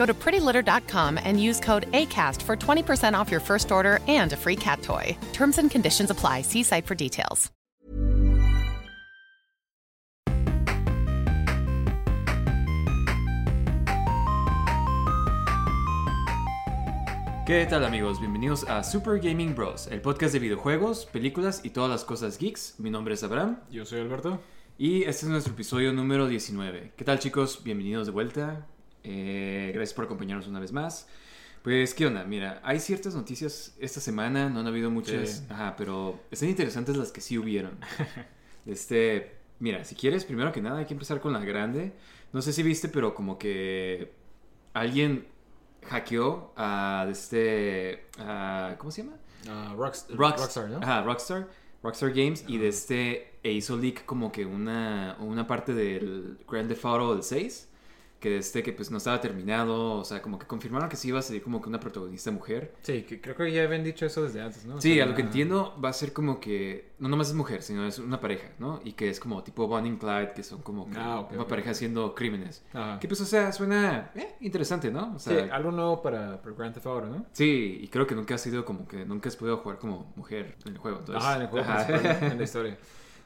[0.00, 4.36] Go to prettylitter.com and use code ACAST for 20% off your first order and a
[4.36, 5.14] free cat toy.
[5.34, 6.40] Terms and conditions apply.
[6.40, 7.50] See site for details.
[17.46, 18.20] ¿Qué tal amigos?
[18.20, 22.76] Bienvenidos a Super Gaming Bros, el podcast de videojuegos, películas y todas las cosas geeks.
[22.78, 24.40] Mi nombre es Abraham Yo soy Alberto.
[24.78, 26.92] y este es nuestro episodio número 19.
[26.96, 27.62] ¿Qué tal chicos?
[27.62, 28.66] Bienvenidos de vuelta.
[29.04, 31.08] Eh, gracias por acompañarnos una vez más.
[31.62, 32.24] Pues, ¿qué onda?
[32.24, 35.44] Mira, hay ciertas noticias esta semana, no han habido muchas, Sí.
[35.50, 37.78] ajá, pero están interesantes las que sí hubieron.
[38.66, 41.94] Este, mira, si quieres, primero que nada hay que empezar con la grande.
[42.32, 44.12] No sé si viste, pero como que
[44.74, 45.26] alguien
[45.88, 49.16] hackeó a este, a- ¿cómo se llama?
[49.74, 50.78] Rockst- Rockst- Rockstar, ¿no?
[50.78, 51.48] Ajá, Rockstar.
[51.82, 56.68] Rockstar Games y de este e hizo leak como que una, una parte del Grand
[56.68, 57.69] Theft Auto del 6
[58.20, 61.18] que este que pues no estaba terminado, o sea, como que confirmaron que sí iba
[61.18, 62.74] a ser como que una protagonista mujer.
[62.82, 64.76] Sí, que creo que ya habían dicho eso desde antes, ¿no?
[64.76, 67.34] O Sí, sea, a lo que entiendo va a ser como que no nomás es
[67.34, 68.80] mujer, sino es una pareja, ¿no?
[68.84, 71.70] Y que es como tipo Bonnie and Clyde, que son como que Ah, una pareja
[71.70, 72.62] haciendo crímenes.
[72.74, 72.98] Ajá.
[73.00, 75.14] Que pues, o sea, suena eh, interesante, ¿no?
[75.16, 77.24] O Sí, algo nuevo para, para Grand Theft Auto, ¿no?
[77.32, 80.56] sí, y creo que nunca has sido como que nunca has podido jugar como mujer
[80.66, 80.98] en el juego.
[80.98, 81.66] Entonces, Ajá, en el juego
[82.32, 82.76] en la historia.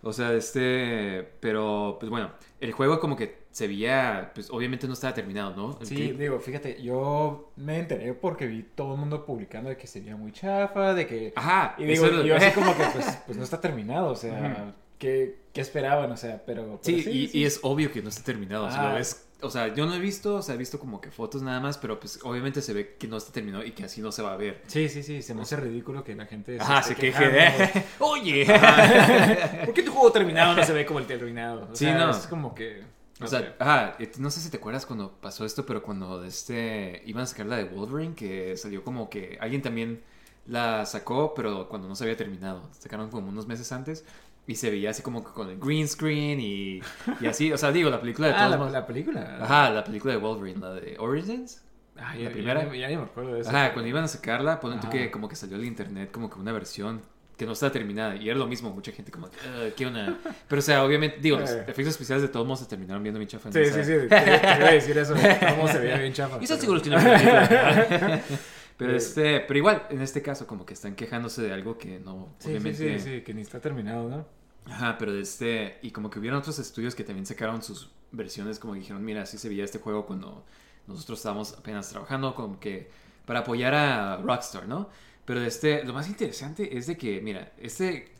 [0.07, 2.31] O sea, este, pero pues bueno,
[2.61, 5.79] el juego como que se veía, pues obviamente no estaba terminado, ¿no?
[5.81, 6.19] El Sí, clip.
[6.19, 10.33] digo, fíjate, yo me enteré porque vi todo el mundo publicando de que sería muy
[10.33, 11.33] chafa, de que...
[11.37, 15.37] Ajá, Y digo, yo así como que pues, pues no está terminado, o sea, ¿qué,
[15.53, 16.11] qué esperaban?
[16.11, 16.63] O sea, pero...
[16.65, 18.65] pero Sí, y, y es obvio que no está terminado.
[18.67, 18.89] O sea, Ah.
[18.91, 21.43] lo ves- o sea, yo no he visto, o sea, he visto como que fotos
[21.43, 24.11] nada más, pero pues obviamente se ve que no está terminado y que así no
[24.11, 24.63] se va a ver.
[24.67, 26.59] Sí, sí, sí, se me hace ridículo que la gente...
[26.59, 27.85] Ajá, se esté queje de...
[28.01, 28.47] Oye.
[29.65, 31.69] ¿Por qué tu juego terminado no se ve como el terminado?
[31.71, 32.11] O Sí, sea, no.
[32.11, 32.83] Es como que...
[33.21, 37.23] O sea, ajá, no sé si te acuerdas cuando pasó esto, pero cuando este iban
[37.23, 40.03] a sacar la de Wolverine, que salió como que alguien también
[40.47, 42.69] la sacó, pero cuando no se había terminado.
[42.73, 44.05] Sacaron como unos meses antes
[44.47, 46.81] y se veía así como con el green screen y,
[47.21, 47.53] y así.
[47.53, 49.39] O sea, digo, la película de Ah, todos la, la película.
[49.41, 51.63] Ajá, la película de Wolverine, la de Origins.
[51.97, 52.65] Ah, la primera.
[52.65, 53.51] Ya, ya ni me acuerdo de eso.
[53.51, 56.39] Ajá, cuando iban a sacarla, ponen tú que como que salió al internet como que
[56.41, 57.01] una versión
[57.37, 58.17] que no estaba terminada.
[58.17, 60.19] Y era lo mismo, mucha gente como, "Ah, ¿qué onda?
[60.49, 61.61] Pero o sea, obviamente, digo, los Eh.
[61.67, 63.51] efectos especiales de todos modos se terminaron viendo bien chafa.
[63.53, 63.93] Sí, sí, sí.
[64.09, 64.17] Te, te
[64.59, 65.15] iba a decir eso.
[65.51, 66.39] Cómo se veía bien chafa.
[66.41, 66.47] Y
[66.89, 68.23] una película.
[68.77, 68.97] Pero Eh.
[68.97, 72.45] este, pero igual, en este caso, como que están quejándose de algo que no, Sí,
[72.45, 72.99] sí, obviamente.
[72.99, 74.27] sí, sí, que ni está terminado, ¿no?
[74.67, 78.59] Ajá, pero de este, y como que hubieron otros estudios que también sacaron sus versiones,
[78.59, 80.45] como que dijeron, mira, así se veía este juego cuando
[80.89, 82.91] nosotros estábamos apenas trabajando, como que
[83.27, 84.89] para apoyar a Rockstar, ¿no?
[85.25, 88.13] Pero este, lo más interesante es de que, mira, este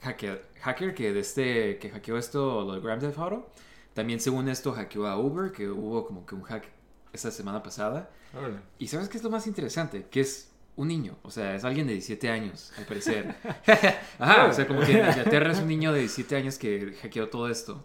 [0.00, 3.50] hacker, hacker que de este, que hackeó esto, lo de Grand Theft Auto,
[3.94, 6.64] también según esto hackeó a Uber, que hubo como que un hack
[7.12, 8.10] esta semana pasada.
[8.78, 10.06] Y ¿sabes qué es lo más interesante?
[10.10, 13.34] Que es un niño, o sea, es alguien de 17 años, al parecer.
[14.18, 17.28] Ajá, o sea, como que en Inglaterra es un niño de 17 años que hackeó
[17.28, 17.84] todo esto.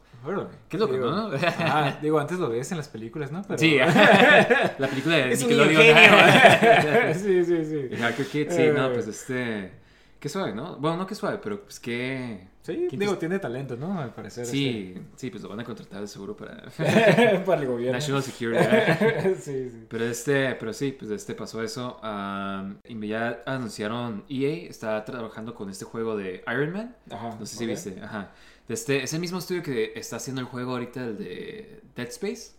[0.68, 1.28] Qué loco, Digo, ¿no?
[1.34, 3.44] ajá, digo, antes lo ves en las películas, ¿no?
[3.44, 3.58] Pero...
[3.60, 3.78] Sí,
[4.78, 5.82] la película de Es un Nickelodeon.
[5.82, 7.14] ingenio.
[7.14, 7.88] sí, sí, sí.
[7.92, 8.92] El Hacker Kid, sí, no, Eh.
[8.94, 9.72] pues este...
[10.20, 10.78] Qué suave, ¿no?
[10.78, 12.48] Bueno, no qué suave, pero pues qué...
[12.64, 14.00] Sí, digo, tiene talento, ¿no?
[14.00, 14.46] Al parecer.
[14.46, 17.94] Sí, sí, pues lo van a contratar de seguro para este, Para el gobierno.
[17.98, 18.64] National Security.
[19.40, 19.86] sí, sí.
[19.88, 21.98] Pero este, pero sí, pues este pasó eso.
[22.04, 26.96] am, y ya anunciaron EA está trabajando con este juego de Iron Man.
[27.10, 27.38] Ajá.
[27.40, 28.32] No sé si viste, ajá.
[28.68, 32.08] De este, es el mismo estudio que está haciendo el juego ahorita, el de Dead
[32.10, 32.57] Space.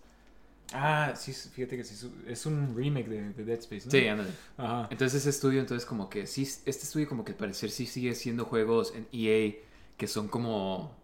[0.75, 3.91] Ah, sí, fíjate que sí, es un- es un remake de, de Dead Space, ¿no?
[3.91, 4.31] Sí, ándale.
[4.59, 4.89] Ajá.
[4.91, 8.15] Entonces ese estudio, entonces como que sí, este estudio como que al parecer sí sigue
[8.15, 9.65] siendo juegos en EA
[9.97, 10.95] que son como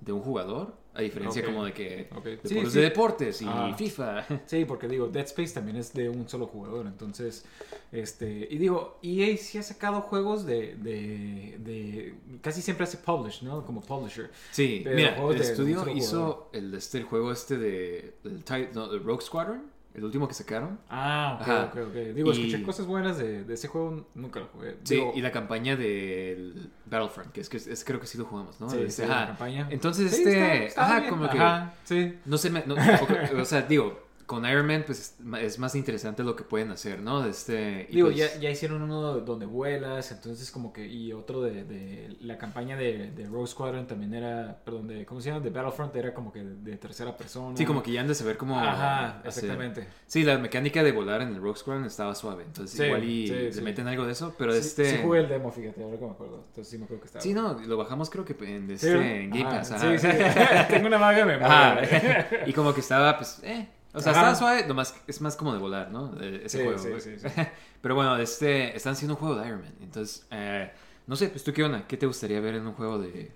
[0.00, 0.76] de un jugador.
[0.94, 2.24] A diferencia como de que Ok.
[2.24, 2.76] deportes Sí, sí.
[2.78, 3.74] de deportes y Ah.
[3.76, 4.26] FIFA.
[4.46, 7.44] Sí, porque digo, Dead Space también es de un solo jugador, entonces,
[7.92, 13.42] este, y digo, EA sí ha sacado juegos de, de, de casi siempre hace publish,
[13.42, 13.64] ¿no?
[13.64, 14.30] Como publisher.
[14.50, 16.48] Sí, Pero mira, el estudio hizo jugador.
[16.52, 20.78] el, este, el juego este de, el, no, el Rogue Squadron, el último que sacaron.
[20.88, 21.64] Ah, ok, Ajá.
[21.64, 21.94] ok, ok.
[22.14, 24.76] Digo, Y- escuché cosas buenas de, de ese juego, nunca lo jugué.
[24.84, 28.60] Sí, y la campaña del Battlefront, que es que es, creo que sí lo jugamos,
[28.60, 28.70] ¿no?
[28.70, 29.68] sí, Este, sí, la campaña.
[29.70, 31.10] Entonces, Sí, este, está- está ajá, bien.
[31.10, 32.18] como que, Ajá, sí.
[32.24, 32.74] no sé, me- no,
[33.40, 37.24] o sea, digo, con Iron Man, pues es más interesante lo que pueden hacer, ¿no?
[37.26, 41.42] Este, y Digo, pues- ya, ya hicieron uno donde vuelas, entonces como que, y otro
[41.42, 45.40] de, de la campaña de, de Rogue Squadron también era, perdón, de, ¿cómo se llama?
[45.40, 47.56] De Battlefront era como que de, de tercera persona.
[47.56, 48.58] Sí, como que ya han de saber cómo...
[48.58, 49.88] Ajá, hacer- exactamente.
[50.06, 53.26] Sí, la mecánica de volar en el Rogue Squadron estaba suave, entonces Sí, igual y
[53.28, 53.60] sí, le sí.
[53.62, 54.84] meten algo de eso, pero este...
[54.90, 56.44] Sí, jugué el demo, fíjate, ahora que me acuerdo.
[56.48, 57.22] Entonces sí me acuerdo que estaba.
[57.22, 59.68] Sí, no, lo bajamos creo que en, este, en Game Pass.
[59.68, 59.98] Sí, ajá.
[59.98, 60.08] sí.
[60.74, 61.74] Tengo una vaga Ajá.
[61.80, 62.42] memoria.
[62.46, 63.68] y como que estaba, pues, eh.
[63.94, 64.20] O sea, Ajá.
[64.32, 66.08] estaba suave, nomás es más como de volar, ¿no?
[66.08, 66.78] De- ese Sí, juego.
[66.78, 67.28] sí, sí, sí.
[67.82, 69.74] Pero bueno, este, están haciendo un juego de Iron Man.
[69.82, 70.70] Entonces, eh,
[71.06, 73.32] no sé, pues tú qué onda, ¿qué te gustaría ver en un juego de,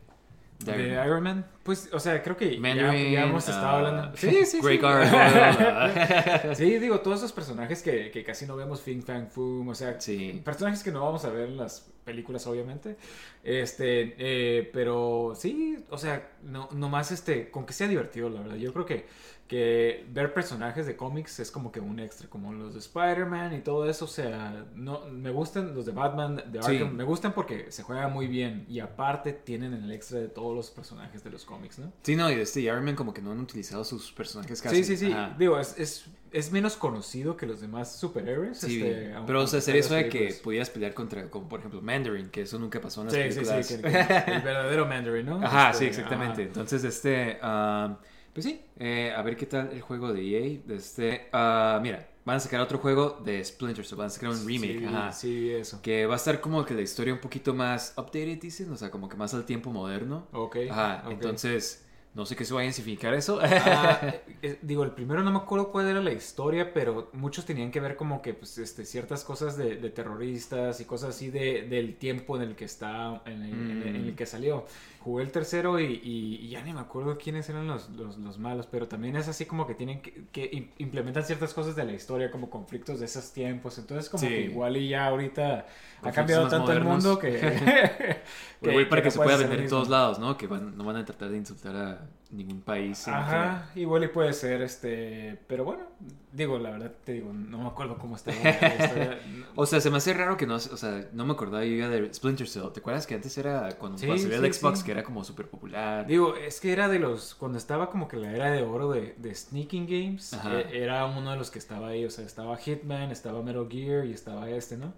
[0.60, 1.06] de De Iron Man?
[1.06, 4.16] Iron Man, pues, o sea, creo que ya, Mandarin, ya hemos estado ah, hablando.
[4.16, 4.84] Sí, sí, Grey sí.
[6.54, 9.98] Sí, digo, todos esos personajes que, que casi no vemos, Fing Fang Foom, o sea,
[10.44, 12.96] personajes que no vamos a ver en las películas, obviamente.
[13.42, 18.56] Este, eh, pero sí, o sea, no, nomás este, con que sea divertido, la verdad.
[18.56, 19.06] Yo creo que,
[19.46, 23.60] que ver personajes de cómics es como que un extra, como los de Spider-Man y
[23.60, 26.76] todo eso, o sea, no, me gustan los de Batman, de Sí.
[26.78, 30.54] Arkham, me gustan porque se juega muy bien y aparte tienen el extra de todos
[30.56, 31.92] los personajes de los cómics, ¿no?
[32.02, 34.76] Sí, no, y de este Iron Man como que no han utilizado sus personajes casi.
[34.76, 35.12] Sí, sí, sí.
[35.12, 35.34] Ajá.
[35.38, 38.58] Digo, es, es, es menos conocido que los demás superhéroes.
[38.58, 41.80] Sí, este, pero o sea, sería eso de que pudieras pelear contra, como por ejemplo,
[41.82, 43.66] Mandarin, que eso nunca pasó en las Sí, sí, películas.
[43.66, 45.36] sí, que- que el verdadero Mandarin, ¿no?
[45.42, 46.42] Ajá, Este, sí, exactamente.
[46.42, 46.48] ajá.
[46.48, 47.96] Entonces, este, ah,
[48.36, 50.60] pues sí, eh, a ver qué tal el juego de EA.
[50.66, 54.30] de Este, ah, mira, van a sacar otro juego de Splinter Cell, van a sacar
[54.30, 55.12] un remake, Sí, ajá.
[55.12, 55.80] sí, eso.
[55.82, 58.90] Que va a estar como que la historia un poquito más updated, dicen, o sea,
[58.90, 60.28] como que más al tiempo moderno.
[60.32, 60.56] Ok.
[60.70, 61.84] Ajá, entonces,
[62.16, 63.38] no sé qué se vaya a significar eso.
[63.42, 64.00] Ah,
[64.42, 67.78] eh, digo, el primero no me acuerdo cuál era la historia, pero muchos tenían que
[67.78, 71.96] ver como que pues, este, ciertas cosas de, de terroristas y cosas así de, del
[71.96, 74.16] tiempo en el que está, en el, en el- en el Mm.
[74.16, 74.64] que salió.
[75.00, 78.38] Jugué el tercero y, y- y ya ni me acuerdo quiénes eran los, los, los
[78.38, 81.84] malos, pero también es así como que tienen que, que im- implementan ciertas cosas de
[81.84, 83.78] la historia, como conflictos de esos tiempos.
[83.78, 84.28] Entonces, como Sí.
[84.28, 85.66] que igual y ya ahorita
[86.02, 87.04] ha cambiado tanto modernos.
[87.04, 88.16] el mundo que.
[88.62, 90.36] Igual para que, se pueda vender en todos lados, ¿no?
[90.36, 93.06] Que van- no van a tratar de insultar a ningún país.
[93.08, 95.84] Ajá, igual y puede ser, este, pero bueno,
[96.32, 98.32] digo, la verdad te digo, no me acuerdo cómo está
[99.54, 101.88] O sea, se me hace raro que no, o sea, no me acordaba yo ya
[101.88, 102.70] de Splinter Cell.
[102.74, 104.84] ¿Te acuerdas que antes era cuando, Sí, salió sí, el Xbox sí.
[104.84, 106.06] que era como súper popular?
[106.06, 109.14] Digo, es que era de los, cuando estaba como que la era de oro de,
[109.18, 110.60] de Sneaking Games, Ajá.
[110.60, 114.04] eh, era uno de los que estaba ahí, o sea, estaba Hitman, estaba Metal Gear
[114.04, 114.92] y estaba este, ¿no?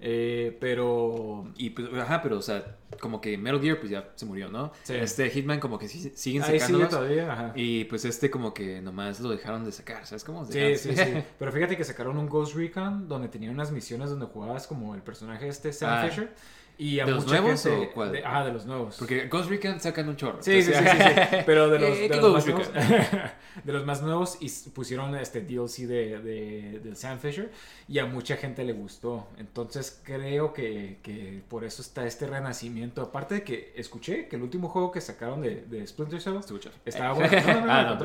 [0.00, 1.50] Eh, pero...
[1.56, 4.72] Y pues, ajá, pero o sea, como que Metal Gear pues ya se murió, ¿no?
[4.84, 4.94] Sí.
[4.94, 6.90] Este Hitman como que sí- siguen sacándolos.
[6.90, 7.52] todavía, ajá.
[7.56, 10.44] y pues este como que nomás lo dejaron de sacar, ¿sabes cómo?
[10.44, 11.14] Sí, sí, sí.
[11.38, 15.02] Pero fíjate que sacaron un Ghost Recon donde tenía unas misiones donde jugabas como el
[15.02, 16.08] personaje este, Sam Ah.
[16.08, 16.32] Fisher.
[16.80, 18.12] Y a ¿De los mucha nuevos gente- o cuál?
[18.12, 18.94] de- ah, de los nuevos.
[19.00, 20.38] Porque Ghost Recon sacan un chorro.
[20.40, 21.36] Sí, sí, sí, entonces- sí, sí.
[21.46, 22.70] Pero de los, Eh, de ¿qué los más nuevos,
[23.64, 27.50] de los más nuevos y pusieron este DLC de, de, del Sam Fisher
[27.88, 29.26] y a mucha gente le gustó.
[29.38, 33.02] Entonces creo que, que por eso está este renacimiento.
[33.02, 36.36] Aparte de que escuché que el último juego que sacaron de, de Splinter Cell
[36.84, 37.40] estaba bueno.
[37.44, 37.98] No, no, no, Ah,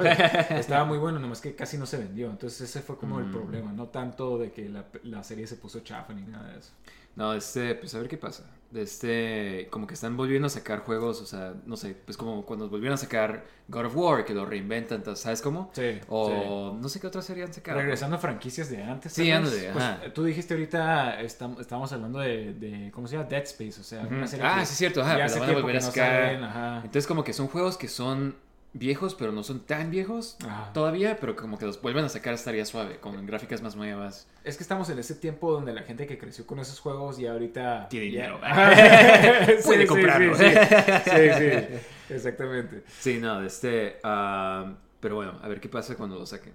[0.50, 0.58] no.
[0.58, 2.28] Estaba muy bueno, nomás que casi no se vendió.
[2.30, 3.32] Entonces ese fue como el Mm.
[3.32, 3.72] problema.
[3.72, 6.72] No tanto de que la, la serie se puso chafa ni nada de eso.
[7.16, 8.44] No, este, pues a ver qué pasa.
[8.74, 12.70] Este, como que están volviendo a sacar juegos, o sea, no sé, pues como cuando
[12.70, 15.70] volvieron a sacar God of War, que lo reinventan, ¿sabes cómo?
[15.74, 16.00] Sí.
[16.10, 17.78] O no sé qué otra serie han sacado.
[17.80, 19.14] Regresando a franquicias de antes.
[19.14, 23.30] Sí, ándale, pues, tú dijiste ahorita, estábamos hablando de, de, ¿cómo se llama?
[23.30, 24.16] Dead Space, o sea, Ujú.
[24.16, 26.24] una serie Ah, que sí, es cierto, ajá, pero van a volver a no sacar.
[26.26, 26.76] salen, ajá.
[26.78, 28.36] Entonces como que son juegos que son
[28.74, 30.38] viejos, pero no son tan viejos
[30.74, 34.28] todavía, pero como que los vuelven a sacar estaría suave, con gráficas más nuevas.
[34.44, 37.28] Es que estamos en ese tiempo donde la gente que creció con esos juegos y
[37.28, 37.88] ahorita...
[37.90, 38.40] Tiene ya- dinero.
[39.62, 40.36] Sí, Puede sí, comprarlo.
[40.36, 42.84] Sí, sí, exactamente.
[43.00, 43.98] Sí, no, este.
[44.04, 46.54] ah, pero bueno, a ver qué pasa cuando lo saquen.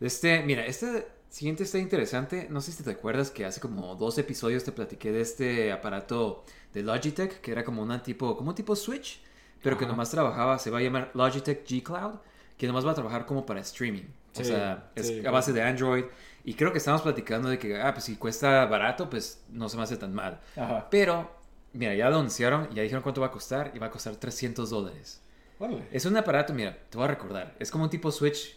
[0.00, 2.46] Este, mira, este siguiente está interesante.
[2.50, 6.44] No sé si te acuerdas que hace como dos episodios te platiqué de este aparato
[6.72, 9.20] de Logitech, que era como una tipo, como un tipo Switch,
[9.62, 9.92] pero que Ajá.
[9.92, 12.14] nomás trabajaba, se va a llamar Logitech G Cloud,
[12.56, 14.04] que nomás va a trabajar como para streaming.
[14.04, 16.04] O Sí, sea, es sí, a base de Android.
[16.44, 19.76] Y creo que estamos platicando de que, ah, pues si cuesta barato, pues no se
[19.76, 20.40] me hace tan mal.
[20.56, 20.88] Ajá.
[20.90, 21.30] Pero,
[21.72, 24.70] mira, ya lo anunciaron, ya dijeron cuánto va a costar, y va a costar 300
[24.70, 25.20] dólares.
[25.58, 25.86] Órale.
[25.90, 27.54] Es un aparato, mira, te voy a recordar.
[27.58, 28.56] Es como un tipo Switch,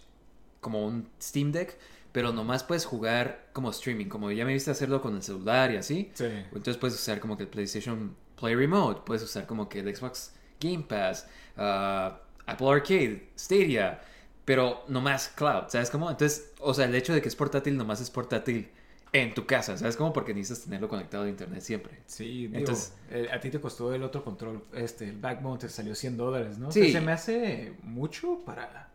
[0.62, 1.77] como un Steam Deck,
[2.13, 4.05] pero nomás puedes jugar como streaming.
[4.05, 6.12] Como ya me viste hacerlo con el celular y así.
[6.13, 6.25] Sí.
[6.25, 10.33] Entonces puedes usar como que el PlayStation Play Remote, puedes usar como que el Xbox
[10.63, 11.27] Game Pass,
[11.58, 14.01] ah, Apple Arcade, Stadia,
[14.46, 16.10] pero nomás cloud, ¿sabes cómo?
[16.10, 18.70] Entonces, o sea, el hecho de que es portátil nomás es portátil
[19.13, 20.12] en tu casa, ¿sabes cómo?
[20.12, 22.00] Porque necesitas tenerlo conectado a internet siempre.
[22.08, 25.70] Sí, digo, Entonces- eh, a ti te costó el otro control, este, el Backbone te
[25.70, 26.70] salió 100 dólares, ¿no?
[26.70, 26.82] O Sí.
[26.91, 28.89] sea, se me hace mucho para...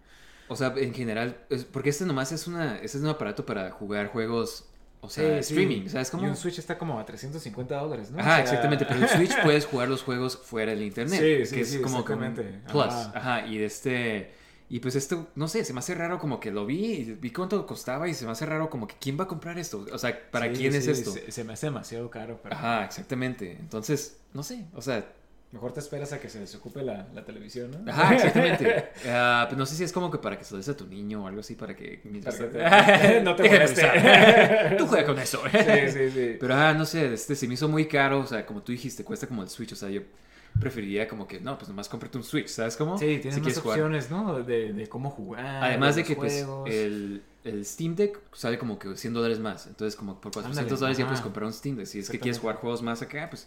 [0.49, 1.37] O sea, en general,
[1.73, 4.67] porque este nomás es una, este es un aparato para jugar juegos,
[5.01, 5.61] o sea, Sí, sí.
[5.63, 6.29] streaming, ¿sabes Y cómo?
[6.29, 8.19] un Switch está como a 350 dólares, ¿no?
[8.19, 11.47] O Ajá, sea- exactamente, pero en Switch puedes jugar los juegos fuera del internet, Sí,
[11.47, 12.43] sí, que es sí, como exactamente.
[12.69, 13.13] plus, Ajá.
[13.15, 14.33] ajá, y este
[14.71, 17.31] y pues esto, no sé, se me hace raro como que lo vi y vi
[17.31, 19.97] cuánto costaba y se me hace raro como que quién va a comprar esto, o
[19.97, 21.11] sea, ¿para Sí, quién es esto?
[21.13, 23.53] Se, se me hace demasiado caro, pero Ajá, exactamente.
[23.53, 25.07] Entonces, no sé, o sea,
[25.53, 27.91] mejor te esperas a que se desocupe la, la televisión, ¿no?
[27.91, 28.89] ajá, exactamente.
[29.49, 31.25] Pues no sé si es como que para que se lo des a tu niño
[31.25, 33.83] o algo así para que mientras Para que te- no te moleste.
[34.79, 35.41] Tú juega con eso.
[35.51, 35.59] Sí,
[35.93, 36.37] sí, sí.
[36.39, 39.05] Pero ah, no sé, este se me hizo muy caro, o sea, como tú dijiste,
[39.05, 40.03] cuesta como el Switch, o sea, yo
[40.61, 42.99] preferiría como que, no, pues nomás cómprate un Switch, ¿sabes cómo?
[42.99, 43.79] Sí, tienes Si más quieres jugar.
[43.79, 44.43] opciones, ¿no?
[44.43, 45.63] De, de cómo jugar.
[45.65, 49.95] Además de que pues el, el Steam Deck sale como que 100 dólares más, entonces
[49.97, 51.87] como por 400 Ándale, dólares ya puedes comprar un Steam Deck.
[51.87, 53.47] Si es que quieres jugar juegos más acá, pues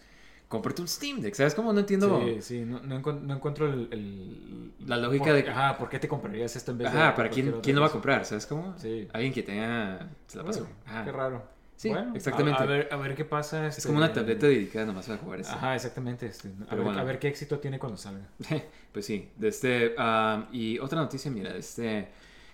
[0.51, 1.73] cómprate un Steam Deck, ¿sabes cómo?
[1.73, 2.21] No entiendo.
[2.23, 5.97] Sí, sí, no, no, no encuentro el, el- La lógica por- de Ajá, ¿por qué
[5.97, 6.99] te comprarías esto en vez de...
[6.99, 8.77] Ajá, para quién, quién lo va a comprar, ¿sabes cómo?
[8.77, 9.07] Sí.
[9.13, 10.07] Alguien que tenga...
[10.27, 10.67] Se la pasó.
[10.85, 11.05] Ajá.
[11.05, 11.43] Qué raro.
[11.77, 12.59] Sí, Bueno, exactamente.
[12.59, 13.65] A, a ver, a ver qué pasa.
[13.65, 15.51] Es este, como una tableta dedicada nomás para jugar eso.
[15.51, 16.27] Ajá, exactamente.
[16.27, 16.99] este, a, Pero ver, bueno.
[16.99, 18.27] a ver qué éxito tiene cuando salga.
[18.91, 22.09] Pues sí, de este, ah, y otra noticia, mira, de este,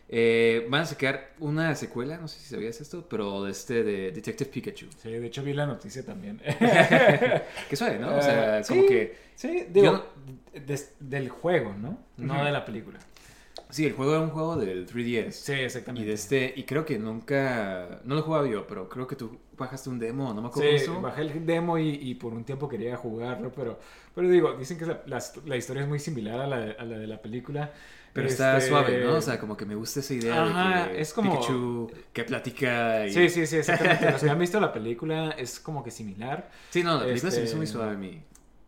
[0.09, 4.11] eh, van a sacar una secuela, no sé si sabías esto, pero de este, de
[4.11, 4.87] Detective Pikachu.
[5.01, 6.39] Sí, de hecho vi la noticia también.
[7.69, 8.15] Qué suave, ¿no?
[8.15, 10.03] O sea, Eh, como sí, que, Sí, digo,
[10.65, 11.99] des- del juego, ¿no?
[12.17, 12.45] No Ujú.
[12.45, 12.99] de la película.
[13.69, 15.31] sí, el juego era un juego del 3DS.
[15.31, 16.03] Sí, exactamente.
[16.05, 19.15] Y de este, y creo que nunca, no lo he jugado yo, pero creo que
[19.15, 21.01] tú bajaste un demo, no me acuerdo Sí, eso.
[21.01, 23.79] bajé el demo y, y por un tiempo quería jugarlo, pero,
[24.15, 26.85] pero digo, dicen que la, la- la historia es muy similar a la, de- a
[26.85, 27.73] la de la película.
[28.17, 29.13] Pero está Este, suave, ¿no?
[29.15, 32.23] O sea, como que me gusta esa idea Ajá, de que es como- Pikachu que
[32.23, 33.13] platica y...
[33.13, 34.09] Sí, sí, sí, exactamente.
[34.11, 36.49] Los que han visto la película es como que similar.
[36.71, 38.21] Sí, no, la película se me hizo Este, muy suave a mí.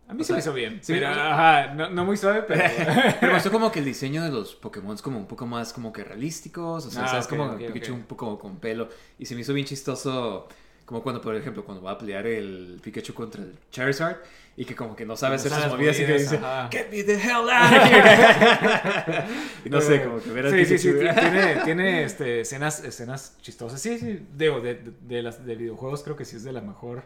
[0.07, 0.79] A mí O se me hizo bien.
[0.83, 2.63] sí, pero, ajá, no, no muy suave, pero...
[3.19, 5.73] Pero me gustó como que el diseño de los Pokémon es como un poco más
[5.73, 8.89] como que realísticos, o sea, Ah, sabes ok, como ok, Pikachu un poco con pelo
[9.17, 10.47] y se me hizo bien chistoso
[10.89, 14.17] como cuando por ejemplo cuando va a pelear el Pikachu contra el Charizard
[14.57, 16.67] y que como que no sabe hacer sus movidas y que dice ajá.
[16.71, 19.23] Get me the hell out of here.
[19.65, 21.19] y no sé, como que ver al Sí, sí, sí, Pikachu.
[21.19, 23.79] tiene, tiene este, escenas, escenas chistosas.
[23.79, 26.61] Sí, sí, digo, de, de, de las de videojuegos creo que sí es de la
[26.61, 27.03] mejor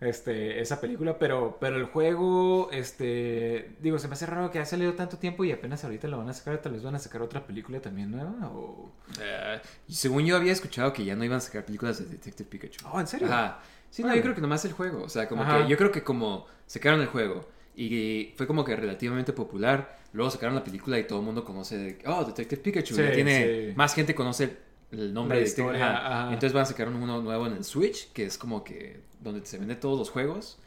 [0.00, 4.64] este, esa película, pero, pero el juego, este, digo, se me hace raro que ha
[4.64, 7.20] salido tanto tiempo y apenas ahorita lo van a sacar, tal vez van a sacar
[7.20, 8.90] otra película también nueva, o...
[9.20, 12.48] Eh, y según yo había escuchado que ya no iban a sacar películas de Detective
[12.48, 12.86] Pikachu.
[12.90, 13.26] Oh, ¿en serio?
[13.28, 13.60] Ajá.
[13.90, 15.02] Sí, no, yo creo que nomás el juego.
[15.02, 15.62] O sea, como Ajá.
[15.64, 20.30] que yo creo que como sacaron el juego y fue como que relativamente popular, luego
[20.30, 22.94] sacaron la película y todo el mundo conoce, de, oh, Detective Pikachu.
[22.94, 23.76] Sí, ya tiene, sí.
[23.76, 24.56] más gente conoce
[24.92, 26.06] el nombre La de historia, ajá.
[26.06, 26.32] ajá.
[26.32, 29.58] Entonces van a sacar uno nuevo en el Switch, que es como que donde se
[29.58, 30.58] venden todos los juegos.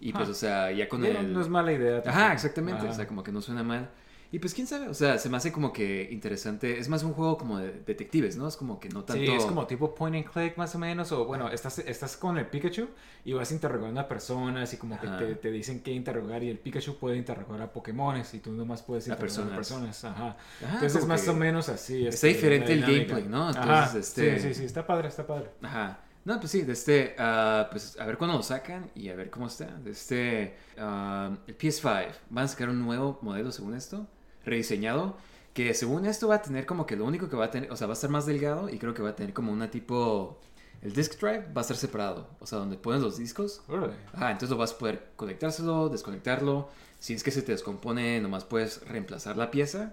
[0.00, 0.32] Y pues, Ah.
[0.32, 1.32] o sea, ya con el...
[1.32, 2.02] No es mala idea.
[2.04, 2.80] Ajá, exactamente.
[2.82, 2.90] Ajá.
[2.90, 3.88] O sea, como que no suena mal.
[4.34, 6.78] Y pues quién sabe, o sea, se me hace como que interesante.
[6.78, 8.48] Es más un juego como de detectives, ¿no?
[8.48, 9.22] Es como que no tanto.
[9.22, 12.38] Sí, es como tipo point and click más o menos, o bueno, estás, estás con
[12.38, 12.88] el Pikachu
[13.26, 15.18] y vas interrogando a personas y como que Ajá.
[15.18, 18.80] te, te dicen qué interrogar y el Pikachu puede interrogar a Pokémones y tú nomás
[18.80, 20.00] puedes A interrogar a personas.
[20.00, 20.04] personas.
[20.06, 20.36] Ajá.
[20.64, 22.06] Ajá, Entonces como más que o menos así.
[22.06, 23.50] está este, diferente el gameplay, ¿no?
[23.50, 25.50] Ajá, Entonces, este- Sí, sí, sí, está padre, está padre.
[25.60, 25.98] Ajá.
[26.24, 29.28] No, pues sí, de este, ah, pues a ver cuándo lo sacan y a ver
[29.30, 29.66] cómo está.
[29.66, 34.06] De este, ah, el PS5, van a sacar un nuevo modelo según esto,
[34.44, 35.16] rediseñado,
[35.52, 37.76] que según esto va a tener como que lo único que va a tener, o
[37.76, 40.38] sea, va a estar más delgado y creo que va a tener como una tipo,
[40.80, 43.62] el disk drive va a estar separado, o sea, donde pones los discos.
[44.12, 46.68] Ajá, entonces lo vas a poder conectárselo, desconectarlo.
[47.00, 49.92] Si es que se te descompone, nomás puedes reemplazar la pieza.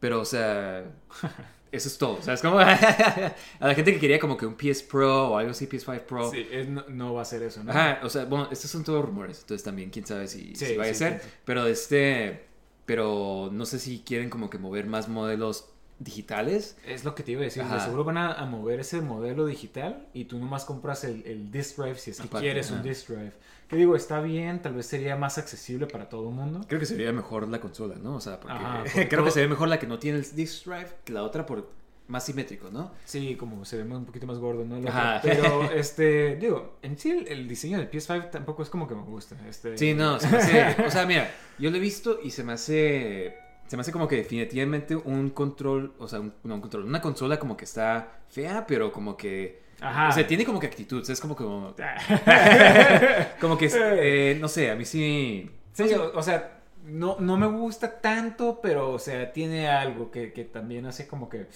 [0.00, 0.84] Pero, o sea,
[1.72, 2.22] eso es todo.
[2.22, 2.58] ¿Sabes cómo?
[2.60, 6.30] a la gente que quería como que un PS Pro o algo así, PS5 Pro.
[6.30, 7.70] Sí, es- no, no va a ser eso, ¿no?
[7.72, 9.40] Ajá, o sea, bueno, estos son todos rumores.
[9.40, 11.20] Entonces también, quién sabe si, Sí, si sí, a ser.
[11.22, 11.28] sí.
[11.44, 12.46] Pero este.
[12.84, 15.71] Pero no sé si quieren como que mover más modelos
[16.04, 16.76] digitales.
[16.86, 17.62] Es lo que te iba a decir.
[17.62, 17.80] Ajá.
[17.80, 21.78] Seguro van a, a mover ese modelo digital y tú nomás compras el, el disk
[21.78, 22.88] drive si es que Aparte, quieres un ajá.
[22.88, 23.32] disk drive.
[23.68, 26.60] Que digo, está bien, tal vez sería más accesible para todo el mundo.
[26.68, 28.16] Creo que sería mejor la consola, ¿no?
[28.16, 30.18] O sea, porque, Ajá, porque creo que todo- se ve mejor la que no tiene
[30.18, 31.70] el disc drive que la otra por
[32.08, 32.90] más simétrico, ¿no?
[33.06, 34.86] Sí, como se ve un poquito más gordo, ¿no?
[34.86, 35.20] Ajá.
[35.22, 39.02] Pero, este, digo, en sí el, el diseño del PS5 tampoco es como que me
[39.02, 39.36] gusta.
[39.48, 42.44] Este, Sí, no, se me hace- o sea, mira, yo lo he visto y se
[42.44, 43.38] me hace
[43.72, 47.00] se me hace como que definitivamente un control, o sea, un, no un control, una
[47.00, 49.62] consola como que está fea, pero como que...
[49.80, 50.10] Ajá.
[50.10, 51.74] O sea, tiene como que actitud, es como como...
[53.40, 55.50] como que, eh, no sé, a mí sí...
[55.72, 60.34] Sí, o, o sea, no, no me gusta tanto, pero, o sea, tiene algo que,
[60.34, 61.46] que también hace como que,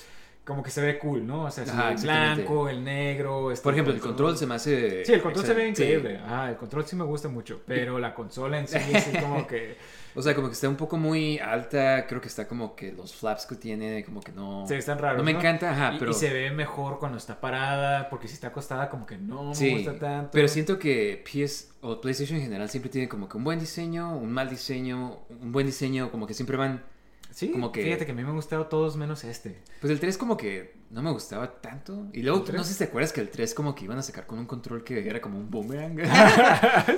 [0.43, 1.43] como que se ve cool, ¿no?
[1.43, 3.53] O sea, Ajá, el blanco, el negro.
[3.53, 4.39] este Por ejemplo, el control.
[4.39, 5.05] se me hace...
[5.05, 6.19] Sí, el control se ve increíble.
[6.27, 9.77] Ah, el control sí me gusta mucho, pero la consola en sí es como que...
[10.17, 13.15] O sea, como que está un poco muy alta, creo que está como que los
[13.15, 14.65] flaps que tiene, como que no...
[14.67, 15.19] Sí, están raros.
[15.19, 16.11] No me encanta, ajá, Y- pero...
[16.13, 19.55] Y, se ve mejor cuando está parada, porque si está acostada como que no me
[19.55, 20.31] Sí, gusta tanto.
[20.33, 24.17] pero siento que PS o PlayStation en general siempre tiene como que un buen diseño,
[24.17, 26.83] un mal diseño, un buen diseño, como que siempre van...
[27.31, 29.61] Sí, como que- fíjate que a mí me han gustado todos menos este.
[29.83, 32.07] Pues el 3 como que no me gustaba tanto.
[32.13, 34.27] Y luego, no sé si te acuerdas que el 3 como que iban a sacar
[34.27, 35.99] con un control que era como un boomerang.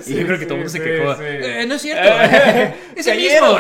[0.01, 1.23] Sí, y yo creo que sí, todo el mundo se quejó.
[1.23, 2.09] "Eh, no es cierto.
[2.97, 3.59] es el mismo.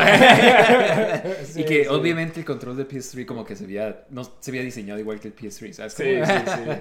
[1.56, 4.98] Y que obviamente el control de PS3 como que se había, no, se había diseñado
[5.00, 5.94] igual que el PS3, ¿sabes?
[5.94, 6.80] Sí, Como- sí, sí.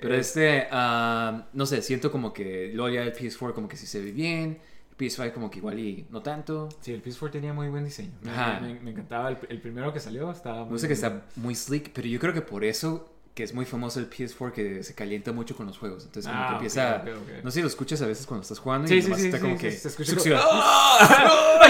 [0.00, 3.86] Pero este, ah, no sé, siento como que luego ya el PS4 como que sí
[3.86, 4.58] se ve bien.
[4.98, 6.68] El PS5 como que igual y no tanto.
[6.80, 8.12] Sí, el PS4 tenía muy buen diseño.
[8.22, 8.60] Me, Ajá.
[8.60, 9.30] me- me encantaba.
[9.30, 12.18] El, el primero que salió estaba muy No sé que está muy sleek, pero yo
[12.20, 15.66] creo que por eso que es muy famoso el PS4 que se calienta mucho con
[15.66, 16.04] los juegos.
[16.04, 17.04] Entonces como Ah, que ok, empieza...
[17.42, 19.38] No sé si lo escuchas a veces cuando estás jugando Sí, y sí, sí, está
[19.38, 19.72] sí, como sí, que...
[19.72, 20.24] se escucha como-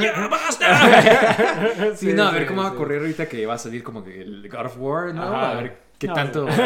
[0.00, 1.94] ¡Ya basta!
[1.96, 4.22] sí, no, a ver cómo va a correr ahorita que va a salir como que
[4.22, 5.22] el God of War, ¿no?
[5.24, 5.50] Ajá.
[5.50, 6.62] A ver qué No, tanto sí.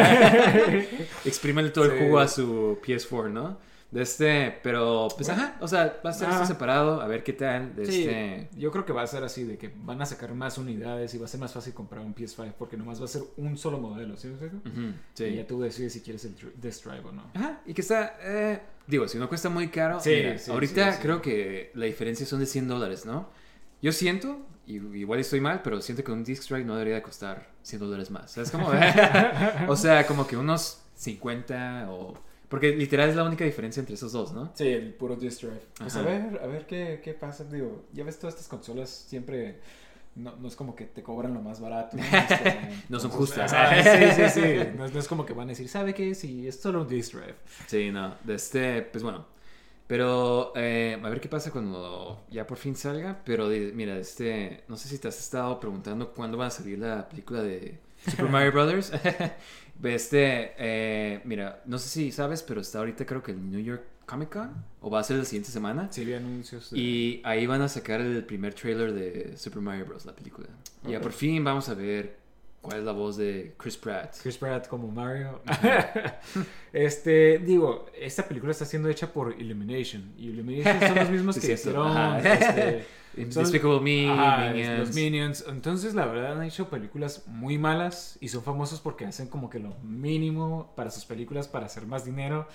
[1.25, 3.59] exprime todo el jugo a su PS4, ¿no?
[3.93, 5.43] De este, pero pues Bueno.
[5.43, 6.37] ajá, o sea, va a estar Ajá.
[6.43, 7.77] esto separado, a ver qué tal.
[7.77, 8.49] De Sí, este...
[8.57, 11.19] yo creo que va a ser así, de que van a sacar más unidades y
[11.19, 13.79] va a ser más fácil comprar un PS5 porque nomás va a ser un solo
[13.79, 14.29] modelo, ¿sí?
[14.29, 14.57] explico?
[14.67, 15.25] Ujú, sí.
[15.25, 17.23] Y ya tú decides si quieres el Disk Drive o no.
[17.35, 20.99] Ajá, y que está, eh, digo, si no cuesta muy caro, Sí, mira, sí, ahorita
[20.99, 23.29] creo que la diferencia son de 100 dólares, ¿no?
[23.83, 27.03] Yo siento, y igual estoy mal, pero siento que un disc drive no debería de
[27.03, 28.31] costar 100 dólares más.
[28.31, 28.71] ¿Sabes cómo?
[29.69, 32.15] o sea, como que unos 50 o...
[32.53, 34.53] Porque literal es la única diferencia entre esos dos, ¿no?
[34.55, 35.61] Sí, el puro Disk Drive.
[35.79, 37.45] Pues a ver, a ver qué, qué pasa.
[37.45, 39.59] Digo, ya ves todas estas consolas siempre...
[40.15, 41.97] No, no es como que te cobran lo más barato.
[41.97, 43.51] No, Este, No son justas.
[43.55, 44.59] ajá, sí, sí, sí.
[44.77, 46.15] No, es- no es como que van a decir, ¿sabe qué?
[46.15, 47.37] Si es solo un Disk Drive.
[47.67, 49.25] Sí, no, este, pues bueno.
[49.87, 53.23] Pero eh, a ver qué pasa cuando ya por fin salga.
[53.25, 57.09] Pero mira, este, no sé si te has estado preguntando cuándo va a salir la
[57.09, 58.93] película de Super Mario Brothers.
[59.83, 63.83] este, eh, mira, no sé si sabes, pero está ahorita creo que el New York
[64.07, 65.89] Comic Con o va a ser la siguiente semana.
[65.91, 66.71] Sí, vi anuncios.
[66.71, 70.05] de- Y ahí van a sacar el primer trailer de Super Mario Bros.
[70.05, 70.49] la película.
[70.87, 72.17] Y ya por fin vamos a ver
[72.61, 74.17] cuál es la voz de Chris Pratt.
[74.23, 75.41] Chris Pratt como Mario.
[76.73, 80.13] este, digo, esta película está siendo hecha por Illumination.
[80.17, 82.85] Y Illumination son los mismos Sí, que hicieron este,
[83.17, 84.79] Despicable Me, Ajá, Minions.
[84.79, 85.45] los Minions.
[85.49, 89.59] Entonces, la verdad, han hecho películas muy malas y son famosos porque hacen como que
[89.59, 92.49] lo mínimo para sus películas para hacer más dinero.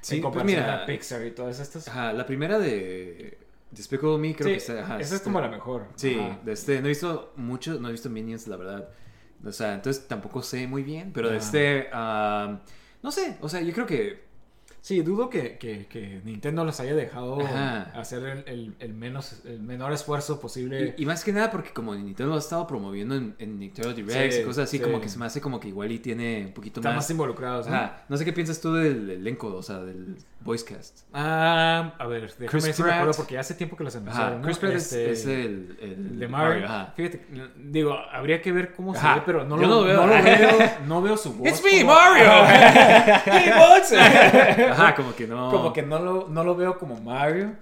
[0.00, 0.82] Sí, en pues comparación mira.
[0.82, 1.88] a Pixar y todas estas.
[1.88, 3.38] Ajá, la primera de
[3.70, 4.80] Despicable Me creo Sí, que está.
[4.84, 5.86] ajá, esa es está- como la mejor.
[5.94, 8.88] Sí, este, no he visto mucho, no he visto Minions, la verdad.
[9.44, 11.88] O sea, entonces tampoco sé muy bien, pero de este.
[11.92, 12.60] ah,
[13.02, 14.31] no sé, o sea, yo creo que.
[14.84, 17.82] Sí, dudo que, que- que Nintendo los haya dejado Ajá.
[17.94, 20.94] hacer el, el- el menos, el menor esfuerzo posible.
[20.98, 23.94] Y, y más que nada porque como Nintendo lo ha estado promoviendo en, en Nintendo
[23.94, 24.82] Direct Sí, y cosas así, sí.
[24.82, 27.04] como que se me hace como que igual y tiene un poquito Están más.
[27.04, 27.76] más involucrados, ¿no?
[27.76, 28.02] Ajá.
[28.08, 31.02] No sé qué piensas tú del elenco, o sea, del voice cast.
[31.12, 32.98] Ah, a ver, déjame Chris ver si me Pratt.
[33.02, 34.40] acuerdo porque hace tiempo que los anunciaron.
[34.40, 34.44] ¿no?
[34.46, 36.64] Chris Pratt es- Este, es, el, el, de Mario.
[36.66, 36.92] ajá.
[36.96, 37.24] Fíjate,
[37.56, 39.96] digo, habría que ver cómo se ve, pero no lo, no lo veo.
[39.98, 40.58] no lo veo.
[40.88, 41.46] No veo su voz.
[41.48, 42.26] It's me, como- Mario.
[43.24, 43.52] Hey?
[44.72, 45.50] Ajá, como que no.
[45.50, 47.52] Como que no lo, no lo veo como Mario.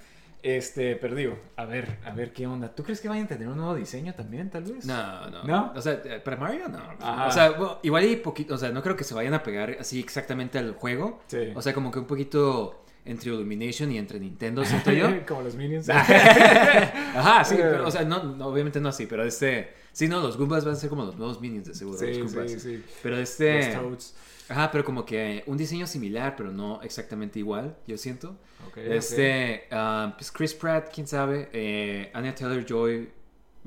[0.43, 2.75] Este, pero digo, a ver, a ver qué onda.
[2.75, 4.87] ¿Tú crees que vayan a tener un nuevo diseño también, tal vez?
[4.87, 5.45] No, no.
[5.45, 5.73] ¿No?
[5.77, 6.79] O sea, eh, para Mario no.
[6.99, 7.27] Ajá.
[7.27, 9.77] O sea, bueno, igual y poquito, o sea, no creo que se vayan a pegar
[9.79, 11.21] así exactamente al juego.
[11.27, 11.53] Sí.
[11.55, 15.09] O sea, como que un poquito entre Illumination y entre Nintendo, siento yo.
[15.29, 15.89] como los Minions.
[15.91, 20.37] Ajá, sí, Pero- o sea, no, no, obviamente no así, pero este, sí, no, los
[20.37, 22.51] Goombas van a ser como los nuevos Minions de seguro, sí, los Goombas.
[22.53, 22.85] sí, sí.
[23.03, 24.15] Pero Los este, Toads.
[24.51, 28.37] Ajá, pero como que un diseño similar, pero no exactamente igual, yo siento.
[28.69, 33.09] Ok, Este, ah, pues Chris Pratt, quién sabe, eh, Anya Taylor Joy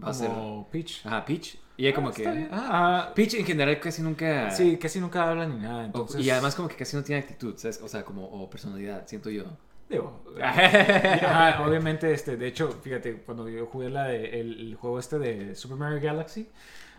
[0.04, 0.30] va a ser,
[0.72, 1.06] Peach.
[1.06, 4.78] ajá, Peach, y ella como Ah, que, ah, Ah, Peach en general casi nunca, Sí,
[4.78, 5.86] casi nunca hablan ni nada.
[5.86, 7.82] Entonces, y además como que casi no tiene actitud, ¿sabes?
[7.82, 9.46] O sea, como, o personalidad, siento yo.
[9.90, 15.00] Digo, ajá, obviamente, este, de hecho, fíjate, cuando yo jugué la de- el, el juego
[15.00, 16.50] este de Super Mario Galaxy,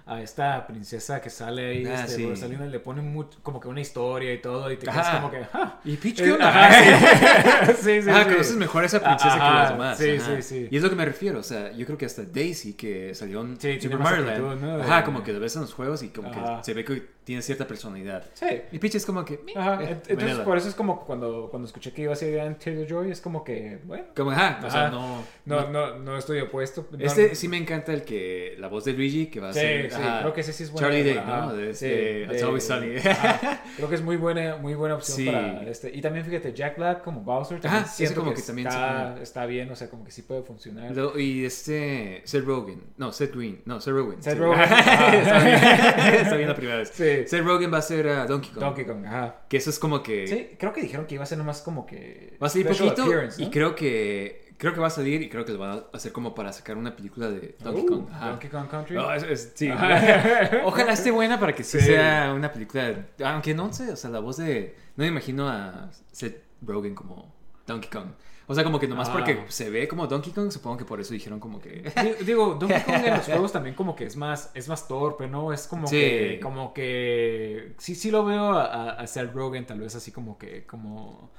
[0.06, 2.26] a esta princesa que sale ahí, Ah, este, sí.
[2.28, 5.40] Rosalina, le pone mucho, como que una historia y todo, y te quedas como que,
[5.54, 5.80] ah.
[5.82, 6.70] ¿Y Peach Eh, qué onda?
[6.70, 8.10] sí, sí, sí.
[8.10, 9.98] Ah, conoces mejor a esa princesa que las demás.
[9.98, 10.36] sí, ajá.
[10.36, 10.68] sí, sí.
[10.70, 13.40] Y es lo que me refiero, o sea, yo creo que hasta Daisy, que salió
[13.40, 14.82] en Super Mario Land, ¿no?
[14.82, 16.58] Ajá, como que lo ves en los juegos y como Ajá.
[16.58, 18.24] que se ve que tiene cierta personalidad.
[18.34, 18.46] Sí.
[18.72, 19.40] Y Peach es como que...
[19.56, 22.38] Ajá, eh, ent- entonces por eso es como cuando, cuando escuché que iba a ser
[22.40, 25.24] Ant Taylor-Joy, es como que, bueno, Como, ajá, o sea, no...
[25.46, 26.86] no, no, no estoy opuesto.
[26.90, 28.56] No- Este sí me encanta el que...
[28.58, 29.90] La voz de Luigi, que va a Sí, ser...
[29.90, 30.86] sí, ajá, creo que ese sí es bueno.
[30.88, 31.52] Charlie Day, ¿no?
[31.54, 32.94] De sí, este, It's de- Always Sunny.
[33.76, 35.26] Creo que es muy buena, muy buena opción Sí.
[35.26, 35.90] para este.
[35.94, 39.70] Y también fíjate, Jack Black como Bowser también siento como que también está, está bien,
[39.70, 40.94] o sea, como que sí puede funcionar.
[40.94, 42.22] Lo- y este...
[42.24, 42.82] Seth Rogen.
[42.96, 43.62] No, Seth Green.
[43.64, 44.22] No, Seth Rogen.
[44.22, 44.38] Seth sí.
[44.38, 45.44] Rogen, está, ajá.
[45.44, 46.14] bien.
[46.20, 46.90] está bien la primera vez.
[46.94, 47.04] Sí.
[47.26, 48.60] Seth Rogen va a ser a Donkey Kong.
[48.64, 49.36] Donkey Kong, ajá.
[49.48, 50.26] Que eso es como que...
[50.26, 52.36] Sí, creo que dijeron que iba a ser nomás como que.
[52.42, 53.04] Va a salir poquito
[53.38, 56.12] y creo que creo que va a salir y creo que lo van a hacer
[56.12, 58.06] como para sacar una película de Donkey Uh, Kong.
[58.12, 58.28] Ajá.
[58.30, 58.94] Donkey Kong Country.
[58.96, 59.68] No, es- es- sí.
[60.64, 61.86] Ojalá esté buena para que sí, Sí.
[61.86, 62.84] sea una película.
[63.16, 64.74] de- aunque no sé, o sea, la voz de.
[64.96, 67.34] No me imagino a Seth Rogen como
[67.66, 68.08] Donkey Kong.
[68.46, 69.12] O sea, como que nomás Ah.
[69.14, 71.82] porque se ve como Donkey Kong, supongo que por eso dijeron como que.
[72.18, 75.26] Di- Digo, Donkey Kong en los juegos también como que es más, es más torpe,
[75.28, 75.52] ¿no?
[75.52, 75.96] Es como Sí.
[75.96, 80.36] que, como que, sí, sí lo veo a, a- Seth Rogen tal vez así como
[80.38, 81.30] que, como,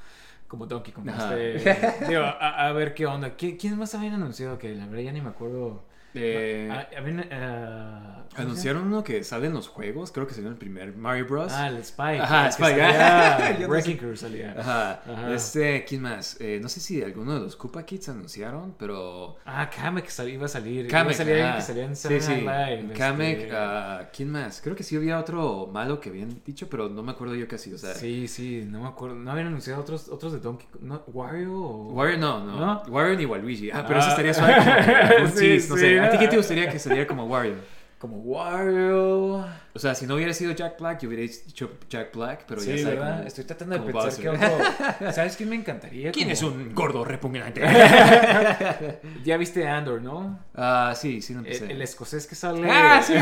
[0.48, 1.10] como Donkey Kong.
[1.10, 3.38] Este, digo, a, a ver qué onda.
[3.38, 4.58] ¿Qui- ¿Quién más habían anunciado?
[4.58, 5.84] Que la verdad ya ni me acuerdo.
[6.18, 6.88] Eh, Ah,
[7.32, 10.58] ah, ¿cómo se anunciaron uno que sale en los juegos, creo que salió en el
[10.60, 11.52] primer Mario Bros.
[11.54, 12.20] Ah, el Spike.
[12.22, 12.80] Ajá, el Spike.
[12.82, 13.98] salía- Wrecking.
[13.98, 14.56] Crew salía.
[14.58, 15.02] Ajá.
[15.10, 15.34] Ajá.
[15.34, 16.38] Este, ¿quién más?
[16.42, 19.38] Eh, no sé si alguno de los Koopa Kids anunciaron, pero.
[19.46, 20.88] Ah, Kamek sal- iba a salir.
[20.88, 22.42] Kamek, iba a salir en Sí, Saturday sí.
[22.86, 24.62] Live, Kamek, este, ah, ¿quién más?
[24.62, 27.74] Creo que sí había otro malo que habían dicho, pero no me acuerdo yo casi.
[27.74, 29.16] O sea, Sí, sí, no me acuerdo.
[29.16, 30.82] ¿No habían anunciado otros, otros de Donkey Kong?
[30.84, 31.04] ¿No?
[31.08, 31.94] ¿Wario o...?
[31.94, 32.84] Wario no, no, ¿No?
[32.90, 33.72] Wario ni Waluigi.
[33.72, 34.02] Ah, pero Ah.
[34.02, 35.82] eso estaría suave como un Sí, tease, no sí.
[35.82, 36.05] sé.
[36.06, 37.56] ¿A ti qué te gustaría que saliera como Wario?
[37.98, 39.38] Como Wario...
[39.74, 42.78] O sea, si no hubiera sido Jack Black, yo hubiera dicho Jack Black, pero ya
[42.78, 43.16] sí, ¿verdad?
[43.18, 44.52] como- Estoy tratando de pensar qué Bowser.
[44.52, 45.12] otro...
[45.14, 46.12] ¿Sabes quién me encantaría?
[46.12, 47.62] ¿Quién Como- es un gordo repugnante?
[49.24, 50.40] Ya viste Andor, ¿no?
[50.54, 51.72] Ah, sí, sí, no empecé.
[51.72, 52.68] el escocés que sale...
[52.70, 53.14] Ah, sí.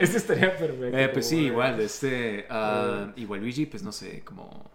[0.00, 0.96] este estaría perfecto.
[0.96, 4.70] Eh, pues sí, igual, este, ah, y Waluigi, pues no sé, como...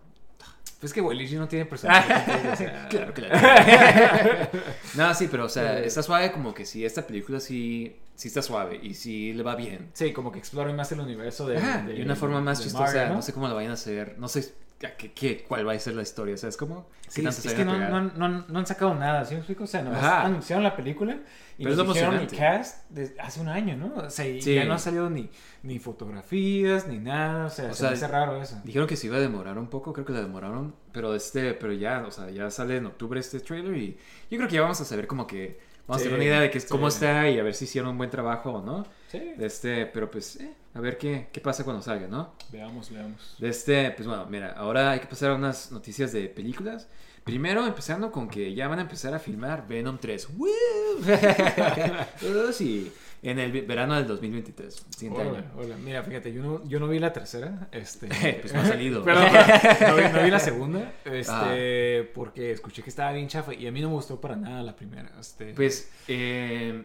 [0.84, 2.52] Pues que Waluigi no tiene personalidad.
[2.52, 4.50] o sea, Claro, claro.
[4.96, 5.86] no, sí, pero o sea, Eh.
[5.88, 9.56] está suave como que si esta película sí, sí está suave y sí le va
[9.56, 9.92] bien.
[9.94, 11.58] Sí, como que exploren más el universo de...
[11.58, 13.22] Ajá, de- y una forma más chistosa, Mario, ¿no?
[13.22, 14.54] sé cómo la vayan a hacer, no sé
[14.92, 16.88] qué, qué- cuál va a ser la historia, ¿sabes cómo?
[17.06, 19.40] ¿Qué Sí, tanto es, es que no, no, no, no han sacado nada, ¿sí me
[19.40, 19.64] explico?
[19.66, 21.18] O sea, nomás anunciaron la película
[21.58, 23.94] y Pero nos es dijeron el cast de hace un año, ¿no?
[23.96, 24.56] O sea, y Sí.
[24.56, 25.30] ya no ha salido ni,
[25.62, 28.60] ni fotografías, ni nada, o sea, O se sea, me hace raro eso.
[28.64, 31.74] Dijeron que se iba a demorar un poco, creo que la demoraron, pero este, pero
[31.74, 33.98] ya, o sea, ya sale en octubre este trailer y
[34.30, 36.40] yo creo que ya vamos a saber como que vamos Sí, a tener una idea
[36.42, 36.68] de que, sí.
[36.70, 38.86] cómo está y a ver si hicieron un buen trabajo o no.
[39.14, 42.34] Sí, Este, pero pues, eh, a ver qué, qué pasa cuando salga, ¿no?
[42.52, 43.36] veamos, veamos.
[43.40, 46.88] De este, pues bueno, mira, ahora hay que pasar a unas noticias de películas.
[47.24, 50.30] Primero, empezando con que ya van a empezar a filmar Venom 3.
[50.36, 50.50] ¡Woo!
[52.54, 55.52] Sí, en el verano del 2023, siguiente Hola, año.
[55.58, 55.76] hola.
[55.78, 58.08] Mira, fíjate, yo no, yo no vi la tercera, este...
[58.42, 59.04] Pues no ha salido.
[59.06, 63.68] Perdón, no, vi, no vi la segunda, este, porque escuché que estaba bien chafa y
[63.68, 65.54] a mí no me gustó para nada la primera, este...
[65.54, 66.84] Pues, eh,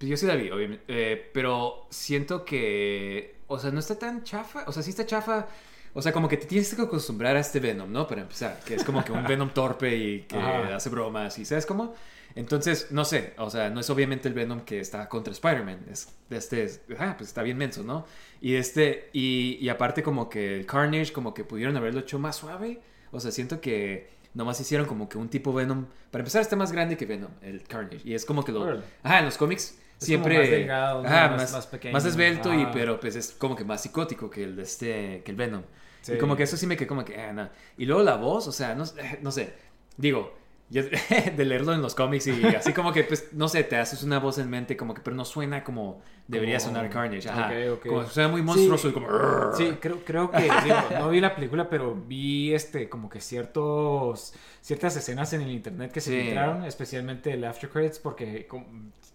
[0.00, 4.64] yo sí la vi, obviamente, eh, pero siento que, o sea, no está tan chafa,
[4.66, 5.48] o sea, sí está chafa,
[5.94, 8.06] o sea, como que te tienes que acostumbrar a este Venom, ¿no?
[8.06, 10.76] Para empezar, que es como que un Venom torpe y que Ajá.
[10.76, 11.94] hace bromas y, ¿sabes cómo?
[12.36, 16.08] Entonces, no sé, o sea, no es obviamente el Venom que está contra Spider-Man, es,
[16.30, 18.06] este, es, ah, pues está bien menso, ¿no?
[18.40, 22.36] Y este, y, y aparte como que el Carnage, como que pudieron haberlo hecho más
[22.36, 26.56] suave, o sea, siento que nomás hicieron como que un tipo Venom, para empezar está
[26.56, 29.78] más grande que Venom, el Carnage, y es como que lo, ajá, en los cómics
[29.98, 31.92] Es siempre, más delgado, Más- más, más pequeño.
[31.92, 35.36] más esbelto, y, pero pues es como que más psicótico que el este, que el
[35.36, 35.62] Venom.
[36.02, 36.14] Sí.
[36.14, 37.50] Y como que eso sí me quedó como que, ah, no.
[37.76, 38.84] Y luego la voz, o sea, no,
[39.20, 39.52] no sé,
[39.98, 40.38] digo,
[40.70, 40.82] yo-
[41.36, 44.18] de leerlo en los cómics y así como que, pues, no sé, te haces una
[44.18, 47.28] voz en mente como que, pero no suena como debería Como- sonar Carnage.
[47.28, 47.48] Ajá.
[47.48, 47.86] Ok, ok.
[47.88, 48.88] Como suena muy monstruoso Sí.
[48.88, 49.08] y como...
[49.56, 54.32] Sí, creo, creo que, digo, no vi la película, pero vi este, como que ciertos,
[54.60, 56.20] ciertas escenas en el internet que se Sí.
[56.26, 58.66] filtraron, especialmente el after credits, porque como,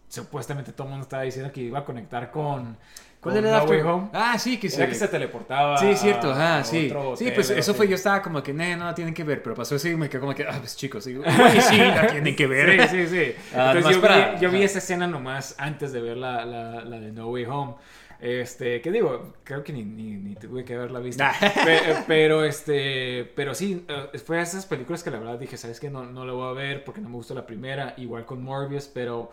[0.10, 2.78] supuestamente todo el mundo estaba diciendo que iba a conectar con,
[3.26, 3.86] ¿Cuál era el after?
[3.86, 4.10] Home.
[4.14, 4.88] Ah, sí, que Era se...
[4.88, 5.78] que se teleportaba.
[5.78, 6.90] Sí, cierto, ajá, sí.
[7.18, 9.76] Sí, pues eso fue, yo estaba como que, no, no tienen que ver, pero pasó
[9.76, 11.22] así y me quedó como que, ah, pues chicos, "Uy,
[11.62, 12.88] sí, la tienen que ver.
[12.90, 13.36] Sí, sí, sí.
[13.54, 16.86] Ah, Entonces yo, para- vi, yo vi esa escena nomás antes de ver la, la,
[16.86, 17.74] la de No Way Home.
[18.22, 19.34] Este, ¿qué digo?
[19.44, 21.24] Creo que ni, ni, ni tuve que haberla visto.
[21.66, 25.90] Pe- pero, este, pero sí, eh, fue esas películas que la verdad dije, ¿sabes qué?
[25.90, 28.88] No, no la voy a ver porque no me gustó la primera, igual con Morbius,
[28.88, 29.32] pero,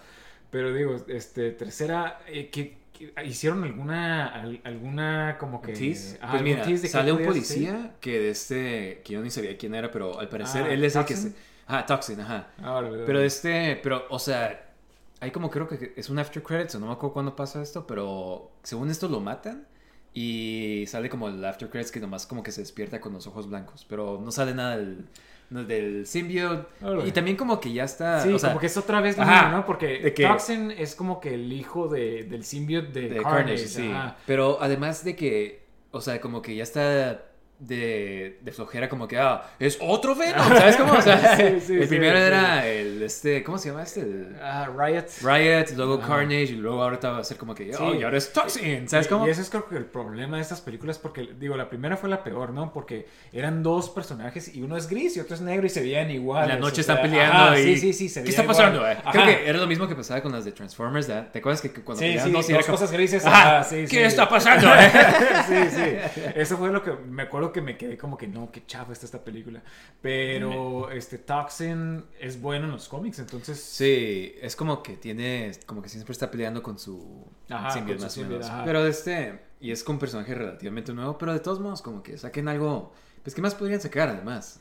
[0.51, 2.77] pero digo, este, tercera, eh, que,
[3.25, 6.19] hicieron alguna, al- alguna como que...
[6.21, 9.75] Ajá, Pues mira, de sale un policía que de este, que yo ni sabía quién
[9.75, 11.33] era, pero al parecer Ah, él es el que ¿Toxin?
[11.33, 11.37] se...
[11.67, 12.49] Ajá, Toxin, ajá.
[12.59, 13.27] Ah, Pero órale.
[13.27, 14.73] este, pero, o sea,
[15.21, 17.87] hay como creo que es un after credits, o no me acuerdo cuándo pasa esto,
[17.87, 19.67] pero según esto lo matan
[20.15, 23.49] y sale como el after credits que nomás como que se despierta con los ojos
[23.49, 25.07] blancos, pero no sale nada del,
[25.53, 26.67] del symbiote.
[27.05, 29.25] Y también como que ya está, Sí, o sea, como que es otra vez lo
[29.25, 29.67] mismo, ¿no?
[29.67, 33.33] Porque que- Toxin es como que el hijo de, del symbiote de, de Carnage.
[33.65, 33.93] Carnage, sí.
[34.27, 37.23] Pero además de que, o sea, como que ya está
[37.59, 40.95] de, de flojera, como que, ah, es otro Venom, ¿sabes cómo?
[40.95, 44.01] O sea, Sí, sí, el sí, primero era el, este, ¿cómo se llama este?
[44.01, 45.05] El- Ah, Riot.
[45.23, 46.01] Riot, luego.
[46.01, 47.99] Carnage y luego ahorita va a ser como que, oh, Sí.
[47.99, 49.27] y ahora es Toxin, ¿sabes Y- cómo?
[49.29, 52.09] Y ese es creo que el problema de estas películas, porque digo, la primera fue
[52.09, 52.73] la peor, ¿no?
[52.73, 56.07] Porque eran dos personajes y uno es gris y otro es negro y se veían
[56.11, 56.49] En iguales.
[56.55, 57.63] la noche sea, están peleando ajá, y...
[57.63, 58.79] Sí, sí, sí, se ¿Qué está pasando?
[58.79, 58.93] igual.
[58.97, 59.03] eh?
[59.13, 61.31] Creo que era lo mismo que pasaba con las de Transformers, ¿verdad?
[61.31, 63.25] ¿Te acuerdas que cuando peleaban dos y dos como, cosas grises.
[63.25, 64.69] Ajá, ajá, sí, ¿Qué está pasando?
[65.49, 66.21] sí, sí.
[66.35, 69.07] Eso fue lo que me acuerdo que me quedé como que no, qué chavo está
[69.07, 69.63] esta película.
[70.01, 73.61] Pero este Toxin es bueno en los cómics, entonces.
[73.61, 78.21] Sí, es como que tiene, como que siempre está peleando con su Ajá, con su
[78.23, 78.47] menos.
[78.47, 78.65] ajá.
[78.65, 82.19] Pero este, y es con un personaje relativamente nuevo, pero de todos modos como que
[82.19, 84.61] saquen algo, pues ¿qué más podrían sacar además?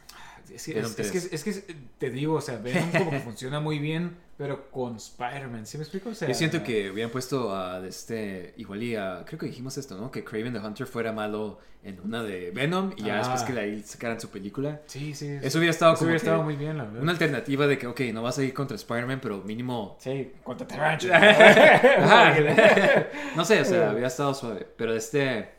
[0.55, 1.33] Es que, es, es que, 3.
[1.33, 5.65] es que te digo, o sea, Venom como que funciona muy bien, pero con Spider-Man,
[5.65, 6.09] ¿sí me explico?
[6.09, 9.77] O sea, Yo siento que hubieran puesto a este, igual y a, creo que dijimos
[9.77, 10.11] esto, ¿no?
[10.11, 13.17] Que Craven the Hunter fuera malo en una de Venom y ya Ah.
[13.19, 14.81] después que ahí sacaran su película.
[14.87, 15.27] Sí, sí.
[15.41, 17.01] Eso hubiera estado Eso como hubiera estado muy bien, la verdad.
[17.01, 20.67] Una alternativa de que, ok, no vas a ir contra Spider-Man, pero mínimo Sí, contra
[20.67, 21.13] Tarantino.
[21.15, 22.35] Ajá.
[23.35, 24.67] no sé, o sea, había estado suave.
[24.77, 25.49] Pero este.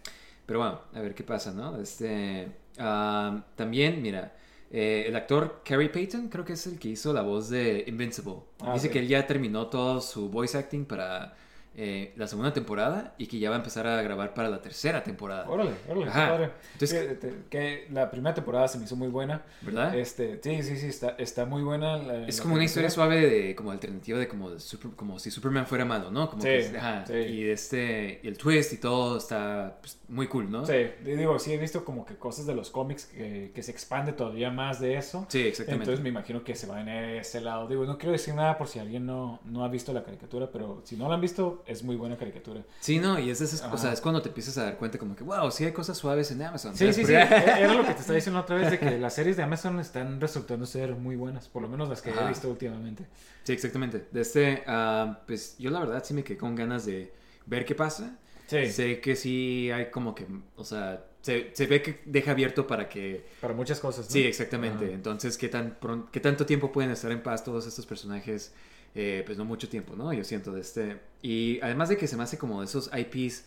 [0.46, 1.80] Pero bueno, a ver qué pasa, ¿no?
[1.80, 2.48] Este.
[2.78, 4.32] ah, también, mira.
[4.72, 8.36] Eh, el actor Carrie Payton, creo que es el que hizo la voz de Invincible.
[8.60, 11.36] Ah, Dice que él ya terminó todo su voice acting para
[11.74, 15.02] eh, la segunda temporada y que ya va a empezar a grabar para la tercera
[15.02, 15.48] temporada.
[15.48, 16.28] Órale, órale, Ajá.
[16.28, 16.50] padre.
[16.74, 19.42] Entonces- que, que la primera temporada se me hizo muy buena.
[19.62, 19.96] ¿Verdad?
[19.98, 21.96] Este, sí, sí, sí, está, está muy buena.
[21.98, 25.18] la- Es la como una historia suave de como alternativa de como de super- como
[25.18, 26.28] si Superman fuera malo, ¿no?
[26.30, 27.14] Como Sí, que, ajá, sí.
[27.14, 30.66] y este y el twist y todo está pues, muy cool, ¿no?
[30.66, 34.12] Sí, digo, sí he visto como que cosas de los cómics que, que se expande
[34.12, 35.26] todavía más de eso.
[35.28, 35.84] Sí, exactamente.
[35.84, 37.66] Entonces me imagino que se va en ese lado.
[37.68, 40.82] Digo, no quiero decir nada por si alguien no, no ha visto la caricatura, pero
[40.84, 42.62] si no la han visto, es muy buena caricatura.
[42.80, 44.98] Sí, no, y es, de esas- o sea, es cuando te empiezas a dar cuenta
[44.98, 46.76] como que, wow, sí hay cosas suaves en Amazon.
[46.76, 47.12] Sí, sí, sí.
[47.12, 49.78] Porque- Era lo que te estaba diciendo otra vez de que las series de Amazon
[49.80, 52.24] están resultando ser muy buenas, por lo menos las que Ajá.
[52.24, 53.06] he visto últimamente.
[53.44, 54.06] Sí, exactamente.
[54.10, 57.12] De este, ah, pues yo la verdad sí me quedé con ganas de
[57.46, 58.18] ver qué pasa.
[58.46, 62.66] Sí, Sé que sí hay como que, o sea, se, se ve que deja abierto
[62.66, 63.24] para que...
[63.40, 64.06] para muchas cosas.
[64.06, 64.10] ¿no?
[64.10, 64.92] Sí, exactamente.
[64.92, 65.78] Entonces, ¿qué, tan
[66.10, 68.52] ¿qué tanto tiempo pueden estar en paz todos estos personajes?
[68.94, 70.12] Eh, pues no mucho tiempo, ¿no?
[70.12, 71.00] Yo siento de este...
[71.22, 73.44] Y además de que se me hace como esos IPs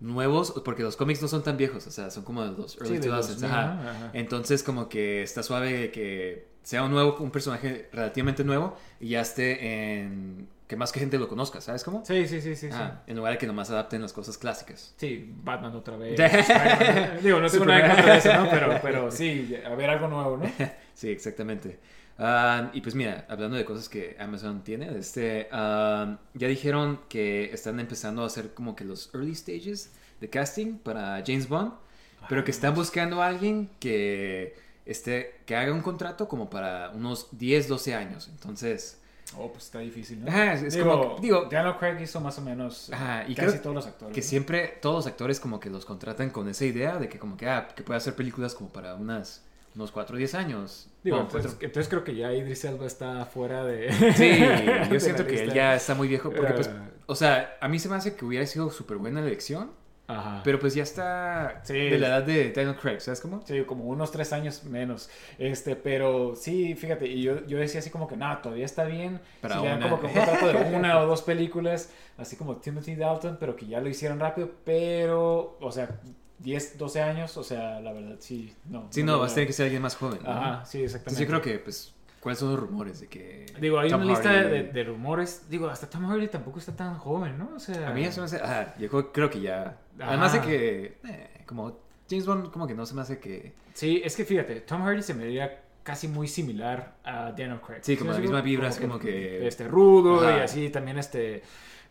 [0.00, 2.96] nuevos, porque los cómics no son tan viejos, o sea, son como de los early
[2.96, 3.74] Sí, de 2000s, 2000, ajá.
[3.74, 3.90] ¿no?
[3.90, 4.10] Ajá.
[4.12, 9.20] Entonces como que está suave que sea un nuevo, un personaje relativamente nuevo y ya
[9.20, 10.48] esté en...
[10.66, 12.04] que más que gente lo conozca, ¿sabes cómo?
[12.04, 12.68] Sí, sí, sí, sí.
[12.68, 12.72] sí.
[12.72, 14.94] Ajá, En lugar de que nomás adapten las cosas clásicas.
[14.96, 16.18] Sí, Batman otra vez.
[17.22, 18.50] Digo, no tengo nada en contra de eso, ¿no?
[18.50, 20.50] Pero, pero sí, a ver algo nuevo, ¿no?
[20.94, 21.78] Sí, exactamente.
[22.18, 27.52] Ah, y pues mira, hablando de cosas que Amazon tiene, este, ah, ya dijeron que
[27.52, 31.72] están empezando a hacer como que los early stages de casting para James Bond,
[32.28, 34.54] pero que están buscando a alguien que,
[34.86, 38.28] este, que haga un contrato como para unos 10, 12 años.
[38.28, 38.98] Entonces,
[39.38, 40.28] Oh, pues está difícil, ¿no?
[40.30, 43.74] Ajá, es- digo, como- digo- Daniel Craig hizo más o menos Ajá, y casi todos
[43.74, 44.14] los actores.
[44.14, 44.26] que ¿no?
[44.26, 47.48] siempre todos los actores como que los contratan con esa idea de que como que,
[47.48, 49.40] ah, que puede hacer películas como para unas,
[49.74, 50.88] unos 4 o 10 años.
[51.02, 53.92] Digo, No, entonces, creo que ya Idris Elba está fuera de...
[54.14, 54.40] Sí,
[54.92, 56.30] yo siento que él ya está muy viejo.
[56.30, 56.70] Porque, pues,
[57.06, 59.72] o sea, a mí se me hace que hubiera sido súper buena la elección.
[60.08, 60.42] Ajá.
[60.44, 61.74] Pero pues ya está Sí.
[61.74, 63.40] de la edad de Daniel Craig, ¿sabes cómo?
[63.46, 65.08] Sí, como unos tres años menos.
[65.38, 69.20] Este, pero sí, fíjate, y yo, yo decía así como que, nada, todavía está bien.
[69.40, 69.80] Para una.
[69.80, 73.66] como que un contrato de una o dos películas, así como Timothy Dalton, pero que
[73.66, 75.88] ya lo hicieron rápido, pero, o sea,
[76.42, 78.86] 10, 12 años, o sea, la verdad, sí, no.
[78.90, 80.20] Sí, no, lo vas a tener que ser alguien más joven.
[80.22, 80.30] ¿no?
[80.30, 81.20] Ajá, sí, Entonces exactamente.
[81.22, 83.46] yo creo que, pues, ¿cuáles son los rumores de que...
[83.60, 85.46] Digo, hay Tom una lista Hardy- de, de rumores.
[85.48, 87.50] Digo, hasta Tom Hardy tampoco está tan joven, ¿no?
[87.56, 87.88] O sea.
[87.88, 88.36] A mí se me hace...
[88.36, 89.78] Ajá, yo creo- creo que ya...
[90.00, 91.78] Además de que, eh, como
[92.08, 93.52] James Bond, como que no se me hace que...
[93.74, 97.80] Sí, es que fíjate, Tom Hardy se me vería casi muy similar a Daniel Craig.
[97.82, 98.22] Sí, como la ¿Sí?
[98.22, 100.38] misma vibra, es como que- Este, rudo Ajá.
[100.38, 101.42] y así también este...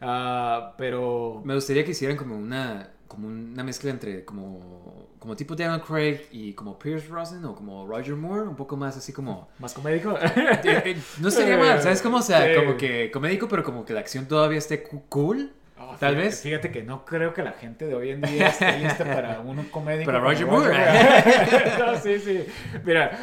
[0.01, 1.41] ah, pero...
[1.45, 2.89] Me gustaría que hicieran como una...
[3.07, 5.09] Como una mezcla entre como...
[5.19, 8.47] Como tipo Daniel Craig y como Pierce Brosnan o como Roger Moore.
[8.47, 9.49] Un poco más así como...
[9.59, 10.15] Más comédico.
[10.35, 12.17] Eh, eh, no sería mal, ¿sabes cómo?
[12.17, 12.55] O sea, Sí.
[12.59, 15.51] como que comédico, pero como que la acción todavía esté cool.
[15.77, 16.41] Oh, Tal fíjate- vez.
[16.41, 19.63] Fíjate que no creo que la gente de hoy en día esté lista para un
[19.65, 20.05] comédico.
[20.05, 20.71] Para Roger Moore.
[21.79, 22.45] no, sí, sí.
[22.85, 23.17] Mira,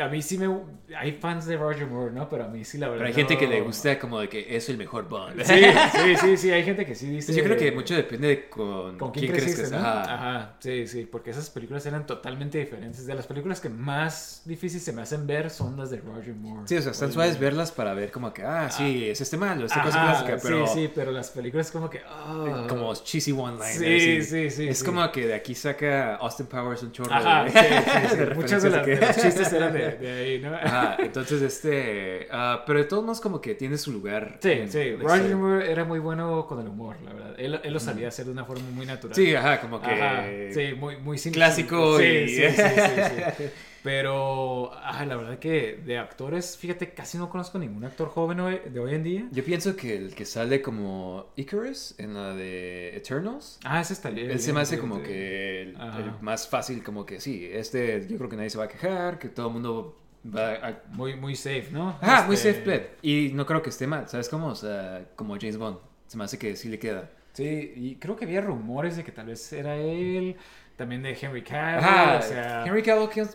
[0.00, 0.48] a mí sí me.
[0.96, 2.28] Hay fans de Roger Moore, ¿no?
[2.28, 3.04] Pero a mí sí, la verdad.
[3.04, 5.42] Pero hay gente que le gusta como de que es el mejor Bond.
[5.44, 5.54] Sí,
[5.92, 6.50] sí, sí, sí.
[6.52, 7.26] Hay gente que sí dice.
[7.28, 9.78] Pues yo creo que mucho depende de con, ¿Con quién, quién crees que no?
[9.78, 10.02] Ajá.
[10.14, 13.06] Ajá, sí, sí, porque esas películas eran totalmente diferentes.
[13.06, 16.62] De las películas que más difíciles se me hacen ver son las de Roger Moore.
[16.66, 19.66] Sí, o sea, están suaves verlas para ver como que, ah, sí, es este malo,
[19.66, 22.00] esta cosa clásica, pero Sí, sí, pero las películas como que...
[22.06, 22.66] ah.
[22.68, 23.76] como cheesy one-liners.
[23.78, 24.84] Sí, sí, sí, Es sí.
[24.84, 28.16] como que de aquí saca Austin Powers un chorro Ajá, de, sí, sí, sí.
[28.60, 30.54] de las- que- de los chistes eran de, de ahí, ¿no?
[30.62, 34.38] Ajá, entonces este, ah, pero de todos modos como que tiene su lugar.
[34.40, 34.92] Sí, en sí.
[34.96, 35.36] Roger.
[35.36, 37.34] Moore era muy bueno con el humor, la verdad.
[37.38, 39.14] Él, él lo sabía hacer de una forma muy natural.
[39.14, 41.38] Sí, ajá, como que Ajá, sí, muy, muy simple.
[41.38, 43.44] clásico sí, y- sí, sí, sí, sí.
[43.84, 48.60] Pero, ah, la verdad que de actores, fíjate, casi no conozco ningún actor joven hoy-
[48.72, 49.28] de hoy en día.
[49.30, 54.08] Yo pienso que el que sale como Icarus en la de Eternals, Ah, ese está
[54.08, 54.30] bien.
[54.30, 55.76] él se me hace como que el,
[56.22, 59.28] más fácil, como que sí, este yo creo que nadie se va a quejar, que
[59.28, 59.98] todo el mundo
[60.34, 60.82] va a...
[60.92, 61.90] Muy, muy safe, ¿no?
[62.00, 62.90] Ajá, muy Este, safe bet.
[63.02, 64.46] Y no creo que esté mal, ¿sabes cómo?
[64.46, 67.10] O sea, como James Bond, se me hace que sí le queda.
[67.34, 70.36] Sí, y creo que había rumores de que tal vez era él,
[70.76, 72.64] también de Henry Cavill, Ajá, o sea...
[72.64, 73.28] Henry Cavill, que no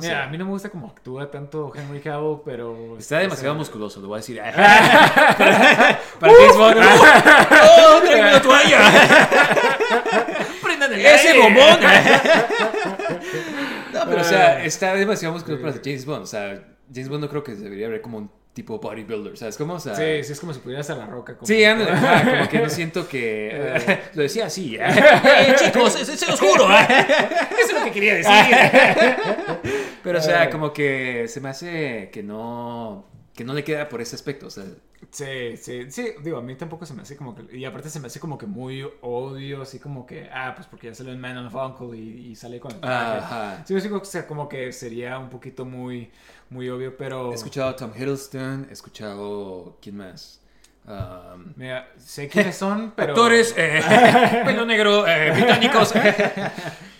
[0.00, 0.08] sé.
[0.08, 2.96] Mira, a mí no me gusta cómo actúa tanto Henry Cavill, pero...
[2.98, 4.38] Está demasiado o sea, musculoso, lo voy a decir.
[4.40, 6.76] para, para James Bond.
[6.78, 8.78] ¡Oh, una toalla!
[10.62, 11.80] ¡Prendan el ¡Ese bombón!
[13.92, 16.22] no, pero o sea, está demasiado musculoso para James Bond.
[16.22, 16.58] O sea,
[16.92, 19.74] James Bond no creo que debería haber como un tipo bodybuilder, ¿sabes cómo?
[19.74, 21.34] O sea, Sí, sí, es como si pudieras a la roca.
[21.34, 24.00] como- Sí, ándale, ajá, como que no siento que...
[24.14, 24.76] lo decía así.
[24.80, 26.66] eh, chicos, se, se los juro.
[26.72, 26.86] eh.
[27.62, 28.32] Eso es lo que quería decir.
[30.02, 33.04] Pero, o sea, como que se me hace que no...
[33.34, 34.64] Que no le queda por ese aspecto, o sea...
[35.10, 38.00] Sí, sí, sí, digo, a mí tampoco se me hace como que, y aparte se
[38.00, 41.20] me hace como que muy obvio, así como que, ah, pues porque ya salió en
[41.20, 43.18] Man of Uncle y, y sale con el traje.
[43.18, 43.62] Ajá.
[43.66, 46.10] Sí, sí, o sea, como que sería un poquito muy,
[46.50, 47.32] muy obvio, pero...
[47.32, 49.78] He escuchado a Tom Hiddleston, he escuchado...
[49.82, 50.40] ¿Quién más?
[50.86, 53.12] Um, Mira, sé quiénes son, pero...
[53.12, 53.80] Actores, eh,
[54.44, 55.92] pelo negro, eh, británicos.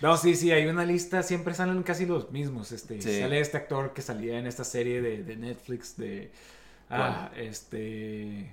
[0.02, 3.20] No, sí, sí, hay una lista, siempre salen casi los mismos, este, Sí.
[3.20, 6.30] sale este actor que salía en esta serie de, de Netflix de...
[6.90, 8.52] Ah, este...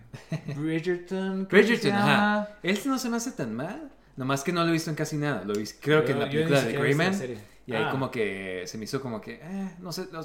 [0.56, 1.48] Bridgerton.
[1.50, 2.50] Bridgerton, ajá.
[2.64, 3.92] Él no se me hace tan mal.
[4.16, 5.44] Nomás que no lo he visto en casi nada.
[5.44, 7.14] Lo vi, creo que en la película de Greyman.
[7.68, 7.92] Y ahí Ah.
[7.92, 10.22] como que se me hizo como que, eh, no sé, no,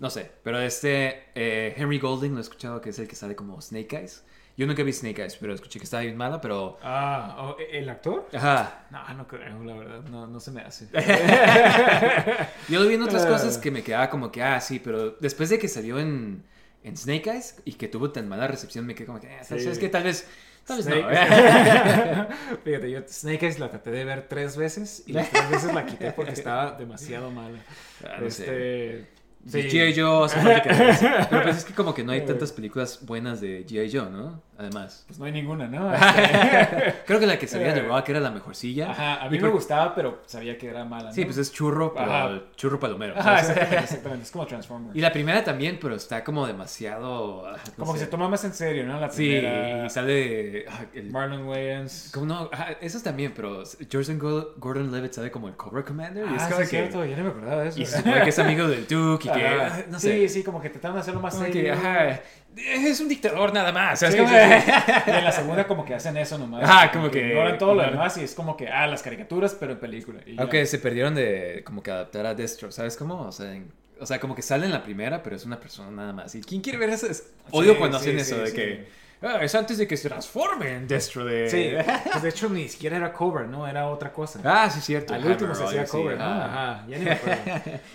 [0.00, 0.30] no sé.
[0.42, 3.96] Pero este eh, Henry Golding lo he escuchado que es el que sale como Snake
[3.96, 4.24] Eyes.
[4.56, 6.76] Yo nunca vi Snake Eyes, pero escuché que estaba bien mala, pero...
[6.82, 8.28] Ah, oh, ¿el actor?
[8.34, 8.84] Ajá.
[8.90, 10.86] No, no creo, la verdad, no, no se me hace.
[12.68, 13.28] Yo lo vi en otras Ah.
[13.28, 16.42] cosas que me quedaba como que, ah, sí, pero después de que salió en,
[16.84, 19.60] en Snake Eyes y que tuvo tan mala recepción, me quedé como que, eh, Sí.
[19.60, 19.88] ¿sabes qué?
[19.88, 20.28] Tal vez,
[20.66, 22.56] tal Snake- no.
[22.64, 25.86] Fíjate, yo Snake Eyes la traté de ver tres veces y las tres veces la
[25.86, 27.58] quité porque estaba demasiado mala.
[28.04, 28.42] Ah, no sé.
[28.42, 29.06] este, Sí.
[29.46, 29.62] Sí.
[29.62, 30.00] G.I.
[30.00, 30.70] Joe hace falta que
[31.30, 33.90] Pero pues es que como que no hay tantas películas buenas de G.I.
[33.96, 34.42] Joe, ¿no?
[34.60, 35.04] Además.
[35.06, 35.90] Pues no hay ninguna, ¿no?
[35.94, 38.90] Este, Creo que la que salía de Rock era la mejorcilla.
[38.90, 41.04] Ajá, a mí Y me por- gustaba, pero sabía que era mala.
[41.08, 41.12] ¿no?
[41.14, 42.40] Sí, pues es churro, pero Ajá.
[42.56, 43.14] churro palomero.
[43.18, 44.24] Ajá, exactamente, exactamente.
[44.24, 44.94] Es como Transformers.
[44.94, 47.46] Y la primera también, pero está como demasiado...
[47.46, 48.04] ah, no como que sé.
[48.04, 49.00] se toma más en serio, ¿no?
[49.00, 49.86] La Sí, primera.
[49.86, 50.66] y sale...
[50.68, 52.10] ah, el- Marlon Wayans.
[52.12, 52.50] ¿Cómo no?
[52.82, 54.18] Esos también, pero Jordan
[54.58, 56.26] Gordon Levitt sale como el Cobra Commander.
[56.30, 57.80] y es Ah, sí, como es que- cierto, ya no me acordaba de eso.
[57.80, 59.46] Y se supone que es amigo del Duke y que...
[59.46, 60.28] Ah, no Sí, sé.
[60.28, 61.62] sí, como que trataron de hacerlo más Como serio.
[61.62, 62.20] que, ajá,
[62.56, 63.98] es un dictador nada más.
[63.98, 64.14] Sí, ¿sabes?
[64.16, 64.72] sí, Como- sí.
[65.06, 66.62] Y en la segunda como que hacen eso nomás.
[66.64, 69.72] Ajá, como que- Ignoran todo lo demás y es como que, ah, las caricaturas, pero
[69.72, 70.20] en película.
[70.26, 70.40] Ya.
[70.42, 73.20] Aunque se perdieron de como que adaptar a Destro, ¿sabes cómo?
[73.22, 75.90] O sea, en- o sea, como que sale en la primera, pero es una persona
[75.90, 76.34] nada más.
[76.34, 77.06] ¿Y quién quiere ver eso?
[77.06, 78.56] Es- Odio cuando sí, hacen sí, eso de sí.
[78.56, 78.88] que
[79.22, 81.48] "Ah, es antes de que se transforme en Destro de...
[81.50, 81.72] Sí,
[82.10, 83.66] pues de hecho ni siquiera era Cobra, ¿no?
[83.66, 84.40] Era otra cosa.
[84.44, 85.12] Ah, sí, cierto.
[85.14, 86.24] Al último Hammer se hacía sí, Cobra, ¿no?
[86.24, 86.44] ajá.
[86.72, 87.40] Ajá, ya ni me acuerdo.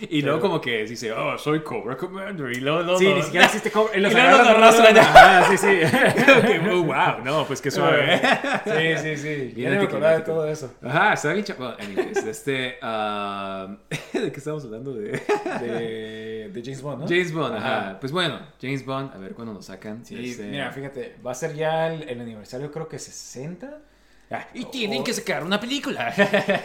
[0.08, 2.52] Y luego como que dice, oh, soy Cobra Commander.
[2.52, 2.82] Y luego...
[2.82, 3.96] luego Sí, lo- ni siquiera existe Cobra.
[3.96, 4.98] Y los Y luego lo arrastran.
[4.98, 5.66] Ajá, sí, sí.
[6.46, 8.20] Que, oh, wow, no, pues qué suave.
[8.64, 9.54] Sí, sí, sí.
[9.56, 10.72] Ya ni me acordaba de todo eso.
[10.82, 11.76] Ajá, está bien chaval.
[11.80, 12.76] Anyways, este...
[12.82, 13.76] ah,
[14.12, 14.92] ¿De qué estamos hablando?
[14.94, 15.20] De...
[15.60, 17.08] De, de James Bond, ¿no?
[17.08, 17.78] James Bond, ajá.
[17.90, 18.00] Ajá.
[18.00, 20.04] Pues bueno, James Bond, a ver cuándo lo sacan.
[20.04, 23.78] Sí, Este- mira, fíjate, va a ser ya el, el aniversario creo que 60.
[24.28, 26.12] Ah, y tienen que sacar una película.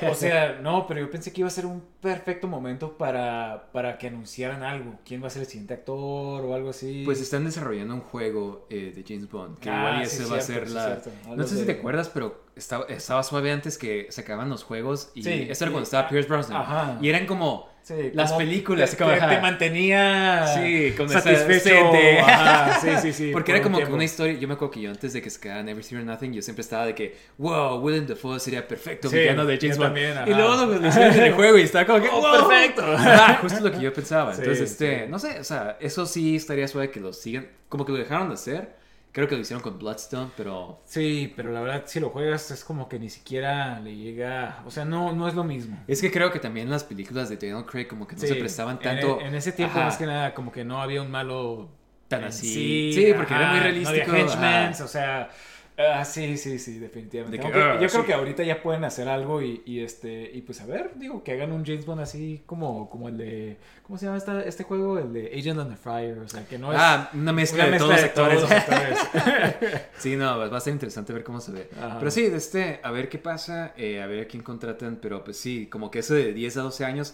[0.10, 4.00] O sea, no, pero yo pensé que iba a ser un perfecto momento para, para
[4.00, 4.96] que anunciaran algo.
[5.06, 7.04] ¿Quién va a ser el siguiente actor o algo así?
[7.06, 9.60] Pues están desarrollando un juego eh, de James Bond.
[9.60, 11.02] Que Ah, igual sí, ese va a ser la.
[11.36, 15.12] No sé si te acuerdas, pero estaba, estaba suave antes que sacaban los juegos.
[15.13, 16.62] Y Sí, esto era cuando estaba Pierce Brosnan.
[16.62, 16.98] Ajá.
[17.00, 21.92] Y eran como Sí, las como películas, te, como, te- te mantenía Sí, esa satisfecho.
[22.21, 23.29] Ajá, sí, sí, sí.
[23.34, 23.96] Porque por era un como que tiempo.
[23.96, 24.34] una historia.
[24.40, 26.86] Yo me acuerdo que yo antes de que sacaran Everything or Nothing, yo siempre estaba
[26.86, 29.88] de que, wow, Willem Dafoe sería perfecto Sí, villano de James Bond.
[29.90, 32.48] también, y luego lo hicieron en el juego y estaba como que, Oh, wow.
[32.50, 32.84] perfecto.
[32.96, 34.32] Ajá, justo lo que yo pensaba.
[34.36, 37.48] Entonces, este, no sé, o sea, eso sí estaría suave que lo sigan.
[37.67, 38.81] Como que lo dejaron de hacer.
[39.12, 40.82] Creo que lo hicieron con Bloodstone, pero.
[40.86, 44.64] Sí, pero la verdad, si lo juegas, es como que ni siquiera le llega.
[44.66, 45.84] O sea, no, no es lo mismo.
[45.88, 48.36] Es que creo que también las películas de Daniel Craig como que no Sí, se
[48.36, 49.20] prestaban tanto.
[49.20, 49.86] En, ese tiempo, Ajá.
[49.86, 51.70] más que nada, como que no había un malo
[52.12, 52.92] Tan así.
[52.94, 55.30] Sí, porque era muy realístico, No había o sea.
[55.78, 57.38] Ah, sí, sí, sí, definitivamente.
[57.38, 60.30] De que, Aunque ah, yo creo que ahorita ya pueden hacer algo y, y, este
[60.34, 63.58] y pues a ver, digo, que hagan un James Bond así como, como el de
[63.84, 65.00] ¿cómo se llama esta- este juego?
[65.00, 67.74] El de Agent on the Fire, o sea, que no es Ah, una mezcla, una
[67.74, 68.40] de todos los mezcla de actores.
[68.42, 69.82] todos los actores.
[69.98, 71.69] Sí, no, va a ser interesante ver cómo se ve.
[71.80, 72.00] Ajá.
[72.00, 75.24] Pero sí, de este, a ver qué pasa, eh, a ver a quién contratan, pero
[75.24, 77.13] pues sí, como que eso de 10 a 12 años,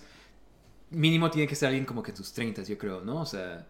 [0.89, 3.21] mínimo tiene que ser alguien como que tus 30, yo creo, ¿no?
[3.21, 3.67] O sea,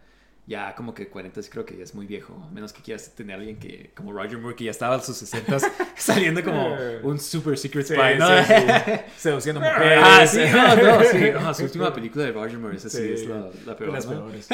[0.48, 3.36] ya como que 40 creo que ya es muy viejo, a menos que quieras tener
[3.36, 5.58] a alguien que, como Roger Moore, que ya estaba a sus 60
[5.96, 8.26] saliendo como un super secret Sí, spy, ¿no?
[8.42, 8.92] sí, sí.
[9.18, 9.98] Seduciendo mujeres.
[10.02, 11.30] Ah, sí, no, no, sí.
[11.34, 13.92] no, su última película de Roger Moore, esa sí, Sí, es la, la peor.
[13.92, 14.12] las ¿no?
[14.12, 14.48] peores.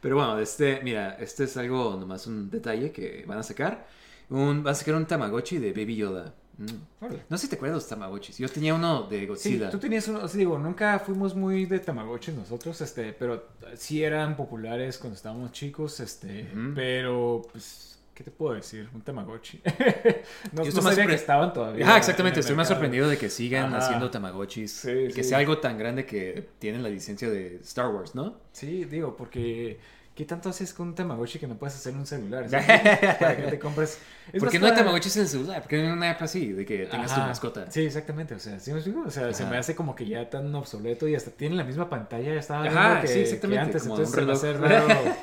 [0.00, 3.86] Pero bueno, este, mira, este es algo, nomás un detalle que van a sacar.
[4.28, 6.34] Un, van a sacar un Tamagotchi de Baby Yoda.
[6.58, 7.06] Mm.
[7.28, 8.38] No sé si te acuerdas de los Tamagotchis.
[8.38, 9.70] Yo tenía uno de Sí, Godzilla.
[9.70, 14.02] tú tenías uno, o sea, digo, nunca fuimos muy de Tamagotchi nosotros, este, pero sí
[14.02, 18.88] eran populares cuando estábamos chicos, este, pero pues, ¿qué te puedo decir?
[18.94, 19.60] Un Tamagotchi.
[20.52, 21.86] no Yo no más que estaban todavía.
[21.86, 22.40] Ajá, exactamente.
[22.40, 23.78] Estoy más sorprendido de que sigan Ajá.
[23.84, 24.72] haciendo Tamagotchis.
[24.72, 25.28] Sí, y que sí.
[25.30, 28.38] sea algo tan grande que tienen la licencia de Star Wars, ¿no?
[28.52, 29.78] Sí, digo, porque
[30.16, 32.46] ¿qué tanto haces con un Tamagotchi que no puedes hacer en un celular?
[32.50, 34.00] Para que te compres.
[34.32, 35.62] Es Porque no hay para- Tamagotchis en el celular.
[35.62, 37.70] Porque no hay una app así de que tengas tu mascota.
[37.70, 38.34] Sí, exactamente.
[38.34, 39.02] O sea, ¿sí me explico?
[39.06, 41.88] O sea, se me hace como que ya tan obsoleto y hasta tienen la misma
[41.88, 42.34] pantalla.
[42.34, 43.82] Ya estaba Ajá, que, sí, exactamente, que antes.
[43.82, 44.88] como entonces un se me hace reloj.
[44.88, 45.16] raro.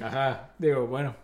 [0.02, 1.16] Ajá, digo, bueno.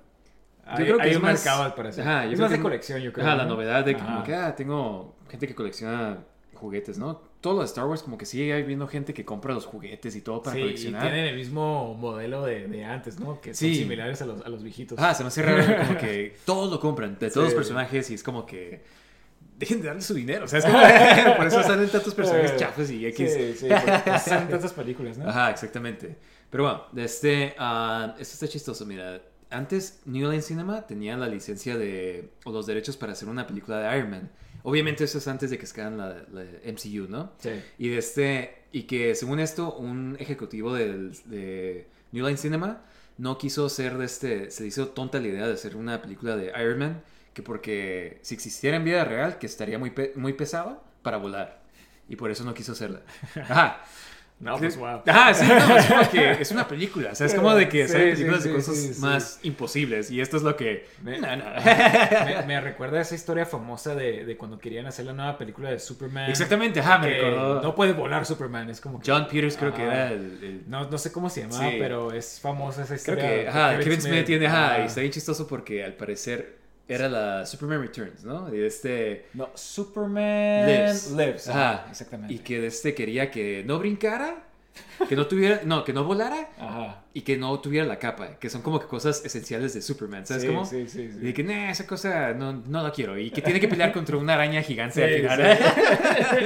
[0.66, 2.06] Hay, creo que hay es un más- mercado al parecer.
[2.06, 3.26] Ajá, yo es creo más de colección, yo creo.
[3.26, 3.50] Ajá, la ¿no?
[3.50, 4.10] novedad de que Ajá.
[4.12, 6.18] como que ah, tengo gente que colecciona
[6.54, 7.20] juguetes, ¿no?
[7.40, 10.20] Todo lo de Star Wars como que sigue habiendo gente que compra los juguetes y
[10.20, 11.02] todo para sí, y coleccionar.
[11.02, 13.40] tienen el mismo modelo de, de antes, ¿no?
[13.40, 13.74] Que Sí.
[13.74, 14.98] son similares a los, a los viejitos.
[15.00, 17.54] Ah, se me hace raro como que todos lo compran, de todos Sí.
[17.54, 18.82] los personajes y es como que
[19.58, 20.78] dejen de darle su dinero, o sea, es como
[21.38, 23.32] por eso salen tantos personajes Eh, chafes y X.
[23.34, 23.68] Sí, sí,
[24.22, 25.28] salen tantas películas, ¿no?
[25.28, 26.16] Ajá, exactamente.
[26.50, 29.22] Pero bueno, este, ah, esto está chistoso, mira.
[29.50, 33.78] Antes New Line Cinema tenía la licencia de, o los derechos para hacer una película
[33.80, 34.30] de Iron Man.
[34.62, 37.32] Obviamente eso es antes de que sacaran la, la MCU, ¿no?
[37.38, 37.50] Sí.
[37.78, 42.82] Y de este, y que según esto, un ejecutivo del- de New Line Cinema
[43.18, 46.36] no quiso hacer de este, se le hizo tonta la idea de hacer una película
[46.36, 47.02] de Iron Man,
[47.34, 51.60] que porque si existiera en vida real, que estaría muy, pe- muy pesado para volar.
[52.08, 53.02] Y por eso no quiso hacerla.
[53.36, 53.84] Ajá.
[54.40, 55.02] No, pues wow.
[55.06, 57.10] Ajá, sí, no, es como que es una película.
[57.12, 60.10] O sea, es como de que Sí, salen sí, películas de cosas sí, más imposibles.
[60.10, 60.86] Y esto es lo que.
[61.02, 61.44] Me- No, no.
[61.44, 65.70] me, me recuerda a esa historia famosa de, de cuando querían hacer la nueva película
[65.70, 66.30] de Superman.
[66.30, 67.60] Exactamente, ajá, me recordó.
[67.62, 69.10] No puede volar Superman, es como que...
[69.10, 69.92] John Peters creo que Ajá.
[69.92, 73.22] era el- el No, no sé cómo se llamaba, pero es famosa esa Creo historia.
[73.22, 74.82] que, de ajá, Kevin Smith tiene, ajá, Ajá.
[74.82, 76.59] y está bien chistoso porque al parecer
[76.94, 78.54] era la Superman Returns, ¿no?
[78.54, 81.12] Y este, No, Superman Lives.
[81.12, 81.48] Lives.
[81.48, 82.34] Ajá, exactamente.
[82.34, 84.44] y que este quería que no brincara,
[85.08, 87.02] que no tuviera, no, que no volara Ajá.
[87.12, 90.42] Y que no tuviera la capa, que son como que cosas esenciales de Superman, ¿sabes
[90.44, 90.64] sí, cómo?
[90.64, 91.18] Sí, sí, sí.
[91.20, 93.18] Y de que, nah, esa cosa no, no la quiero.
[93.18, 95.58] Y que tiene que pelear contra una araña gigante Sí, al final.
[95.58, 96.36] sí.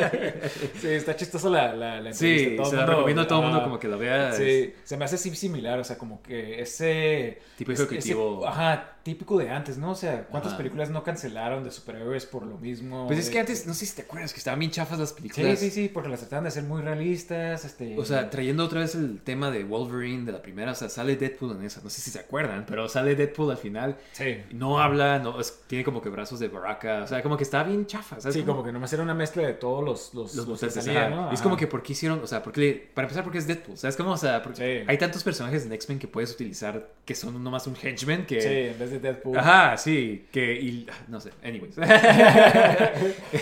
[0.80, 2.62] Sí, está chistoso la, la, la Sí, entrevista.
[2.62, 4.32] Todo se la mundo- recomiendo a todo el mundo como que la vea.
[4.32, 7.40] Sí, se me hace similar, o sea, como que ese...
[7.56, 8.46] Tipo ese- ejecutivo.
[8.46, 9.90] ajá, típico de antes, ¿no?
[9.90, 10.58] O sea, ¿cuántas Ajá.
[10.58, 13.06] películas no cancelaron de superhéroes por lo mismo?
[13.06, 15.16] Pues es que antes, no sé si te acuerdas, que estaban bien chafas las Sí,
[15.16, 15.58] películas.
[15.58, 17.98] sí, sí, porque las trataban de hacer muy realistas, este...
[17.98, 21.16] O sea, trayendo otra vez el tema de Wolverine de la primera, o sea, sale
[21.16, 24.38] Deadpool en esa, no sé si se acuerdan, pero sale Deadpool al final, Sí.
[24.52, 27.62] no habla, no, es- tiene como que brazos de barraca, o sea, como que está
[27.64, 28.34] bien chafa, ¿sabes?
[28.34, 31.10] Sí, como que nomás era una mezcla de todos los, los, los los que salían.
[31.10, 31.32] ¿no?
[31.32, 32.20] Es como que, ¿por qué hicieron?
[32.22, 33.96] O sea, porque, para empezar, porque es Deadpool, ¿sabes?
[33.96, 34.84] Como, o sea, porque Sí.
[34.88, 38.40] hay tantos personajes en X-Men que puedes utilizar que son nomás un henchman que...
[38.40, 39.36] Sí, en vez de Deadpool.
[39.38, 41.74] Ajá, sí, que, y, no sé, anyways.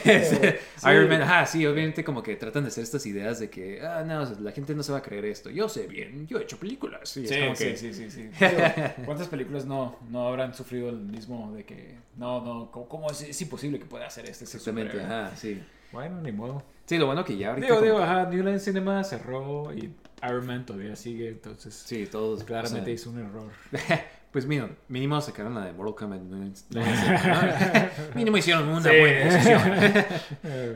[0.04, 0.60] Este,
[0.90, 4.02] Iron Man, ajá, sí, obviamente como que tratan de hacer estas ideas de que, ah,
[4.06, 5.50] no, la gente no se va a creer esto.
[5.50, 7.01] Yo sé bien, yo he hecho películas.
[7.04, 8.22] Sí, Sí, es como sí, que, sí, sí, sí.
[8.40, 8.62] Digo,
[9.04, 13.22] ¿Cuántas películas no, no habrán sufrido el mismo de que no, no, ¿cómo, cómo es,
[13.22, 15.62] es imposible que pueda hacer este Exactamente, ajá, sí.
[15.92, 16.62] Bueno, ni modo.
[16.86, 17.66] Sí, lo bueno que ya ahorita...
[17.66, 19.94] Digo, digo, que- ajá, New Line Cinema cerró y
[20.26, 22.44] Iron Man todavía sigue, entonces Sí, todos.
[22.44, 23.50] claramente o hizo un error.
[23.70, 26.20] sea, pues mínimo, mínimo sacaron la de Mortal Kombat.
[28.14, 28.98] mínimo hicieron una Sí.
[28.98, 29.62] buena decisión.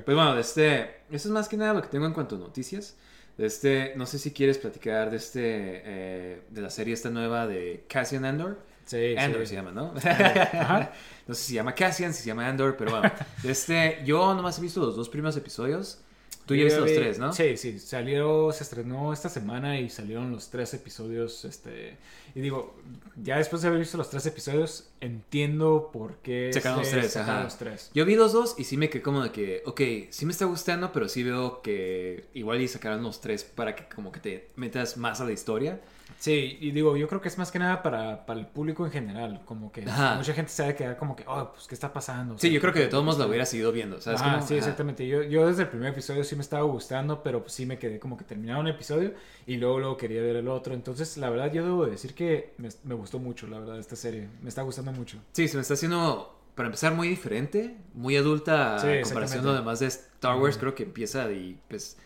[0.05, 2.97] Pues bueno, este, eso es más que nada lo que tengo en cuanto a noticias.
[3.39, 7.85] Este, no sé si quieres platicar de este, eh, de la serie esta nueva de
[7.89, 8.59] Cassian Andor.
[8.87, 9.49] Sí, Andor sí.
[9.49, 9.93] se llama, ¿no?
[10.05, 10.93] Ajá.
[11.27, 13.11] no sé si se llama Cassian, si se llama Andor, pero bueno.
[13.45, 16.01] Este, yo nomás he visto los dos primeros episodios.
[16.47, 17.33] Tú ya viste los tres, ¿no?
[17.33, 21.97] Sí, sí, salió, se estrenó esta semana y salieron los tres episodios, este,
[22.37, 22.77] y digo,
[23.21, 27.13] ya después de haber visto los tres episodios, entiendo por qué Sacaron los se tres,
[27.13, 27.45] sacaron ajá.
[27.45, 27.91] los tres.
[27.95, 29.81] Yo vi los dos y sí me quedé como de que, ok,
[30.11, 33.93] sí me está gustando, pero sí veo que igual y sacaron los tres para que
[33.93, 35.81] como que te metas más a la historia.
[36.19, 38.93] Sí, y digo, yo creo que es más que nada para, para el público en
[38.93, 40.15] general, como que Ajá.
[40.17, 42.35] mucha gente se va a quedar como que, oh, pues, ¿qué está pasando?
[42.35, 44.21] O Sí, sea, yo creo que de ¿qué- todos modos la hubiera seguido viendo, ¿sabes?
[44.21, 44.47] Ajá, cómo?
[44.47, 44.59] sí, Ajá.
[44.59, 45.07] exactamente.
[45.07, 47.99] Yo, yo desde el primer episodio sí me estaba gustando, pero pues sí me quedé
[47.99, 49.15] como que terminaba un episodio
[49.47, 50.75] y luego, luego quería ver el otro.
[50.75, 54.29] Entonces, la verdad, yo debo decir que me, me gustó mucho, la verdad, esta serie.
[54.43, 55.19] Me está gustando mucho.
[55.33, 59.49] Sí, se me está haciendo, para empezar, muy diferente, muy adulta Sí, a comparación a
[59.49, 60.57] lo demás de Star Wars.
[60.57, 61.99] Creo que empieza y pues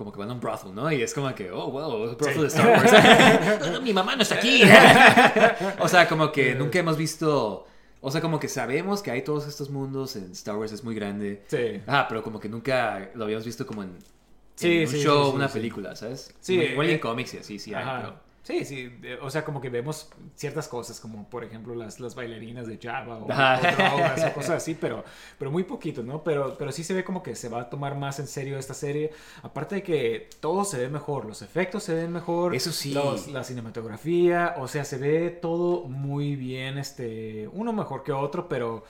[0.00, 0.90] como que van a un brothel, ¿no?
[0.90, 3.82] Y es como que, oh, wow, brothel de Star Wars.
[3.82, 4.62] Mi mamá no está aquí.
[5.78, 7.66] o sea, como que nunca hemos visto...
[8.00, 10.94] O sea, como que sabemos que hay todos estos mundos en Star Wars, es muy
[10.94, 11.42] grande.
[11.48, 11.82] Sí.
[11.86, 13.98] Ah, pero como que nunca lo habíamos visto como en,
[14.54, 16.34] Sí, en un sí, show, una película, ¿sabes?
[16.40, 18.14] Sí, Igual eh, en cómics y así, sí hay, pero...
[18.50, 22.14] Sí, sí, de- o sea, como que vemos ciertas cosas, como por ejemplo las, las
[22.16, 25.04] bailarinas de Java o, o drogas o cosas así, pero,
[25.38, 26.24] pero muy poquito, ¿no?
[26.24, 28.74] Pero, pero sí se ve como que se va a tomar más en serio esta
[28.74, 29.12] serie.
[29.42, 32.54] Aparte de que todo se ve mejor, los efectos se ven mejor.
[32.54, 32.92] Eso sí.
[32.92, 38.48] los- la cinematografía, o sea, se ve todo muy bien, este, uno mejor que otro,
[38.48, 38.84] pero...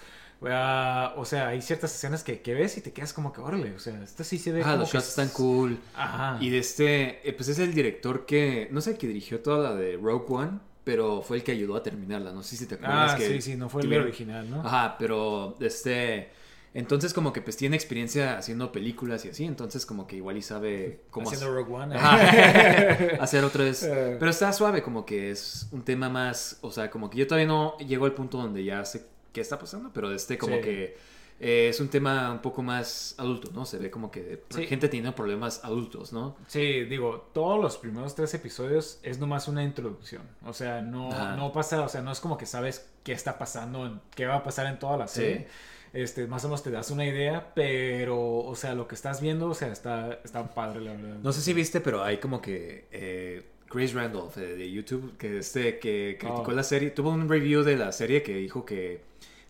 [0.49, 3.73] ah, o sea, hay ciertas escenas que, que ves y te quedas como que, órale,
[3.75, 5.79] o sea, esto sí se ve Ajá, como los shots están es- cool.
[5.95, 6.39] Ajá.
[6.41, 9.75] Y de este, eh, pues es el director que, no sé, que dirigió toda la
[9.77, 12.33] de Rogue One, pero fue el que ayudó a terminarla.
[12.33, 14.61] No sé si te acuerdas Ah, que sí, sí, no fue el original, ¿no?
[14.67, 16.31] Ajá, pero este,
[16.73, 20.43] entonces como que pues tiene experiencia haciendo películas y así, entonces como que igual y
[20.43, 21.97] sabe cómo Haciendo hacer- Rogue One.
[21.97, 22.17] Ajá.
[23.23, 23.83] hacer otra vez.
[23.83, 24.17] Eh.
[24.19, 27.47] Pero está suave, como que es un tema más, o sea, como que yo todavía
[27.47, 30.63] no llego al punto donde ya sé qué está pasando, pero este como Sí.
[30.63, 30.97] que
[31.43, 33.65] eh, es un tema un poco más adulto, ¿no?
[33.65, 34.67] Se ve como que Sí.
[34.67, 36.37] gente tiene problemas adultos, ¿no?
[36.49, 40.21] Sí, digo, todos los primeros tres episodios es nomás una introducción.
[40.45, 41.37] O sea, no, Ajá.
[41.37, 44.43] no pasa, o sea, no es como que sabes qué está pasando, qué va a
[44.43, 45.49] pasar en toda la serie.
[45.95, 49.47] Este, más o menos te das una idea, pero, o sea, lo que estás viendo,
[49.49, 51.17] o sea, está, está padre, la verdad.
[51.23, 55.79] No sé si viste, pero hay como que eh, Chris Randolph de YouTube que este
[55.79, 56.53] que criticó Oh.
[56.53, 59.01] la serie, tuvo un review de la serie que dijo que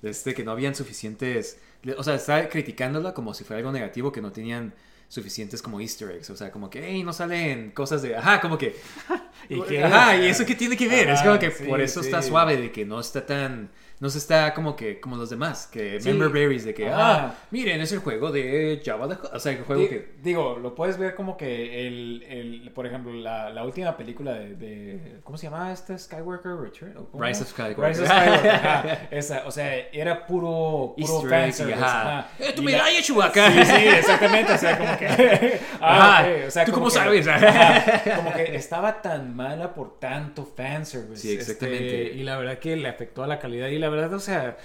[0.02, 1.58] este que no habían suficientes,
[1.96, 4.72] o sea, está criticándola como si fuera algo negativo que no tenían
[5.08, 8.56] suficientes como easter eggs, o sea, como que, hey, no salen cosas de, ajá, como
[8.56, 8.76] que,
[9.48, 9.82] ¿Y qué?
[9.82, 12.56] ajá, y eso qué tiene que ver, es como que sí, por eso está suave
[12.56, 13.70] de que no está tan,
[14.01, 16.09] no se está como que, como los demás, que Sí.
[16.09, 17.24] member berries de que, Ajá.
[17.26, 20.12] ah, miren, es el juego de Java, Hutt", o sea, el juego Di- que...
[20.22, 24.55] Digo, lo puedes ver como que el, el por ejemplo, la, la última película de,
[24.57, 25.96] de- ¿cómo se llama esta?
[25.98, 26.96] Skywalker Return.
[26.96, 27.22] ¿O cómo?
[27.24, 27.84] Rise of Skywalker.
[27.84, 28.98] Rise of Skywalker, ajá.
[29.11, 32.28] Esa, o sea, era puro, puro fanservice, ajá.
[32.38, 33.51] ¡Eh, tu medalla, Chewbacca!
[33.53, 35.07] Sí, sí, exactamente, o sea, como que...
[35.80, 36.22] Ajá.
[36.22, 37.26] ok, o sea, ¿Tú como cómo que- sabes?
[37.28, 41.20] ajá, como que estaba tan mala por tanto fanservice.
[41.22, 42.05] Sí, exactamente.
[42.07, 43.68] este, y la verdad que le afectó a la calidad.
[43.68, 44.57] Y la verdad, o sea,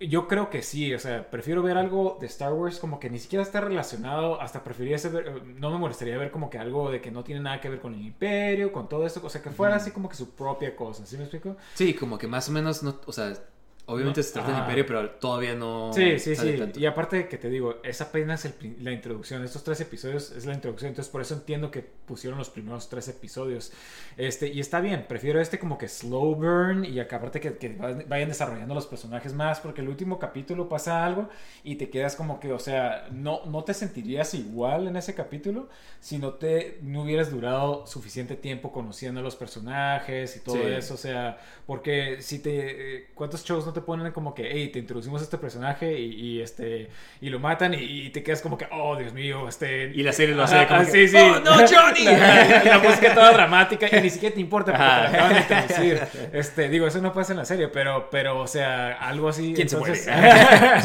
[0.00, 0.92] yo creo que sí.
[0.94, 4.40] O sea, prefiero ver algo de Star Wars como que ni siquiera está relacionado.
[4.40, 7.60] Hasta preferiría ver, no me molestaría ver como que algo de que no tiene nada
[7.60, 9.20] que ver con el imperio, con todo esto.
[9.24, 11.06] O sea, que fuera así como que su propia cosa.
[11.06, 11.56] ¿Sí me explico?
[11.74, 13.32] Sí, como que más o menos, no, o sea,
[13.86, 14.64] obviamente No, se trata del ajá.
[14.64, 16.58] imperio, pero todavía no Sí, sí, sale sí.
[16.58, 16.80] tanto.
[16.80, 19.44] Y aparte que te digo, es apenas el la introducción.
[19.44, 20.88] Estos tres episodios es la introducción.
[20.90, 23.72] Entonces, por eso entiendo que pusieron los primeros tres episodios.
[24.16, 25.06] Este, y está bien.
[25.08, 26.84] Prefiero este como que slow burn.
[26.84, 27.70] Y acá aparte que, que
[28.08, 29.60] vayan desarrollando los personajes más.
[29.60, 31.28] Porque el último capítulo pasa algo
[31.64, 35.68] y te quedas como que, o sea, no, no te sentirías igual en ese capítulo
[36.00, 40.62] si no te no hubieras durado suficiente tiempo conociendo a los personajes y todo Sí.
[40.66, 40.94] eso.
[40.94, 42.96] O sea, porque si te.
[42.98, 46.12] eh, ¿Cuántos shows no te ponen como que, hey, te introducimos a este personaje y,
[46.14, 46.88] y, este.
[47.20, 49.92] y lo matan y, y te quedas como que, oh, Dios mío, este.
[49.94, 51.16] Y la serie lo hace como ah, que, sí, sí.
[51.16, 52.04] "Oh, no, Johnny".
[52.04, 55.40] la, la música toda dramática y ni siquiera te importa porque te la acaban de
[55.40, 56.00] introducir.
[56.32, 59.52] Este, digo, eso no pasa en la serie, pero, pero o sea, algo así.
[59.54, 60.08] ¿Quién se entonces-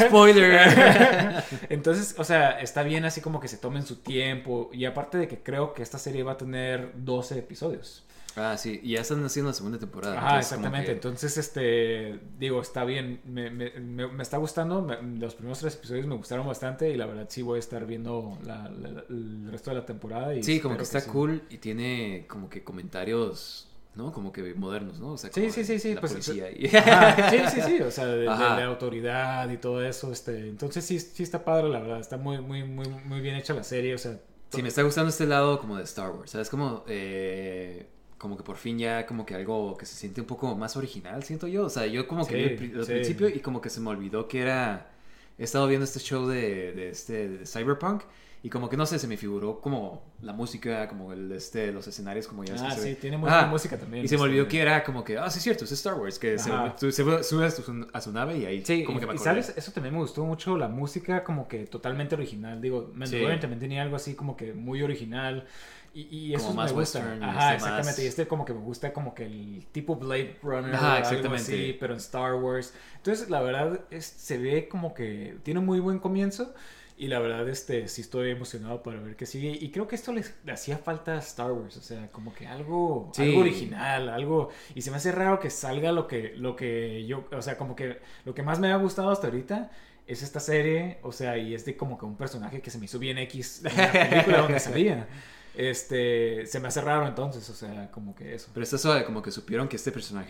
[0.00, 0.58] Spoiler.
[1.68, 4.70] Entonces, o sea, está bien así como que se tomen su tiempo.
[4.72, 8.04] Y aparte de que creo que esta serie va a tener 12 episodios.
[8.38, 10.16] Ah, sí, y ya están haciendo la segunda temporada.
[10.16, 10.86] Ajá, entonces como exactamente.
[10.86, 13.20] que- Entonces, este, digo, está bien.
[13.24, 14.86] Me, me- me- me está gustando.
[15.18, 16.90] Los primeros tres episodios me gustaron bastante.
[16.90, 20.34] Y la verdad, sí voy a estar viendo la- la- el resto de la temporada.
[20.34, 21.10] Y Sí, como que está sí.
[21.10, 24.12] cool y tiene como que comentarios, ¿no?
[24.12, 25.12] Como que modernos, ¿no?
[25.12, 26.66] O sea, Sí, sí, sí, sí, La pues, policía y...
[26.74, 31.00] Ajá, sí, sí, sí, o sea, de, de autoridad y todo eso, este, entonces sí,
[31.00, 33.98] sí está padre, la verdad, está muy, muy, muy, muy bien hecha la serie, o
[33.98, 34.20] sea,
[34.50, 36.48] Sí, me está gustando este lado como de Star Wars, ¿sabes?
[36.48, 37.86] Como, eh,
[38.18, 41.22] como que por fin ya como que algo que se siente un poco más original,
[41.24, 41.66] siento yo.
[41.66, 42.92] O sea, yo como que Sí, vi el pri- al sí.
[42.92, 44.90] principio y como que se me olvidó que era...
[45.38, 48.02] He estado viendo este show de, de este, de Cyberpunk
[48.42, 51.86] y como que no sé, se me figuró como la música, como el, este, los
[51.86, 52.94] escenarios, como ya Ah, se sí, ve.
[52.96, 54.04] tiene buena Ah, música también.
[54.04, 55.94] Y se me este, olvidó que era como que, ah, sí es cierto, es Star
[55.94, 58.98] Wars, que se, tú- se sube a su, a su nave y ahí Sí, como
[58.98, 62.14] y, que me y sabes, eso también me gustó mucho, la música como que totalmente
[62.14, 62.60] original.
[62.60, 63.40] Digo, Mandalorian Sí.
[63.40, 65.46] también tenía algo así como que muy original.
[65.94, 66.98] Y, y Como eso más me gusta.
[67.00, 67.90] western, Ajá, este, exactamente.
[67.90, 71.08] más- Y este como que me gusta como que el tipo Blade Runner, Ajá, algo
[71.08, 71.42] exactamente.
[71.42, 72.74] así, pero en Star Wars.
[72.96, 76.54] Entonces, la verdad, es, se ve como que tiene un muy buen comienzo.
[77.00, 79.50] Y la verdad, este, sí estoy emocionado para ver qué sigue.
[79.60, 81.76] Y creo que esto les le hacía falta a Star Wars.
[81.76, 83.22] O sea, como que algo, Sí.
[83.22, 84.48] algo original, algo...
[84.74, 87.24] Y se me hace raro que salga lo que, lo que yo...
[87.30, 89.70] O sea, como que lo que más me ha gustado hasta ahorita
[90.08, 90.98] es esta serie.
[91.04, 93.62] O sea, y es de como que un personaje que se me hizo bien X
[93.64, 95.06] en la película donde salía.
[95.58, 98.50] Este, se me hace raro entonces, o sea, como que eso.
[98.54, 100.28] Pero está suave, como que supieron que este personaje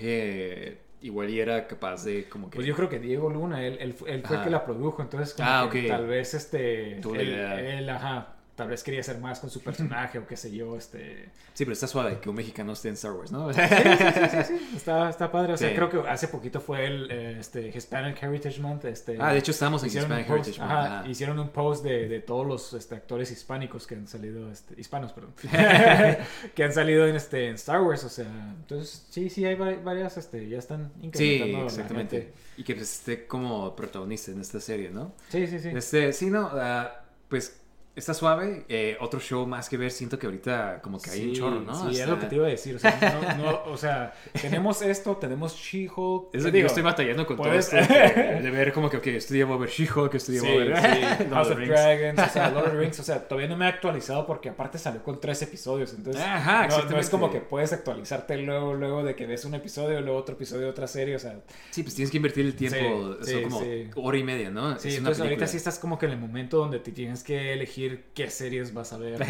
[0.70, 2.56] eh, igual y era capaz de como que...
[2.56, 5.02] Pues yo creo que Diego Luna, él, él, fue- él fue el que la produjo,
[5.02, 7.60] entonces como Ah, que tal vez este, Tuvo la él, idea.
[7.78, 11.30] él, ajá, tal vez quería hacer más con su personaje o qué sé yo, este...
[11.54, 13.48] Sí, pero está suave que un mexicano esté en Star Wars, ¿no?
[14.76, 15.74] Está, está padre, o sea, Sí.
[15.76, 19.16] creo que hace poquito fue el este, Hispanic Heritage Month, este...
[19.20, 22.72] ah, de hecho estábamos en Hispanic Heritage Month, hicieron un post de, de todos los
[22.74, 25.34] este, actores hispánicos que han salido, este, hispanos, perdón,
[26.54, 28.26] que han salido en, este, en Star Wars, o sea,
[28.58, 32.32] entonces sí, sí hay va- varias, este, ya están Sí, incrementando la exactamente.
[32.56, 35.14] Y que pues, esté como protagonista en esta serie, ¿no?
[35.28, 35.68] Sí, sí, sí.
[35.72, 37.60] Este, sí, no, ah, pues
[37.98, 38.64] está suave.
[38.68, 41.60] Eh, otro show más que ver, siento que ahorita como que hay un Sí, chorro,
[41.60, 41.74] ¿no?
[41.74, 42.76] Sí, es Hasta- lo que te iba a decir.
[42.76, 46.26] O sea, no, no, o sea tenemos esto, tenemos She-Hulk.
[46.26, 46.60] Es ¿qué lo que digo?
[46.62, 47.92] yo estoy batallando con todo puedes- esto.
[47.94, 49.04] de, de ver como que, ok,
[49.46, 51.68] voy a ver She-Hulk, día Sí, a ver sí, Lord House of of the Rings.
[51.68, 54.48] Dragons, o sea, Lord of the Rings, o sea, todavía no me he actualizado porque
[54.48, 58.74] aparte salió con tres episodios, entonces Ajá, no- no, es como que puedes actualizarte luego,
[58.74, 61.40] luego de que ves un episodio, luego otro episodio otra serie, o sea,
[61.70, 63.90] Sí, pues tienes que invertir el tiempo, Sí, son sí, como sí.
[63.96, 64.78] hora y media, ¿no?
[64.78, 67.22] sí, Es una entonces ahorita sí estás como que en el momento donde te tienes
[67.22, 69.24] que elegir qué series vas a ver.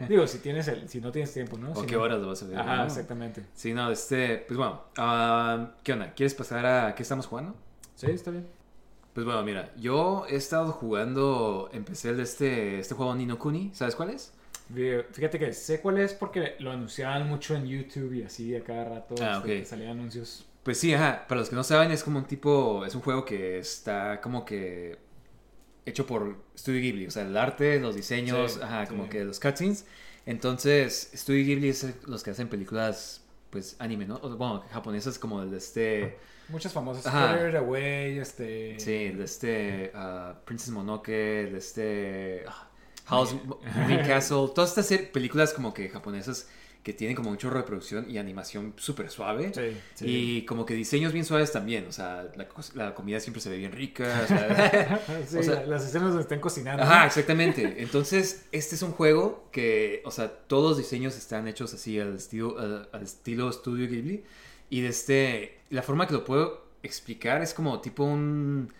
[0.08, 1.72] Digo, si tienes el, si no tienes tiempo, ¿no?
[1.72, 2.58] ¿O Si qué no- horas lo vas a ver?
[2.58, 2.84] Ajá, ¿no?
[2.84, 3.42] exactamente.
[3.54, 6.12] Sí, no, este, pues bueno, ah, ¿qué onda?
[6.14, 7.54] ¿Quieres pasar a qué estamos jugando?
[7.94, 8.46] Sí, está bien.
[9.14, 13.70] Pues bueno, mira, yo he estado jugando, empecé el de este, este juego Nino Kuni,
[13.74, 14.32] ¿sabes cuál es?
[15.12, 18.84] Fíjate que sé cuál es porque lo anunciaban mucho en YouTube y así a cada
[18.84, 19.66] rato Ah, este, ok.
[19.66, 20.44] salían anuncios.
[20.62, 23.24] Pues sí, ajá, para los que no saben, es como un tipo, es un juego
[23.24, 24.98] que está como que
[25.88, 28.90] hecho por Studio Ghibli, o sea, el arte, los diseños, Sí, ajá, sí.
[28.90, 29.84] como que los cutscenes.
[30.26, 34.18] Entonces, Studio Ghibli es los que hacen películas, pues, anime, ¿no?
[34.18, 36.18] Bueno, japonesas como el de este,
[36.48, 37.06] Muchas famosas.
[37.06, 37.34] Ajá.
[37.34, 38.80] Spirited Away, este...
[38.80, 41.08] sí, el de este ah, Princess Mononoke,
[41.44, 42.68] el de este ah,
[43.04, 46.48] House Moving Castle, todas estas películas como que japonesas
[46.82, 49.52] que tienen como un chorro de producción y animación súper suave.
[49.54, 50.04] Sí, sí.
[50.06, 52.30] Y como que diseños bien suaves también, o sea,
[52.74, 56.08] la, comida siempre se ve bien rica, o sea, Sí, o sea- la- las escenas
[56.08, 56.82] donde están cocinando.
[56.82, 57.82] Ajá, exactamente.
[57.82, 62.14] Entonces, este es un juego que, o sea, todos los diseños están hechos así al
[62.16, 64.24] estilo, al, al estilo Studio Ghibli.
[64.70, 68.72] Y de este, la forma que lo puedo explicar es como tipo un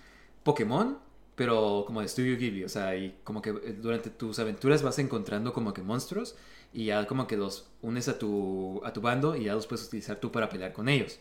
[0.45, 0.99] Pokémon,
[1.35, 2.65] pero como de Studio Ghibli.
[2.65, 6.37] O sea, y como que eh, durante tus aventuras vas encontrando como que monstruos
[6.73, 9.87] y ya como que los unes a tu, a tu bando y ya los puedes
[9.87, 11.19] utilizar tú para pelear con ellos.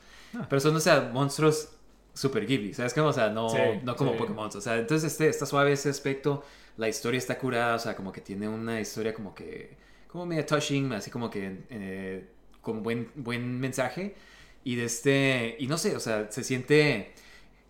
[0.49, 1.69] Pero son, o sea, monstruos
[2.13, 3.07] super Ghibli, ¿sabes cómo?
[3.07, 4.17] O sea, no, Sí, no como sí.
[4.17, 4.49] Pokémon.
[4.53, 6.43] O sea, entonces este, está suave ese aspecto.
[6.77, 9.77] La historia está curada, o sea, como que tiene una historia como que,
[10.07, 12.27] como media touching, así como que eh,
[12.61, 14.15] con buen, buen mensaje.
[14.63, 17.13] Y de este, y no sé, o sea, se siente,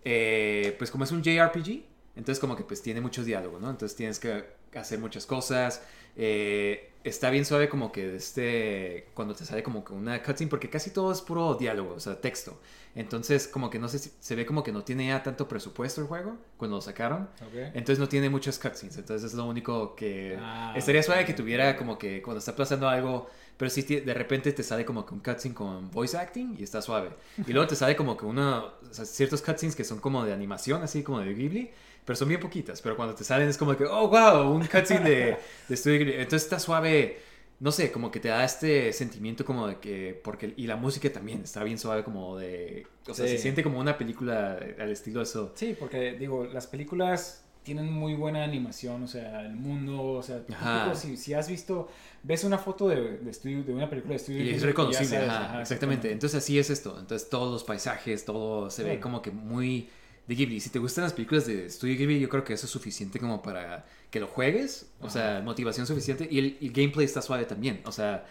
[0.04, 1.84] eh, pues como es un JRPG,
[2.16, 3.70] entonces como que pues tiene mucho diálogo, ¿no?
[3.70, 5.84] Entonces tienes que hacer muchas cosas.
[6.16, 10.70] eh, está bien suave como que este, cuando te sale como que una cutscene, porque
[10.70, 12.60] casi todo es puro diálogo, o sea, texto.
[12.96, 16.02] Entonces como que no sé si se ve como que no tiene ya tanto presupuesto
[16.02, 17.30] el juego cuando lo sacaron.
[17.42, 17.74] Ok.
[17.74, 20.38] Entonces no tiene muchos cutscenes, entonces es lo único que...
[20.40, 24.52] Ah, estaría suave que tuviera como que cuando está pasando algo, pero si de repente
[24.52, 27.10] te sale como que un cutscene con voice acting y está suave.
[27.46, 30.34] Y luego te sale como que uno, o sea, ciertos cutscenes que son como de
[30.34, 31.72] animación, así como de Ghibli,
[32.08, 35.10] pero son bien poquitas, pero cuando te salen es como que, oh, wow, un cutscene
[35.10, 35.38] de,
[35.68, 36.14] de Studio Ghibli.
[36.14, 37.20] Entonces está suave,
[37.60, 41.12] no sé, como que te da este sentimiento como de que, porque, y la música
[41.12, 43.34] también está bien suave como de, o sea, Sí.
[43.34, 45.52] se siente como una película al estilo de eso.
[45.56, 50.40] Sí, porque digo, las películas tienen muy buena animación, o sea, el mundo, o sea,
[50.46, 51.90] típico, si, si has visto,
[52.24, 55.30] ves una foto de, de, estudio, de una película de estudio Y es reconocible, sabes,
[55.30, 56.10] ajá, ajá, exactamente.
[56.10, 56.98] Entonces así es esto.
[56.98, 59.90] Entonces todos los paisajes, todo se ve como que muy
[60.28, 60.60] de Ghibli.
[60.60, 63.42] Si te gustan las películas de Studio Ghibli, yo creo que eso es suficiente como
[63.42, 64.90] para que lo juegues.
[65.02, 66.28] O sea, motivación suficiente.
[66.30, 67.82] Y el, el gameplay está suave también.
[67.86, 68.26] O sea,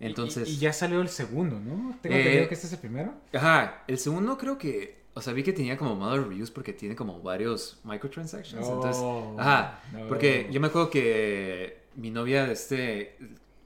[0.00, 0.48] entonces...
[0.48, 1.96] Y, y ya salió el segundo, ¿no?
[2.02, 3.14] Tengo Eh, entendido que este es el primero.
[3.32, 5.04] Ajá, el segundo creo que...
[5.16, 8.66] O sea, vi que tenía como malos reviews porque tiene como varios microtransactions.
[8.66, 10.08] Entonces, Oh, ajá, no.
[10.08, 13.16] porque yo me acuerdo que mi novia, este...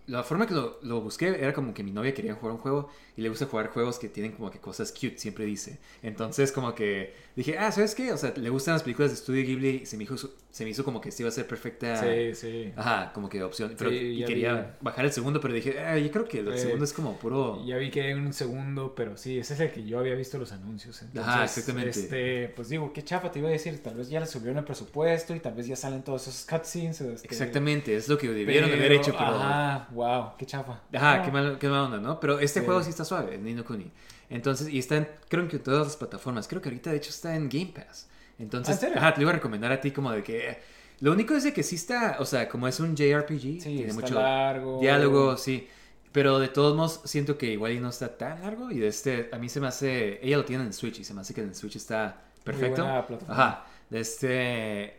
[0.09, 2.91] La forma que lo, lo busqué era como que mi novia quería jugar un juego
[3.17, 5.79] y le gusta jugar juegos que tienen como que cosas cute, siempre dice.
[6.03, 8.13] Entonces como que dije, ah, ¿sabes qué?
[8.13, 10.71] O sea, le gustan las películas de Studio Ghibli y se me hizo, se me
[10.71, 11.97] hizo como que este iba a ser perfecta...
[12.03, 12.73] Sí, sí.
[12.75, 13.75] Ajá, como que opción.
[13.79, 14.63] Pero, Sí, quería vi.
[14.81, 17.65] bajar el segundo, pero dije, ah, yo creo que el Eh, segundo es como puro...
[17.67, 20.39] Ya vi que hay un segundo, pero sí, ese es el que yo había visto
[20.39, 21.03] los anuncios.
[21.03, 21.91] Entonces, Ajá, exactamente.
[21.91, 23.83] Este, pues digo, qué chafa te iba a decir.
[23.83, 27.01] Tal vez ya le subieron el presupuesto y tal vez ya salen todos esos cutscenes.
[27.03, 29.27] este, Exactamente, es lo que debieron haber hecho, pero...
[29.37, 30.81] Ajá, wow, qué chafa.
[30.93, 32.19] Ajá, Ah, qué, mal, qué mala onda, ¿no?
[32.21, 32.67] Pero este Sí.
[32.67, 33.91] juego sí está suave, el Nino Kuni.
[34.31, 36.49] Entonces, y está en, creo que en todas las plataformas.
[36.49, 38.09] Creo que ahorita, de hecho, está en Game Pass.
[38.39, 40.59] Entonces, ¿Ah, en ajá, te lo iba a recomendar a ti como de que...
[41.01, 43.89] Lo único es de que sí está, o sea, como es un JRPG, Sí, tiene
[43.89, 44.81] está mucho largo.
[44.81, 45.69] diálogo, sí.
[46.13, 48.71] Pero de todos modos, siento que igual y no está tan largo.
[48.71, 50.19] Y de este, a mí se me hace...
[50.27, 52.83] Ella lo tiene en Switch y se me hace que en Switch está perfecto.
[52.83, 53.43] buena plataforma.
[53.43, 53.67] Ajá.
[53.91, 54.29] De este...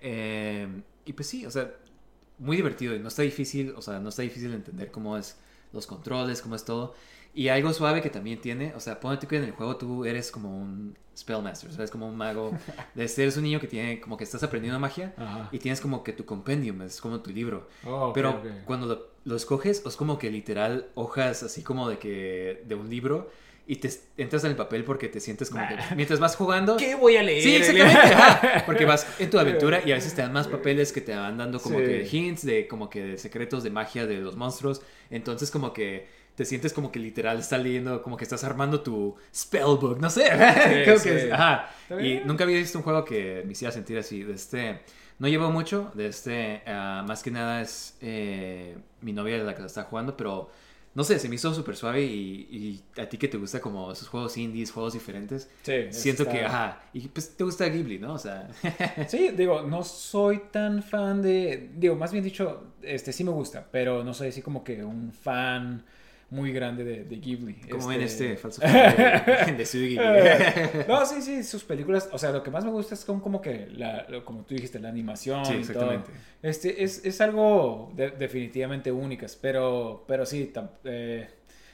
[0.01, 0.67] eh,
[1.05, 1.71] y pues sí, o sea,
[2.37, 5.37] muy divertido y no está difícil, o sea, no está difícil de entender cómo es
[5.73, 6.93] los controles, cómo es todo.
[7.39, 10.29] Y algo suave que también tiene, o sea, ponte que en el juego tú eres
[10.29, 11.89] como un spellmaster, ¿sabes?
[11.89, 12.51] Como un mago.
[12.95, 15.47] De este eres un niño que tiene, como que estás aprendiendo magia Ajá.
[15.49, 17.69] y tienes como que tu compendium, es como tu libro.
[17.85, 18.45] Oh, ok, Pero ok.
[18.65, 22.89] cuando lo, lo escoges, es como que literal hojas así como de que de un
[22.89, 23.29] libro
[23.65, 26.95] y te entras en el papel porque te sientes como que mientras vas jugando ¿Qué
[26.95, 27.41] voy a leer?
[27.43, 27.99] Sí, exactamente.
[28.15, 31.15] ajá, porque vas en tu aventura y a veces te dan más papeles que te
[31.15, 31.85] van dando como Sí.
[31.85, 34.81] que hints de como que de secretos de magia de los monstruos.
[35.09, 39.13] Entonces como que te sientes como que literal estás leyendo, como que estás armando tu
[39.35, 40.23] spellbook, no sé.
[40.85, 41.09] Creo sí.
[41.09, 41.69] que es- ajá.
[42.01, 44.23] Y nunca había visto un juego que me hiciera sentir así.
[44.23, 44.79] De este,
[45.17, 49.59] no llevo mucho, de este, ah, más que nada es eh, mi novia la que
[49.59, 50.49] lo está jugando, pero
[50.95, 52.47] no sé, se me hizo súper suave y,
[52.95, 55.49] y a ti que te gusta como esos juegos indies, juegos diferentes.
[55.63, 58.13] Sí, Siento está- que, ajá, y pues te gusta Ghibli, ¿no?
[58.13, 58.47] O sea,
[59.09, 61.69] Sí, digo, no soy tan fan de.
[61.75, 65.11] Digo, más bien dicho, este sí me gusta, pero no soy así como que un
[65.11, 65.83] fan
[66.31, 67.55] muy grande de, de Ghibli.
[67.69, 69.97] como en este falso fan de, de Ghibli.
[70.87, 73.41] No, sí, sí, sus películas, o sea, lo que más me gusta es como, como
[73.41, 75.45] que, la, como tú dijiste, la animación.
[75.45, 76.07] Sí, y exactamente.
[76.11, 76.15] todo.
[76.41, 81.27] Este, es, es algo de- definitivamente únicas, pero, pero sí, tam- eh,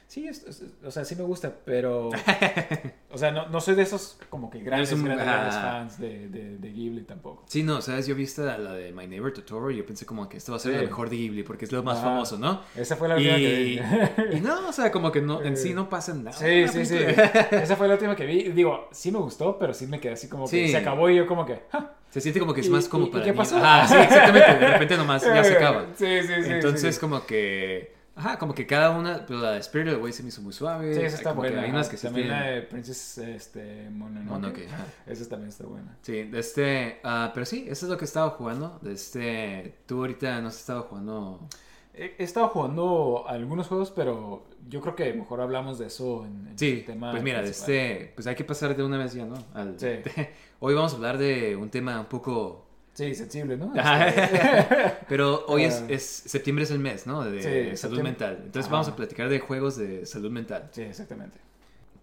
[0.06, 2.10] sí, es- es- o sea, sí me gusta, pero,
[3.10, 5.32] o sea, no, no soy de esos como que grandes, un- grandes, ah.
[5.32, 7.44] grandes fans de, de, de Ghibli tampoco.
[7.46, 10.28] Sí, no, sabes, yo vi esta, la de My Neighbor Totoro y yo pensé como
[10.28, 10.78] que esto va a ser Sí.
[10.78, 12.62] lo mejor de Ghibli porque es lo más Ah, famoso, ¿no?
[12.76, 13.80] Esa fue la última que Y, vi.
[14.36, 16.32] y no, o sea, como que no, en sí no pasa nada.
[16.32, 16.96] Sí, la sí, sí.
[17.50, 18.44] Esa fue la última que vi.
[18.52, 20.68] Digo, sí me gustó, pero sí me quedé así como que Sí.
[20.68, 21.62] se acabó y yo como que...
[21.72, 21.92] "Ah".
[22.08, 23.56] Se siente como que es ¿Y- más como y- y para qué pasó?
[23.58, 24.54] Ajá, sí, exactamente.
[24.58, 25.86] De repente nomás ya se acaba.
[25.96, 26.50] Sí, sí, sí.
[26.50, 27.00] Entonces, sí.
[27.00, 27.95] como que.
[28.16, 29.24] Ajá, como que cada una.
[29.26, 30.94] Pero la de Spirit Away se me hizo muy suave.
[30.94, 31.60] Sí, esa está como buena.
[31.62, 34.24] Hay unas que también la de Princess este, Mononoke.
[34.30, 34.68] Mononoke.
[35.06, 35.96] Esa también está buena.
[36.02, 37.00] Sí, de este.
[37.04, 38.78] ah, pero sí, eso es lo que he estado jugando.
[38.82, 39.76] De este.
[39.86, 41.46] Tú ahorita no has estado jugando.
[41.94, 46.48] He, he estado jugando algunos juegos, pero yo creo que mejor hablamos de eso en,
[46.48, 47.70] en Sí, el tema pues mira, de principal.
[47.74, 48.12] este.
[48.14, 49.36] Pues hay que pasar de una vez ya, ¿no?
[49.54, 49.88] Al- Sí.
[50.60, 52.65] Hoy vamos a hablar de un tema un poco.
[52.96, 53.72] Sí, sensible, ¿no?
[53.74, 55.86] Este, Pero hoy es, Ah.
[55.90, 56.02] es.
[56.04, 57.22] Septiembre es el mes, ¿no?
[57.24, 58.02] De Sí, salud septiembre.
[58.04, 58.36] mental.
[58.38, 58.72] Entonces Ajá.
[58.72, 60.68] vamos a platicar de juegos de salud mental.
[60.72, 61.38] sí, exactamente.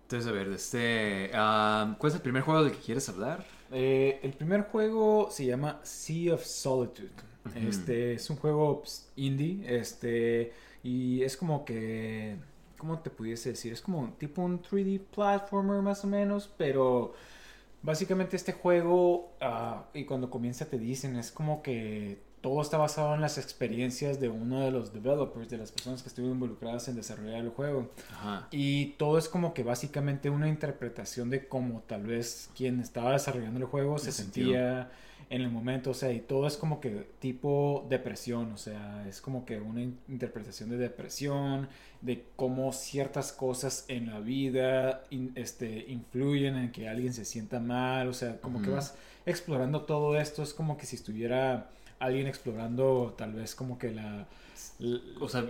[0.03, 1.31] Entonces, a ver, este.
[1.33, 3.43] ah, ¿Cuál es el primer juego del que quieres hablar?
[3.71, 7.09] Eh, el primer juego se llama Sea of Solitude.
[7.55, 12.35] Este es un juego pues, indie, este y es como que
[12.77, 13.73] ¿cómo te pudiese decir?
[13.73, 17.13] Es como tipo un 3D platformer más o menos, pero
[17.83, 23.15] básicamente este juego ah, y cuando comienza te dicen es como que todo está basado
[23.15, 26.95] en las experiencias de uno de los developers, de las personas que estuvieron involucradas en
[26.97, 27.89] desarrollar el juego.
[28.11, 28.49] Ajá.
[28.51, 33.61] Y todo es como que básicamente una interpretación de cómo tal vez quien estaba desarrollando
[33.61, 34.91] el juego se sentía
[35.29, 39.21] en el momento, o sea, y todo es como que tipo depresión, o sea, es
[39.21, 41.67] como que una in- interpretación de depresión,
[42.01, 47.59] de cómo ciertas cosas en la vida in- este, influyen en que alguien se sienta
[47.59, 48.95] mal, o sea, como que vas
[49.25, 51.69] explorando todo esto, es como que si estuviera
[52.05, 54.27] alguien explorando tal vez como que la...
[55.19, 55.45] O sea,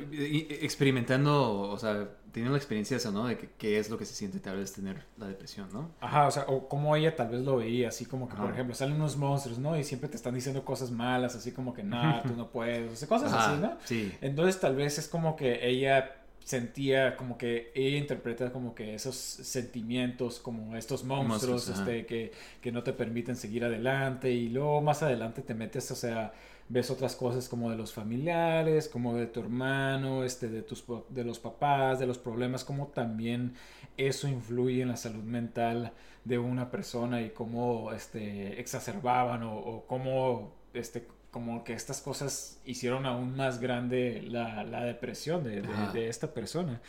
[0.62, 3.26] experimentando, o sea, teniendo la experiencia esa, ¿no?
[3.26, 5.92] De que- qué es lo que se siente tal vez tener la depresión, ¿no?
[6.02, 8.76] Ajá, o sea, o como ella tal vez lo veía, así como que, por ejemplo,
[8.76, 9.78] salen unos monstruos, ¿no?
[9.78, 12.96] Y siempre te están diciendo cosas malas, así como que, nada, tú no puedes, o
[12.96, 13.78] sea, cosas Ajá, así, ¿no?
[13.86, 14.12] Sí.
[14.22, 19.16] Entonces tal vez es como que ella sentía como que ella interpreta como que esos
[19.16, 22.32] sentimientos, como estos monstruos, este, que,
[22.62, 26.34] que no te permiten seguir adelante y luego más adelante te metes, o sea,
[26.70, 31.24] ves otras cosas como de los familiares, como de tu hermano, este, de, tus, de
[31.24, 33.54] los papás, de los problemas, como también
[33.98, 35.94] eso influye en la salud mental
[36.26, 42.60] de una persona y cómo este, exacerbaban o, o cómo este, como que estas cosas
[42.64, 45.92] hicieron aún más grande la, la depresión de, de- Ajá.
[45.92, 46.80] de esta persona.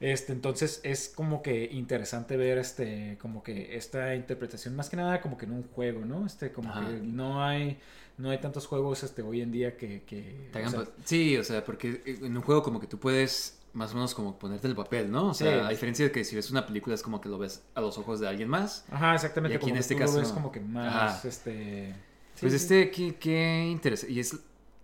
[0.00, 5.20] Este, entonces es como que interesante ver este, como que esta interpretación, más que nada
[5.20, 6.24] como que en un juego, ¿no?
[6.26, 6.86] Este, como Ajá.
[6.88, 7.78] que no hay,
[8.16, 10.02] no hay tantos juegos este, hoy en día que...
[10.04, 13.92] que o sea, sí, o sea, porque en un juego como que tú puedes más
[13.92, 15.28] o menos como ponerte el papel, ¿no?
[15.28, 15.66] O sea, Sí.
[15.66, 17.98] a diferencia de que si ves una película es como que lo ves a los
[17.98, 18.86] ojos de alguien más.
[18.90, 19.52] Ajá, exactamente.
[19.52, 21.28] Y aquí como en este tú lo caso- ves como que más, Ajá.
[21.28, 21.94] este...
[22.40, 24.12] Pues este, qué, qué interesante.
[24.12, 24.36] Y es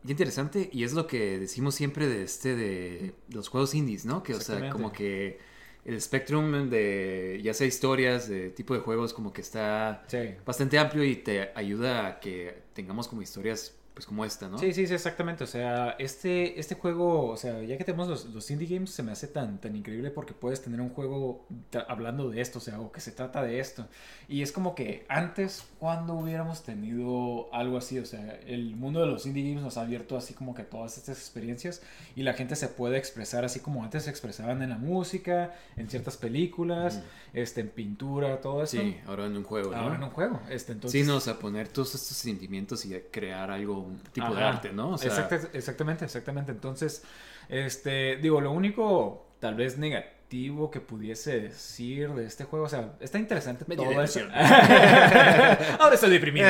[0.07, 4.23] interesante y es lo que decimos siempre de este, de los juegos indies, ¿no?
[4.23, 5.39] Que, o sea, como que
[5.85, 10.35] el spectrum de, ya sea historias, de tipo de juegos, como que está Sí.
[10.45, 14.59] bastante amplio y te ayuda a que tengamos como historias, pues como esta, ¿no?
[14.59, 15.43] Sí, sí, sí, exactamente.
[15.43, 19.03] O sea, este, este juego, o sea, ya que tenemos los, los indie games, se
[19.03, 21.47] me hace tan, tan increíble porque puedes tener un juego
[21.89, 23.87] hablando de esto, o sea, o que se trata de esto.
[24.29, 29.07] Y es como que antes, cuando hubiéramos tenido algo así, o sea, el mundo de
[29.07, 31.81] los indie games nos ha abierto así como que todas estas experiencias
[32.15, 35.89] y la gente se puede expresar así como antes se expresaban en la música, en
[35.89, 37.01] ciertas películas,
[37.33, 38.77] este, en pintura, todo eso.
[38.79, 39.79] Sí, ahora en un juego, ¿no?
[39.79, 40.43] Ahora en un juego.
[40.51, 44.43] Este, entonces, Sí, no, o sea, poner todos estos sentimientos y crear algo, tipo de
[44.43, 44.91] arte, ¿no?
[44.91, 46.53] O sea, Exacta- exactamente, exactamente.
[46.53, 47.03] Entonces,
[47.49, 52.95] este, digo, lo único tal vez negativo que pudiese decir de este juego, o sea,
[53.01, 54.20] está interesante Me todo eso.
[55.78, 56.49] Ahora estoy deprimido.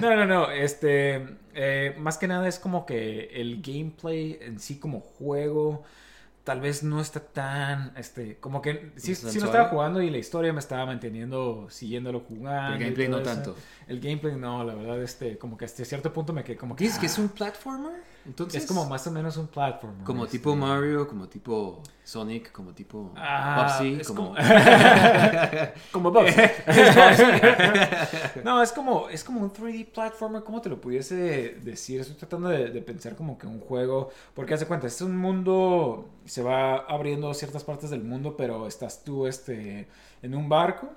[0.00, 4.78] No, no, no, este, eh, más que nada es como que el gameplay en sí
[4.78, 5.82] como juego
[6.44, 9.46] tal vez no está tan, este, como que sí, ¿No sí lo suave?
[9.46, 12.74] estaba jugando y la historia me estaba manteniendo, siguiéndolo jugando.
[12.74, 13.24] el gameplay no eso.
[13.24, 13.56] tanto.
[13.86, 16.84] El gameplay no, la verdad, este, como que hasta cierto punto me quedé como que...
[16.84, 18.02] ¿Dices que ah, es un platformer?
[18.24, 20.04] Entonces, es como más o menos un platform.
[20.04, 24.28] Como tipo Mario, como tipo Sonic, como tipo Ah, Bubsy, como...
[24.28, 24.36] como...
[25.92, 26.40] como Bubsy.
[28.44, 32.00] no, es como, es como un 3D platformer, ¿cómo te lo pudiese decir?
[32.00, 36.08] Estoy tratando de, de pensar como que un juego, porque hace cuenta, es un mundo,
[36.24, 39.88] se va abriendo ciertas partes del mundo, pero estás tú este,
[40.22, 40.90] en un barco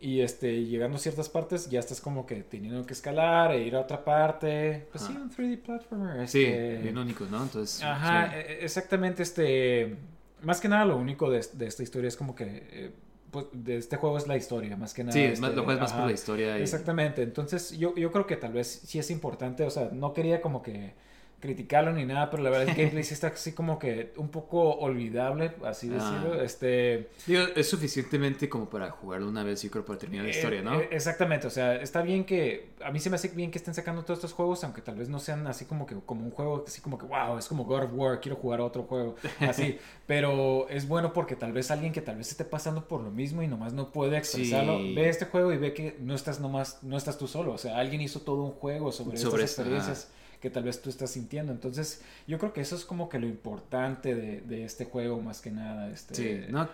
[0.00, 3.74] y este, llegando a ciertas partes ya estás como que teniendo que escalar e ir
[3.74, 4.86] a otra parte.
[4.92, 6.28] Pues sí, un 3D platformer.
[6.28, 7.42] Sí, este, bien único, ¿no?
[7.42, 8.36] Entonces, Ajá, sí.
[8.36, 9.96] e- exactamente, este...
[10.42, 12.44] Más que nada lo único de, de esta historia es como que...
[12.70, 12.90] eh,
[13.30, 15.12] pues, de este juego es la historia, más que nada.
[15.12, 16.58] Sí, este, lo juegas más por la historia.
[16.58, 16.62] Y...
[16.62, 20.40] Exactamente, entonces yo, yo creo que tal vez sí es importante, o sea, no quería
[20.40, 20.94] como que
[21.40, 24.72] criticarlo ni nada, pero la verdad el gameplay sí está así como que un poco
[24.78, 25.94] olvidable, así Ah.
[25.94, 27.10] decirlo, este...
[27.26, 30.62] Digo, es suficientemente como para jugarlo una vez, yo creo, para terminar la historia, Eh,
[30.64, 30.80] ¿no?
[30.80, 33.72] eh, exactamente, o sea, está bien que a mí se me hace bien que estén
[33.74, 36.64] sacando todos estos juegos, aunque tal vez no sean así como que como un juego
[36.66, 39.78] así como que wow, es como God of War, quiero jugar a otro juego, así,
[40.06, 43.42] pero es bueno porque tal vez alguien que tal vez esté pasando por lo mismo
[43.42, 44.94] y nomás no puede expresarlo, Sí.
[44.94, 47.78] ve este juego y ve que no estás nomás no estás tú solo, o sea,
[47.78, 50.10] alguien hizo todo un juego sobre, Sobre estas experiencias
[50.40, 53.26] que tal vez tú estás sintiendo, entonces yo creo que eso es como que lo
[53.26, 56.68] importante de, de este juego más que nada, este Sí, no,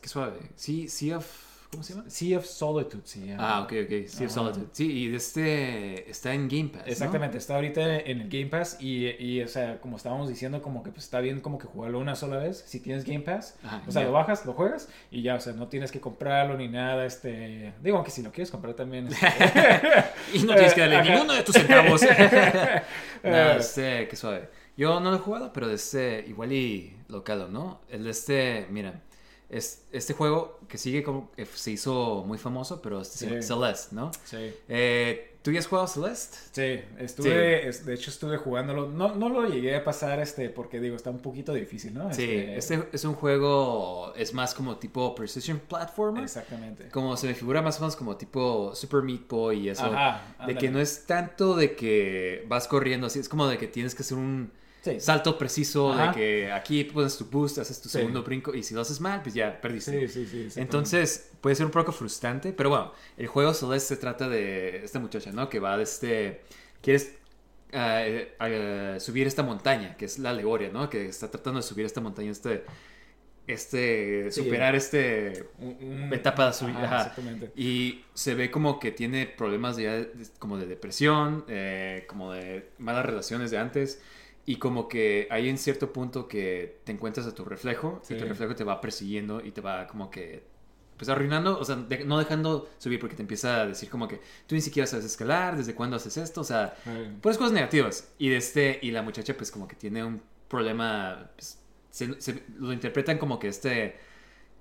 [0.00, 0.38] qué suave.
[0.56, 1.47] Sí, of...
[1.70, 2.08] ¿Cómo se llama?
[2.08, 3.30] Sea of Solitude, sí.
[3.38, 4.06] Ah, ok, ok.
[4.06, 4.32] Sea of.
[4.32, 4.66] Solitude.
[4.72, 6.92] Sí, y este está en Game Pass, ¿no?
[6.92, 10.82] Exactamente, está ahorita en el Game Pass y, y, o sea, como estábamos diciendo, como
[10.82, 13.82] que pues está bien como que jugarlo una sola vez, si tienes Game Pass, Ajá,
[13.86, 16.68] o sea, lo bajas, lo juegas y ya, o sea, no tienes que comprarlo ni
[16.68, 19.26] nada, este, digo, aunque si lo quieres comprar también, este,
[20.32, 21.10] Y no tienes que darle Eh, Ajá.
[21.12, 22.02] ninguno de tus centavos.
[23.22, 23.30] Eh.
[23.30, 24.48] no, este, qué suave.
[24.76, 27.80] Yo no lo he jugado, pero de este, igual y local, ¿no?
[27.88, 29.02] El de este, mira,
[29.48, 33.42] es, este juego que sigue como, se hizo muy famoso, pero este Sí.
[33.46, 34.10] Celeste, ¿no?
[34.24, 34.54] sí.
[34.68, 36.36] Eh, ¿Tú ya has jugado Celeste?
[36.50, 40.78] Sí, estuve, es- de hecho estuve jugándolo, no, no lo llegué a pasar, este, porque
[40.80, 42.12] digo, está un poquito difícil, ¿no?
[42.12, 46.24] Sí, Este, este es un juego, es más como tipo Precision Platformer.
[46.24, 46.88] Exactamente.
[46.90, 49.84] Como se me figura más o menos como tipo Super Meat Boy y eso.
[49.86, 53.68] Ajá, de que no es tanto de que vas corriendo así, es como de que
[53.68, 55.00] tienes que hacer un Sí.
[55.00, 56.08] salto preciso, Ajá.
[56.08, 57.98] de que aquí pones tu boost, haces tu Sí.
[57.98, 59.92] segundo brinco y si lo haces mal, pues ya perdiste.
[59.92, 60.20] Sí, sí, sí.
[60.42, 60.60] exactamente.
[60.60, 64.98] Entonces puede ser un poco frustrante, pero bueno, el juego Celeste se trata de esta
[65.00, 65.48] muchacha, ¿no?
[65.48, 66.42] Que va de este...
[66.80, 67.14] Quieres
[67.72, 70.88] ah, eh, ah, subir esta montaña, que es la alegoria, ¿no?
[70.88, 72.64] Que está tratando de subir esta montaña, este...
[73.46, 74.30] Este...
[74.30, 74.42] Sí.
[74.44, 75.48] Superar este...
[75.58, 77.00] Un- un- etapa de su vida, Ajá, ajá.
[77.08, 77.50] Exactamente.
[77.56, 82.70] Y se ve como que tiene problemas ya de- como de depresión, eh, como de
[82.78, 84.00] malas relaciones de antes.
[84.50, 88.14] Y como que hay en cierto punto que te encuentras a tu reflejo Sí.
[88.14, 90.42] y tu reflejo te va persiguiendo y te va como que
[90.96, 94.16] pues arruinando, o sea, de- no dejando subir porque te empieza a decir como que
[94.48, 98.10] tú ni siquiera sabes escalar, desde cuándo haces esto, o sea, Eh, puras cosas negativas.
[98.18, 101.58] Y de este y la muchacha pues como que tiene un problema pues,
[101.90, 103.96] se, se- lo interpretan como que este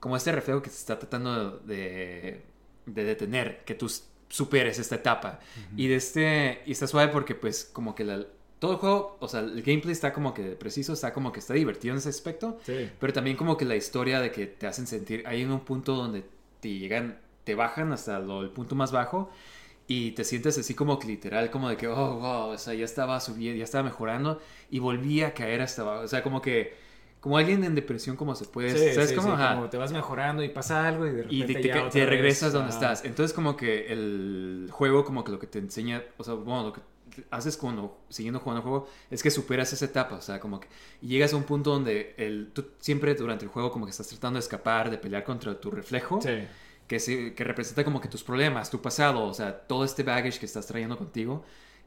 [0.02, 2.42] como este reflejo que se está tratando de,
[2.86, 3.90] de detener, que tú
[4.30, 5.40] superes esta etapa.
[5.78, 8.26] Y de este y está suave porque pues como que la-
[8.60, 11.54] todo el juego, o sea, el gameplay está como que preciso, está como que está
[11.54, 12.58] divertido en ese aspecto.
[12.66, 12.90] Sí.
[13.00, 15.96] Pero también como que la historia de que te hacen sentir, hay en un punto
[15.96, 16.24] donde
[16.60, 19.30] te llegan, te bajan hasta lo- el punto más bajo
[19.88, 22.86] y te sientes así como que literal, como de que, oh, wow, o sea, ya
[22.86, 24.40] estaba subiendo, ya estaba mejorando
[24.70, 26.04] y volví a caer hasta abajo.
[26.04, 26.76] O sea, como que,
[27.22, 29.34] como alguien en depresión, como se puede, Sí, ¿sabes sí, cómo?
[29.34, 29.56] Ajá.
[29.56, 32.00] como te vas mejorando y pasa algo y de Y repente te, te- ya te
[32.00, 32.80] vez, regresas donde ajá.
[32.94, 33.06] estás.
[33.06, 36.74] Entonces como que el juego como que lo que te enseña, o sea, bueno, lo
[36.74, 36.82] que
[37.32, 40.68] haces cuando siguiendo jugando el juego es que superas esa etapa, o sea, como que
[41.02, 44.08] y llegas a un punto donde el, tú siempre durante el juego como que estás
[44.08, 46.46] tratando de escapar, de pelear contra tu reflejo, Sí.
[46.88, 50.40] que, se- que representa como que tus problemas, tu pasado, o sea, todo este baggage
[50.40, 51.44] que estás trayendo contigo.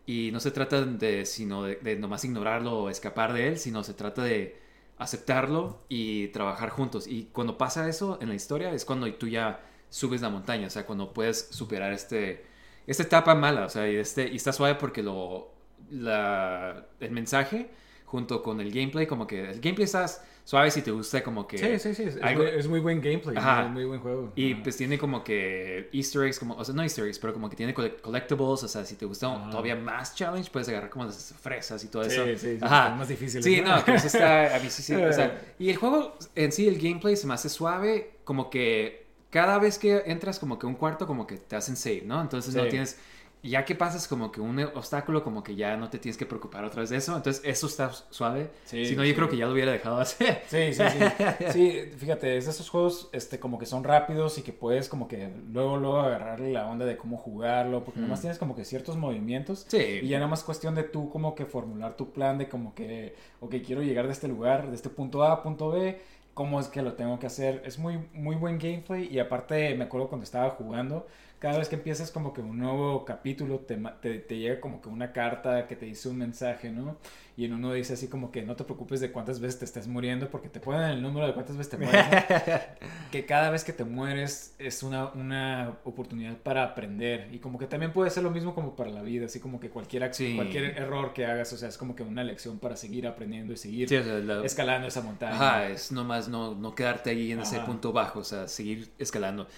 [0.07, 3.85] Y no se trata de, sino de, de nomás ignorarlo o escapar de él, sino
[3.85, 4.59] se trata de
[4.99, 7.07] aceptarlo y trabajar juntos.
[7.07, 10.71] Y cuando pasa eso en la historia es cuando tú ya subes la montaña, o
[10.71, 12.45] sea, cuando puedes superar este,
[12.91, 15.51] esta etapa mala, o sea, y, este, y está suave porque lo,
[15.91, 17.71] la, el mensaje
[18.05, 20.07] junto con el gameplay, como que el gameplay está
[20.45, 21.59] suave si te gusta como que...
[21.59, 22.03] Sí, sí, sí.
[22.09, 23.37] Es, algo- muy, es muy buen gameplay.
[23.37, 23.67] Ajá.
[23.67, 24.33] Es muy buen juego.
[24.35, 24.63] y Ajá.
[24.65, 27.55] pues tiene como que easter eggs, como, o sea, no easter eggs, pero como que
[27.55, 29.51] tiene collectibles, o sea, si te gusta Ajá.
[29.51, 32.25] todavía más challenge, puedes agarrar como las fresas y todo Sí, eso.
[32.27, 32.97] sí, sí, Ajá.
[32.97, 33.77] más difíciles, Sí, ¿no?
[33.77, 36.67] no, que eso está, a mí sí, sí, o sea, y el juego en sí,
[36.67, 39.00] el gameplay se me hace suave, como que
[39.31, 42.21] cada vez que entras como que un cuarto, como que te hacen save, ¿no?
[42.21, 42.99] Entonces no tienes,
[43.43, 46.65] ya que pasas como que un obstáculo, como que ya no te tienes que preocupar
[46.65, 48.51] otra vez de eso, entonces eso está suave.
[48.65, 50.43] Sí, si no, yo creo que ya lo hubiera dejado hacer.
[50.49, 51.25] Sí, sí, sí.
[51.53, 55.09] Sí, fíjate, es de esos juegos este, como que son rápidos y que puedes como
[55.09, 58.97] que luego, luego agarrarle la onda de cómo jugarlo, porque nomás tienes como que ciertos
[58.97, 59.65] movimientos.
[59.69, 60.01] Sí.
[60.03, 63.15] Y ya nada más cuestión de tú como que formular tu plan de como que,
[63.41, 65.99] ok, quiero llegar de este lugar, de este punto A a punto B,
[66.35, 67.63] cómo es que lo tengo que hacer.
[67.65, 71.07] Es muy, muy buen gameplay y aparte me acuerdo cuando estaba jugando,
[71.41, 74.89] cada vez que empiezas como que un nuevo capítulo te, te, te llega como que
[74.89, 76.99] una carta que te dice un mensaje, ¿no?
[77.37, 79.89] Y en uno dice así como que no te preocupes de cuántas veces te estés
[79.89, 82.05] muriendo porque te ponen el número de cuántas veces te mueres.
[82.07, 82.19] ¿no?
[83.11, 87.67] que cada vez que te mueres es una, una oportunidad para aprender y como que
[87.67, 90.35] también puede ser lo mismo como para la vida, así como que cualquier, ac- Sí.
[90.37, 93.57] cualquier error que hagas, o sea, es como que una lección para seguir aprendiendo y
[93.57, 95.35] seguir Sí, o sea, la- escalando esa montaña.
[95.35, 97.65] Ajá, es nomás no, no quedarte ahí en ese Ajá.
[97.65, 99.49] punto bajo, o sea, seguir escalando.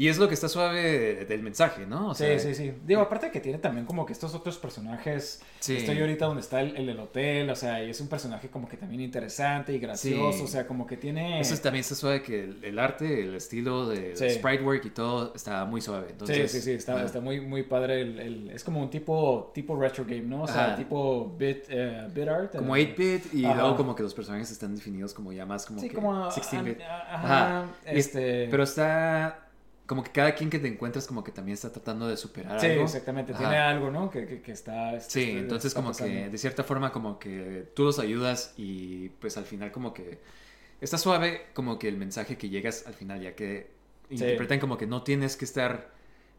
[0.00, 2.10] Y es lo que está suave de- del mensaje, ¿no?
[2.10, 2.72] O sea, Sí, sí, sí.
[2.86, 5.42] Digo, aparte que tiene también como que estos otros personajes.
[5.58, 5.76] Sí.
[5.78, 8.68] Estoy ahorita donde está el, el del hotel, o sea, y es un personaje como
[8.68, 10.44] que también interesante y gracioso, Sí.
[10.44, 11.40] o sea, como que tiene...
[11.40, 14.30] Eso es- también está suave que el, el arte, el estilo de Sí.
[14.30, 16.06] sprite work y todo está muy suave.
[16.10, 17.04] Entonces, sí, sí, sí, está, ajá.
[17.04, 18.02] está muy, muy padre.
[18.02, 20.42] El, es como un tipo, tipo retro game, ¿no?
[20.42, 20.76] O sea, Ajá.
[20.76, 22.54] tipo bit, eh, bit art.
[22.54, 23.56] Como eh, 8-bit y Ajá.
[23.56, 26.30] luego como que los personajes están definidos como ya más como Sí, que como...
[26.30, 26.78] 16-bit.
[26.88, 27.58] ah, Ajá.
[27.62, 28.46] Ajá, Y- este...
[28.48, 29.47] Pero está
[29.88, 32.66] como que cada quien que te encuentras como que también está tratando de superar Sí,
[32.68, 32.84] algo.
[32.84, 33.32] exactamente.
[33.32, 33.40] Ajá.
[33.40, 34.10] Tiene algo, ¿no?
[34.10, 34.94] Que, que, que está...
[34.94, 38.54] este, Sí, este, entonces está como que de cierta forma como que tú los ayudas
[38.58, 40.20] y pues al final como que
[40.80, 43.70] está suave como que el mensaje que llegas al final ya que
[44.10, 45.90] interpretan como que no tienes que estar,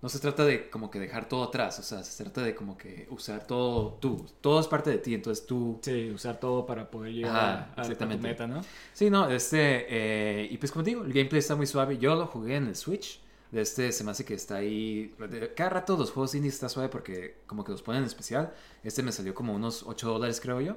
[0.01, 2.77] no se trata de como que dejar todo atrás, o sea, se trata de como
[2.77, 5.79] que usar todo tú, todo es parte de ti, entonces tú...
[5.83, 8.27] Sí, usar todo para poder llegar Ajá, a- a, a tu exactamente.
[8.27, 8.61] meta, ¿no?
[8.93, 12.27] Sí, no, este, eh, y pues como digo, el gameplay está muy suave, yo lo
[12.27, 13.19] jugué en el Switch.
[13.51, 15.13] De este se me hace que está ahí.
[15.55, 18.53] Cada rato los juegos indie está suave porque como que los ponen en especial.
[18.83, 20.75] Este me salió como unos 8 dólares, creo yo.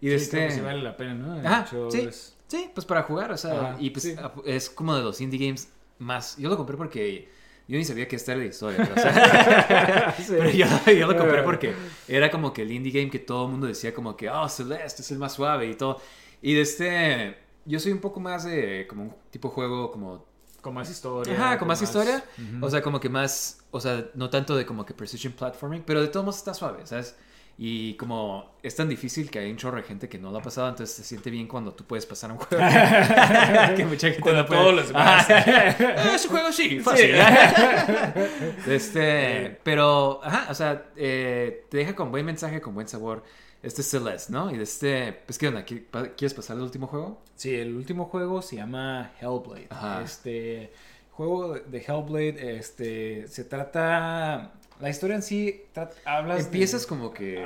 [0.00, 0.54] Y de Sí, creo este.
[0.54, 1.34] que sí vale la pena, ¿no?
[1.48, 1.98] Ajá, Ocho sí.
[1.98, 2.36] dólares.
[2.48, 4.14] Sí, pues para jugar, o sea, Ajá, y pues sí.
[4.18, 6.36] a- es como de los indie games más.
[6.36, 7.28] Yo lo compré porque
[7.66, 11.16] yo ni sabía que esta era la historia, pero, o sea, pero yo, yo lo
[11.16, 11.72] compré porque
[12.08, 15.00] era como que el indie game que todo el mundo decía como que, oh, Celeste
[15.00, 15.98] es el más suave y todo.
[16.42, 20.26] Y de este, yo soy un poco más de como un tipo de juego como
[20.62, 21.34] Con más historia.
[21.34, 22.24] Ajá, con más historia.
[22.60, 26.00] O sea, como que más, o sea, no tanto de como que precision platforming, pero
[26.00, 27.16] de todos modos está suave, ¿sabes?
[27.58, 30.42] Y como es tan difícil que hay un chorro de gente que no lo ha
[30.42, 32.64] pasado, entonces se siente bien cuando tú puedes pasar un juego.
[33.76, 34.60] que mucha gente Cuando no puede.
[34.60, 35.26] todos los demás.
[35.28, 37.14] Ah, ese juego sí, fácil.
[38.66, 43.22] este, pero, ajá, o sea, eh, te deja con buen mensaje, con buen sabor.
[43.62, 44.50] Este es Celeste, ¿no?
[44.50, 45.64] Y de este, pues, ¿qué onda?
[45.64, 47.20] ¿Qui- pa- ¿Quieres pasar al último juego?
[47.36, 49.66] Sí, el último juego se llama Hellblade.
[49.70, 50.02] Ajá.
[50.02, 50.72] Este
[51.12, 55.62] juego de Hellblade, este, se trata, la historia en sí,
[56.04, 57.40] hablas de- Empiezas como que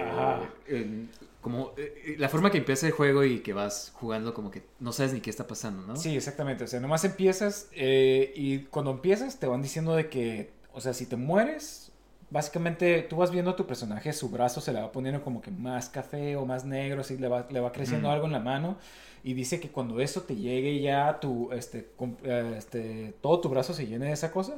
[1.41, 4.93] como eh, la forma que empieza el juego y que vas jugando como que no
[4.93, 5.95] sabes ni qué está pasando, ¿no?
[5.97, 6.65] Sí, exactamente.
[6.65, 10.93] O sea, nomás empiezas eh, y cuando empiezas te van diciendo de que, o sea,
[10.93, 11.86] si te mueres,
[12.31, 15.51] básicamente tú vas viendo a tu personaje, su brazo se le va poniendo como que
[15.51, 18.77] más café o más negro, así le va, le va creciendo algo en la mano
[19.23, 21.91] y dice que cuando eso te llegue ya tu, este,
[22.57, 24.57] este, todo tu brazo se llene de esa cosa,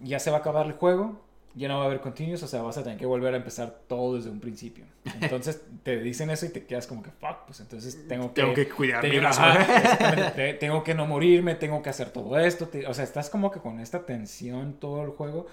[0.00, 1.20] ya se va a acabar el juego
[1.56, 3.78] ya no va a haber continuos, o sea, vas a tener que volver a empezar
[3.88, 4.84] todo desde un principio.
[5.22, 8.42] Entonces te dicen eso y te quedas como que, fuck, pues entonces tengo que...
[8.42, 9.02] Tengo que cuidar
[10.60, 12.68] tengo que no morirme, tengo que hacer todo esto.
[12.86, 15.46] o sea, estás como que con esta tensión todo el juego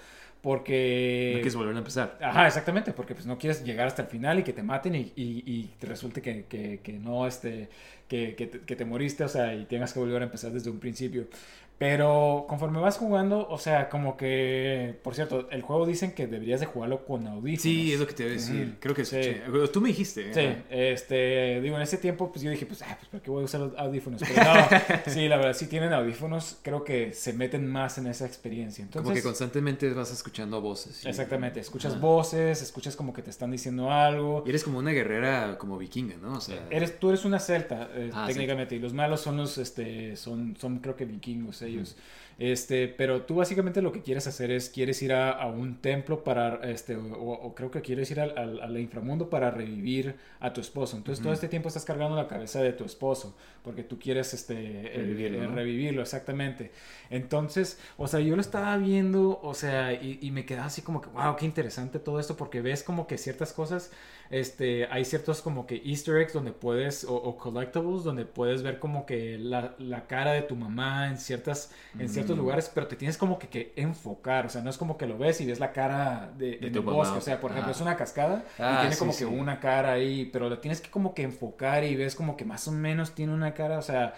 [0.44, 1.30] porque...
[1.32, 2.18] No quieres volver a empezar.
[2.20, 5.10] Ajá, exactamente, porque pues no quieres llegar hasta el final y que te maten y,
[5.16, 7.70] y, te resulte que, que, que no, este,
[8.06, 10.68] que, que, te, que te moriste, o sea, y tengas que volver a empezar desde
[10.68, 11.28] un principio.
[11.76, 16.60] Pero conforme vas jugando, o sea, como que, por cierto, el juego dicen que deberías
[16.60, 17.62] de jugarlo con audífonos.
[17.62, 18.76] Sí, es lo que te iba a decir.
[18.78, 19.18] Creo que sí.
[19.72, 20.32] Tú me dijiste.
[20.32, 23.42] Sí, este, digo, en ese tiempo, pues yo dije, pues, ah, pues, ¿para qué voy
[23.42, 24.22] a usar audífonos?
[24.22, 24.54] Pero no,
[25.12, 28.82] sí, la verdad, si tienen audífonos, creo que se meten más en esa experiencia.
[28.82, 31.04] Entonces, como que constantemente vas escuchando voces.
[31.04, 34.44] Exactamente, escuchas voces, escuchas como que te están diciendo algo.
[34.46, 36.34] Y eres como una guerrera como vikinga, ¿no?
[36.34, 36.68] O sea...
[36.70, 40.56] Eres, tú eres una celta, eh, ah, técnicamente, y los malos son los, este, son,
[40.56, 41.96] son creo que vikingos ellos.
[42.38, 46.56] Este, pero tú básicamente lo que quieres hacer es, quieres ir a, un templo para,
[46.64, 50.96] este, o, creo que quieres ir al, al, inframundo para revivir a tu esposo.
[50.96, 54.54] Entonces todo este tiempo estás cargando la cabeza de tu esposo, porque tú quieres este,
[54.54, 56.72] eh, revivirlo, revivirlo, exactamente.
[57.10, 61.00] Entonces, o sea, yo lo estaba viendo, o sea, y, y me quedaba así como
[61.00, 63.90] que, wow, qué interesante todo esto, porque ves como que ciertas cosas
[64.30, 69.06] este, hay ciertos como que easter eggs donde puedes, o, collectibles, donde puedes ver como
[69.06, 73.18] que la, la, cara de tu mamá en, ciertas, en ciertos lugares, pero te tienes
[73.18, 75.72] como que, que, enfocar, o sea, no es como que lo ves y ves la
[75.72, 79.16] cara de, de, bosque, o sea, por ejemplo, es una cascada y ah, tiene como
[79.16, 82.44] que una cara ahí, pero lo tienes que como que enfocar y ves como que
[82.44, 84.14] más o menos tiene una cara, o sea...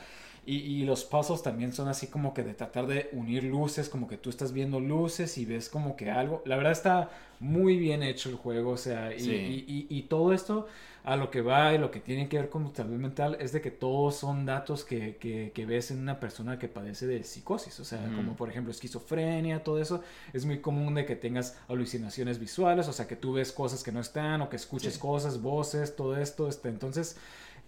[0.48, 4.06] Y, y, los puzzles también son así como que de tratar de unir luces, como
[4.06, 6.40] que tú estás viendo luces y ves como que algo.
[6.46, 10.68] La verdad está muy bien hecho el juego, o sea, y, y, todo esto
[11.06, 13.52] a lo que va y lo que tiene que ver con tu salud mental es
[13.52, 17.22] de que todos son datos que, que, que ves en una persona que padece de
[17.22, 20.02] psicosis, o sea, como por ejemplo esquizofrenia, todo eso.
[20.32, 23.92] Es muy común de que tengas alucinaciones visuales, o sea, que tú ves cosas que
[23.92, 26.48] no están o que escuches cosas, voces, todo esto.
[26.48, 27.16] Este, entonces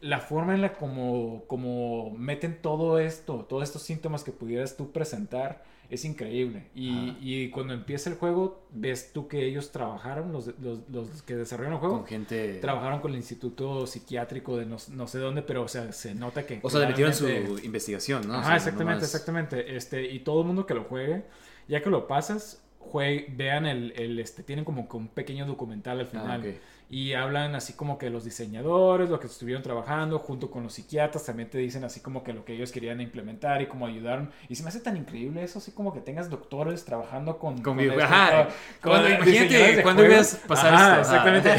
[0.01, 4.91] la forma en la como, como meten todo esto, todos estos síntomas que pudieras tú
[4.91, 6.67] presentar, es increíble.
[6.75, 11.35] Y, y, cuando empieza el juego, ves tú que ellos trabajaron, los, los, los, que
[11.35, 11.99] desarrollaron el juego.
[11.99, 12.59] Con gente.
[12.61, 16.45] Trabajaron con el instituto psiquiátrico de no, no sé dónde, pero o sea, se nota
[16.45, 16.61] que.
[16.63, 17.27] O sea, le metieron su
[17.63, 18.35] investigación, ¿no?
[18.35, 19.77] Ajá, exactamente, exactamente.
[19.77, 21.25] Este, y todo el mundo que lo juegue,
[21.69, 26.07] ya que lo pasas, juegue, vean el, el, este, tienen como un pequeño documental al
[26.07, 26.61] ah, final
[26.91, 31.23] y hablan así como que los diseñadores, lo que estuvieron trabajando junto con los psiquiatras,
[31.27, 34.31] también te dicen así como que lo que ellos querían implementar y cómo ayudaron.
[34.49, 37.61] Y se me hace tan increíble eso, así como que tengas doctores trabajando con...
[37.61, 38.49] Con, ajá,
[38.83, 41.01] cuando, imagínate cuando ibas a pasar esto.
[41.01, 41.51] exactamente.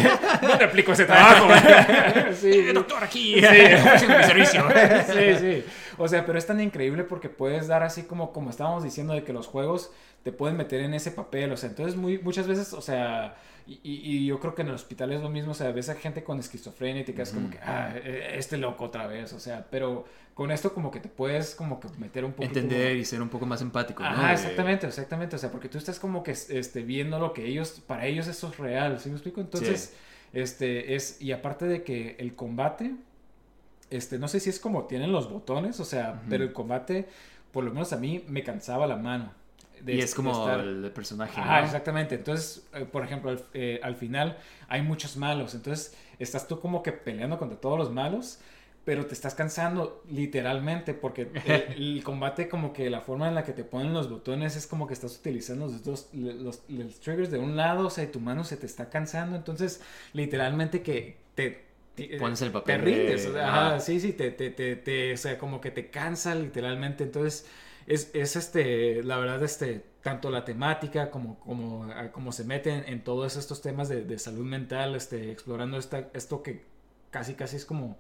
[0.42, 1.48] no replico ese trabajo.
[2.34, 4.08] sí, doctor aquí, sí.
[4.08, 4.66] mi servicio.
[5.14, 5.64] sí, sí.
[6.00, 9.24] O sea, pero es tan increíble porque puedes dar así como, como estábamos diciendo de
[9.24, 9.92] que los juegos
[10.24, 11.52] te pueden meter en ese papel.
[11.52, 13.36] O sea, entonces muy, muchas veces, o sea
[13.84, 16.24] y, yo creo que en el hospital es lo mismo, o sea, ves a gente
[16.24, 19.68] con esquizofrenia y te quedas como que, ah, e, este loco otra vez, o sea,
[19.70, 22.44] pero con esto como que te puedes como que meter un poco...
[22.44, 24.10] Entender y ser un poco más empático, ¿no?
[24.10, 27.82] Ah, exactamente, exactamente, o sea, porque tú estás como que este, viendo lo que ellos,
[27.86, 29.42] para ellos eso es real, ¿sí me explico?
[29.42, 29.94] Entonces,
[30.34, 32.96] este, es, y aparte de que el combate,
[33.90, 37.08] este, no sé si es como tienen los botones, o sea, pero el combate,
[37.52, 39.39] por lo menos a mí, me cansaba la mano
[39.86, 41.40] y es como el personaje.
[41.44, 42.16] Ah, exactamente.
[42.16, 45.56] Entonces, eh, por ejemplo, eh, al, final hay muchos malos.
[45.56, 48.40] Entonces, estás tú como que peleando contra todos los malos,
[48.86, 51.30] pero te estás cansando literalmente porque
[51.76, 54.88] el, combate como que la forma en la que te ponen los botones es como
[54.88, 56.62] que estás utilizando los dos los,
[57.00, 59.36] triggers de un lado, o sea, y tu mano se te está cansando.
[59.36, 59.82] Entonces,
[60.14, 61.70] literalmente que te
[62.18, 62.80] pones el papel.
[62.80, 63.30] Te rindes.
[63.84, 67.04] sí, sí, te, te, te, o sea, como que te cansa literalmente.
[67.04, 67.46] Entonces,
[67.90, 73.04] es, es este, la verdad, este, tanto la temática como, como, como se meten en
[73.04, 76.64] todos estos temas de, de salud mental, este, explorando esta, esto que
[77.10, 77.98] casi, casi es como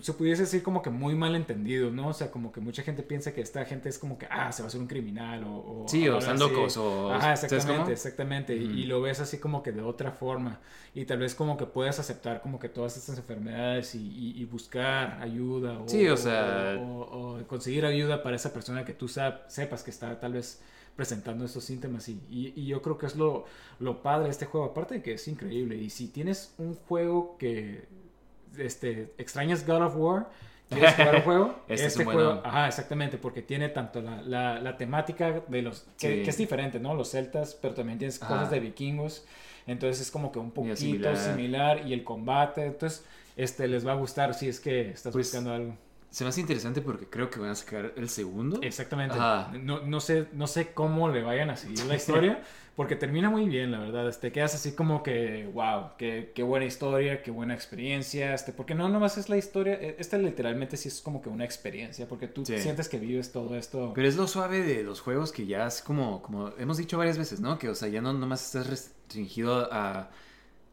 [0.00, 2.08] se pudiese decir como que muy mal entendido, ¿no?
[2.08, 4.62] O sea, como que mucha gente piensa que esta gente es como que, ah, se
[4.62, 5.84] va a hacer un criminal o...
[5.86, 7.12] sí, o están locos o...
[7.12, 8.54] Ajá, exactamente, exactamente.
[8.54, 10.60] Y, lo ves así como que de otra forma.
[10.94, 15.78] Y tal vez como que puedas aceptar como que todas estas enfermedades y, buscar ayuda
[15.78, 15.88] o...
[15.88, 16.76] Sí, o sea...
[16.80, 20.60] O, conseguir ayuda para esa persona que tú sepas que está tal vez
[20.96, 23.44] presentando estos síntomas y, y, yo creo que es lo,
[23.78, 27.36] lo padre de este juego, aparte de que es increíble y si tienes un juego
[27.38, 27.88] que
[28.58, 30.28] este, extrañas God of War,
[30.68, 32.42] quieres jugar un juego, Este este, es un juego, bueno.
[32.44, 36.22] ajá, exactamente, porque tiene tanto la, la, la temática de los, que, Sí.
[36.22, 36.94] que es diferente, ¿no?
[36.94, 38.34] Los celtas, pero también tienes Ajá.
[38.34, 39.24] cosas de vikingos,
[39.66, 41.16] entonces es como que un poquito similar.
[41.16, 41.86] similar.
[41.86, 43.04] y el combate, entonces,
[43.36, 45.76] este, les va a gustar si es que estás Pues, buscando algo.
[46.10, 48.60] Se me hace interesante porque creo que van a sacar el segundo.
[48.62, 49.16] Exactamente.
[49.16, 52.42] No, no, sé, no sé cómo le vayan a seguir la historia,
[52.74, 54.14] porque termina muy bien, la verdad.
[54.18, 58.32] Te quedas así como que, wow, qué, qué buena historia, qué buena experiencia.
[58.34, 61.44] Este, porque no nomás es la historia, eh, esta literalmente sí es como que una
[61.44, 62.58] experiencia, porque tú Sí.
[62.58, 63.92] sientes que vives todo esto.
[63.94, 67.18] Pero es lo suave de los juegos que ya es como, como hemos dicho varias
[67.18, 67.58] veces, ¿no?
[67.58, 70.10] Que, o sea, ya no nomás estás restringido a,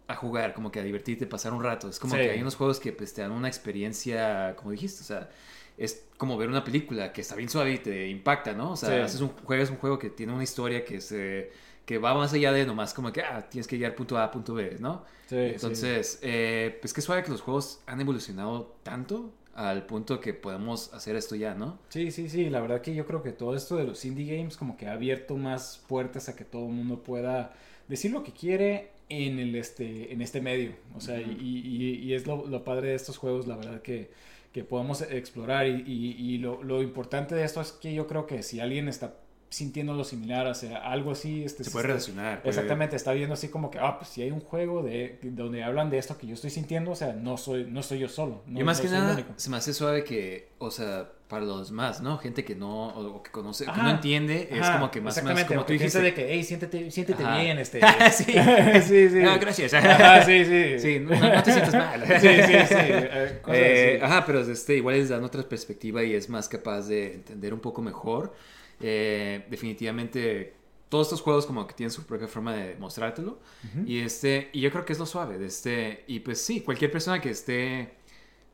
[0.07, 1.89] a jugar, como que a divertirte, pasar un rato.
[1.89, 2.21] Es como Sí.
[2.21, 5.29] que hay unos juegos que pues, te dan una experiencia, como dijiste, o sea,
[5.77, 8.71] es como ver una película que está bien suave y te impacta, ¿no?
[8.71, 8.95] O sea, Sí.
[9.01, 11.51] haces un, juegas un juego que tiene una historia que se
[11.89, 14.31] que va más allá de nomás como que, ah, tienes que llegar punto A a
[14.31, 15.03] punto B, ¿no?
[15.27, 20.33] Sí, Entonces, eh, pues qué suave que los juegos han evolucionado tanto al punto que
[20.33, 21.77] podemos hacer esto ya, ¿no?
[21.89, 24.55] Sí, sí, sí, la verdad que yo creo que todo esto de los indie games
[24.55, 27.53] como que ha abierto más puertas a que todo el mundo pueda
[27.87, 30.73] decir lo que quiere en, el, este, en este medio.
[30.95, 34.11] O sea, y, y- y es lo, lo padre de estos juegos, la verdad que,
[34.53, 38.27] que podemos explorar y, y- y lo, lo importante de esto es que yo creo
[38.27, 39.15] que si alguien está
[39.49, 42.41] sintiendo lo similar, o sea, algo así, este, Se puede relacionar.
[42.41, 45.63] puede- Exactamente, está viendo así como que, ah, pues si hay un juego de, donde
[45.63, 48.43] hablan de esto que yo estoy sintiendo, o sea, no soy, no soy yo solo.
[48.45, 49.33] No, y más no que nada, único.
[49.37, 52.17] se me hace suave que, o sea, para los demás, ¿no?
[52.17, 55.39] Gente que no, o, que conoce, que no entiende, es como que más o menos
[55.39, 56.01] exactamente, como tú dijiste.
[56.01, 57.39] de que, hey, siéntete, siéntete Ajá.
[57.39, 57.79] bien, este.
[58.11, 58.23] sí.
[58.87, 59.21] sí, sí.
[59.23, 59.73] Ah, gracias.
[59.73, 60.79] Ajá, sí, sí.
[60.79, 62.03] Sí, no, no te sientas mal.
[62.19, 62.75] Sí, sí, sí.
[62.75, 67.13] eh, Eh, ajá, pero este, igual les dan otra perspectiva y es más capaz de
[67.15, 68.33] entender un poco mejor.
[68.81, 70.53] Eh, definitivamente,
[70.89, 73.39] todos estos juegos como que tienen su propia forma de mostrártelo.
[73.85, 76.03] Y este, y yo creo que es lo suave de este.
[76.07, 77.93] Y pues sí, cualquier persona que esté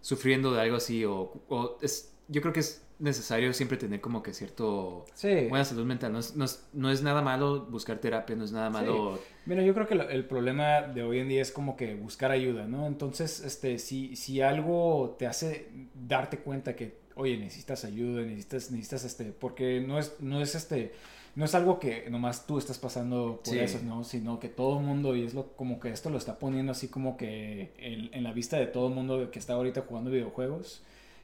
[0.02, 4.24] sufriendo de algo así, o, o es, yo creo que es necesario siempre tener como
[4.24, 5.48] que cierto Sí.
[5.50, 6.14] buena salud mental.
[6.14, 9.20] No es, no es, no es nada malo buscar terapia, no es nada malo.
[9.46, 12.68] Mira, yo creo que el problema de hoy en día es como que buscar ayuda,
[12.68, 12.88] ¿no?
[12.88, 19.06] Entonces, este, si, si algo te hace darte cuenta que, oye, necesitas ayuda, necesitas, necesitas,
[19.06, 20.94] este, porque no es, no es, este,
[21.36, 23.60] no es algo que nomás tú estás pasando por Sí.
[23.60, 24.04] eso, ¿no?
[24.04, 26.88] Sino que todo el mundo, y es lo, como que esto lo está poniendo así
[26.88, 30.82] como que en, en la vista de todo el mundo que está ahorita jugando videojuegos,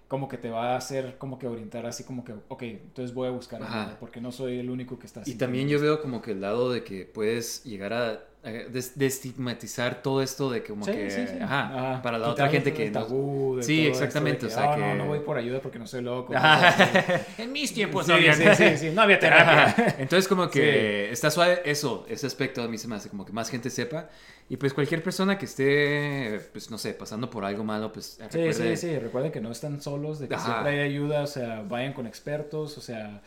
[0.08, 3.28] como que te va a hacer como que orientar así como que, ok, entonces voy
[3.30, 6.02] a buscar ayuda, porque no soy el único que está Y sintiendo también yo veo
[6.02, 10.64] como que el lado de que puedes llegar a, a des- destigmatizar todo esto de
[10.64, 11.38] como Sí, que, sí, sí.
[11.42, 12.02] ajá, Ajá.
[12.02, 14.72] para la otra gente que no- tabú de Sí, todo esto exactamente, de o sea
[14.72, 16.34] "Ah, que- no, no voy por ayuda porque no soy loco.
[17.38, 19.64] En mis tiempos Sí, no había- sí, sí, sí, no había terapia.
[19.66, 19.96] Ajá.
[20.00, 23.32] Entonces como que está suave eso, ese aspecto a mí se me hace como que
[23.32, 24.10] más gente sepa
[24.50, 28.38] y pues cualquier persona que esté, pues no sé, pasando por algo malo, pues Sí,
[28.38, 30.46] recuerde- sí, sí, recuerden que no están solos, de que Ajá.
[30.46, 33.22] siempre hay ayuda, o sea, vayan con expertos, o sea,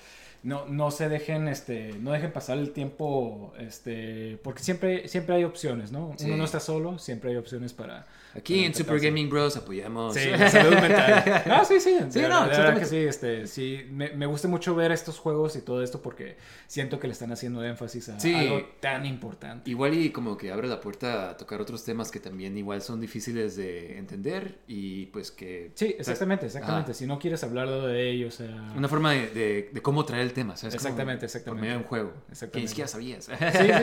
[0.44, 5.44] no, no se dejen, este, no dejen pasar el tiempo, este, porque siempre, siempre hay
[5.44, 6.12] opciones, ¿no?
[6.16, 6.26] Sí.
[6.26, 8.06] Uno no está solo, siempre hay opciones para...
[8.36, 9.00] Aquí para en Super.
[9.00, 10.14] Gaming Bros apoyamos.
[10.14, 11.42] Sí, la salud mental.
[11.46, 11.96] No, sí, sí.
[12.10, 13.86] Sí, de no, de que sí, este, sí.
[13.90, 17.30] Me, me gusta mucho ver estos juegos y todo esto porque siento que le están
[17.32, 18.34] haciendo énfasis a Sí.
[18.34, 19.70] algo tan importante.
[19.70, 23.00] Igual y como que abre la puerta a tocar otros temas que también igual son
[23.00, 25.70] difíciles de entender y pues que...
[25.76, 26.90] Sí, exactamente, exactamente.
[26.90, 26.98] Ajá.
[26.98, 28.72] Si no quieres hablar de ello, o sea...
[28.76, 30.74] Una forma de, de- de cómo traer el tema, ¿sabes?
[30.74, 31.60] Como Exactamente, Por exactamente.
[31.62, 32.12] medio de un juego.
[32.26, 32.60] Que Exactamente.
[32.60, 33.24] ni siquiera sabías.
[33.24, 33.32] Sí,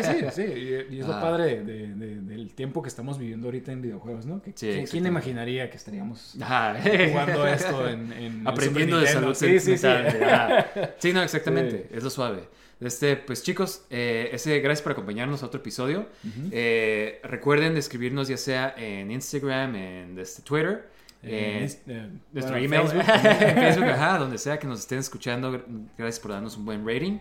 [0.03, 0.41] sí, sí, sí.
[0.43, 1.21] Y, y es lo Ah.
[1.21, 4.41] padre de- de- del tiempo que estamos viviendo ahorita en videojuegos, ¿no?
[4.41, 5.09] Que, Sí, ¿quién- ¿Quién exactamente.
[5.09, 6.75] imaginaría que estaríamos Ajá.
[7.09, 9.33] jugando esto en, en Aprendiendo de salud?
[9.33, 9.87] Sí, sí, sí.
[9.87, 10.67] Ajá.
[10.99, 11.87] Sí, no, exactamente.
[11.91, 12.43] Es lo suave.
[12.79, 16.07] Este, pues chicos, eh, ese, gracias por acompañarnos a otro episodio.
[16.51, 20.89] Eh, recuerden de escribirnos ya sea en Instagram, en este, Twitter,
[21.23, 23.05] Eh, eh, nuestro bueno, email, Facebook.
[23.53, 25.63] Facebook, ajá, donde sea que nos estén escuchando.
[25.97, 27.19] Gracias por darnos un buen rating.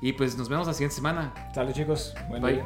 [0.00, 1.32] Y pues nos vemos la siguiente semana.
[1.54, 2.54] Sale chicos, buen Bye.
[2.54, 2.64] día.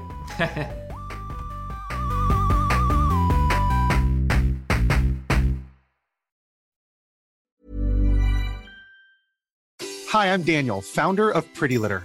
[10.12, 12.04] Hi, I'm Daniel, founder of Pretty Litter.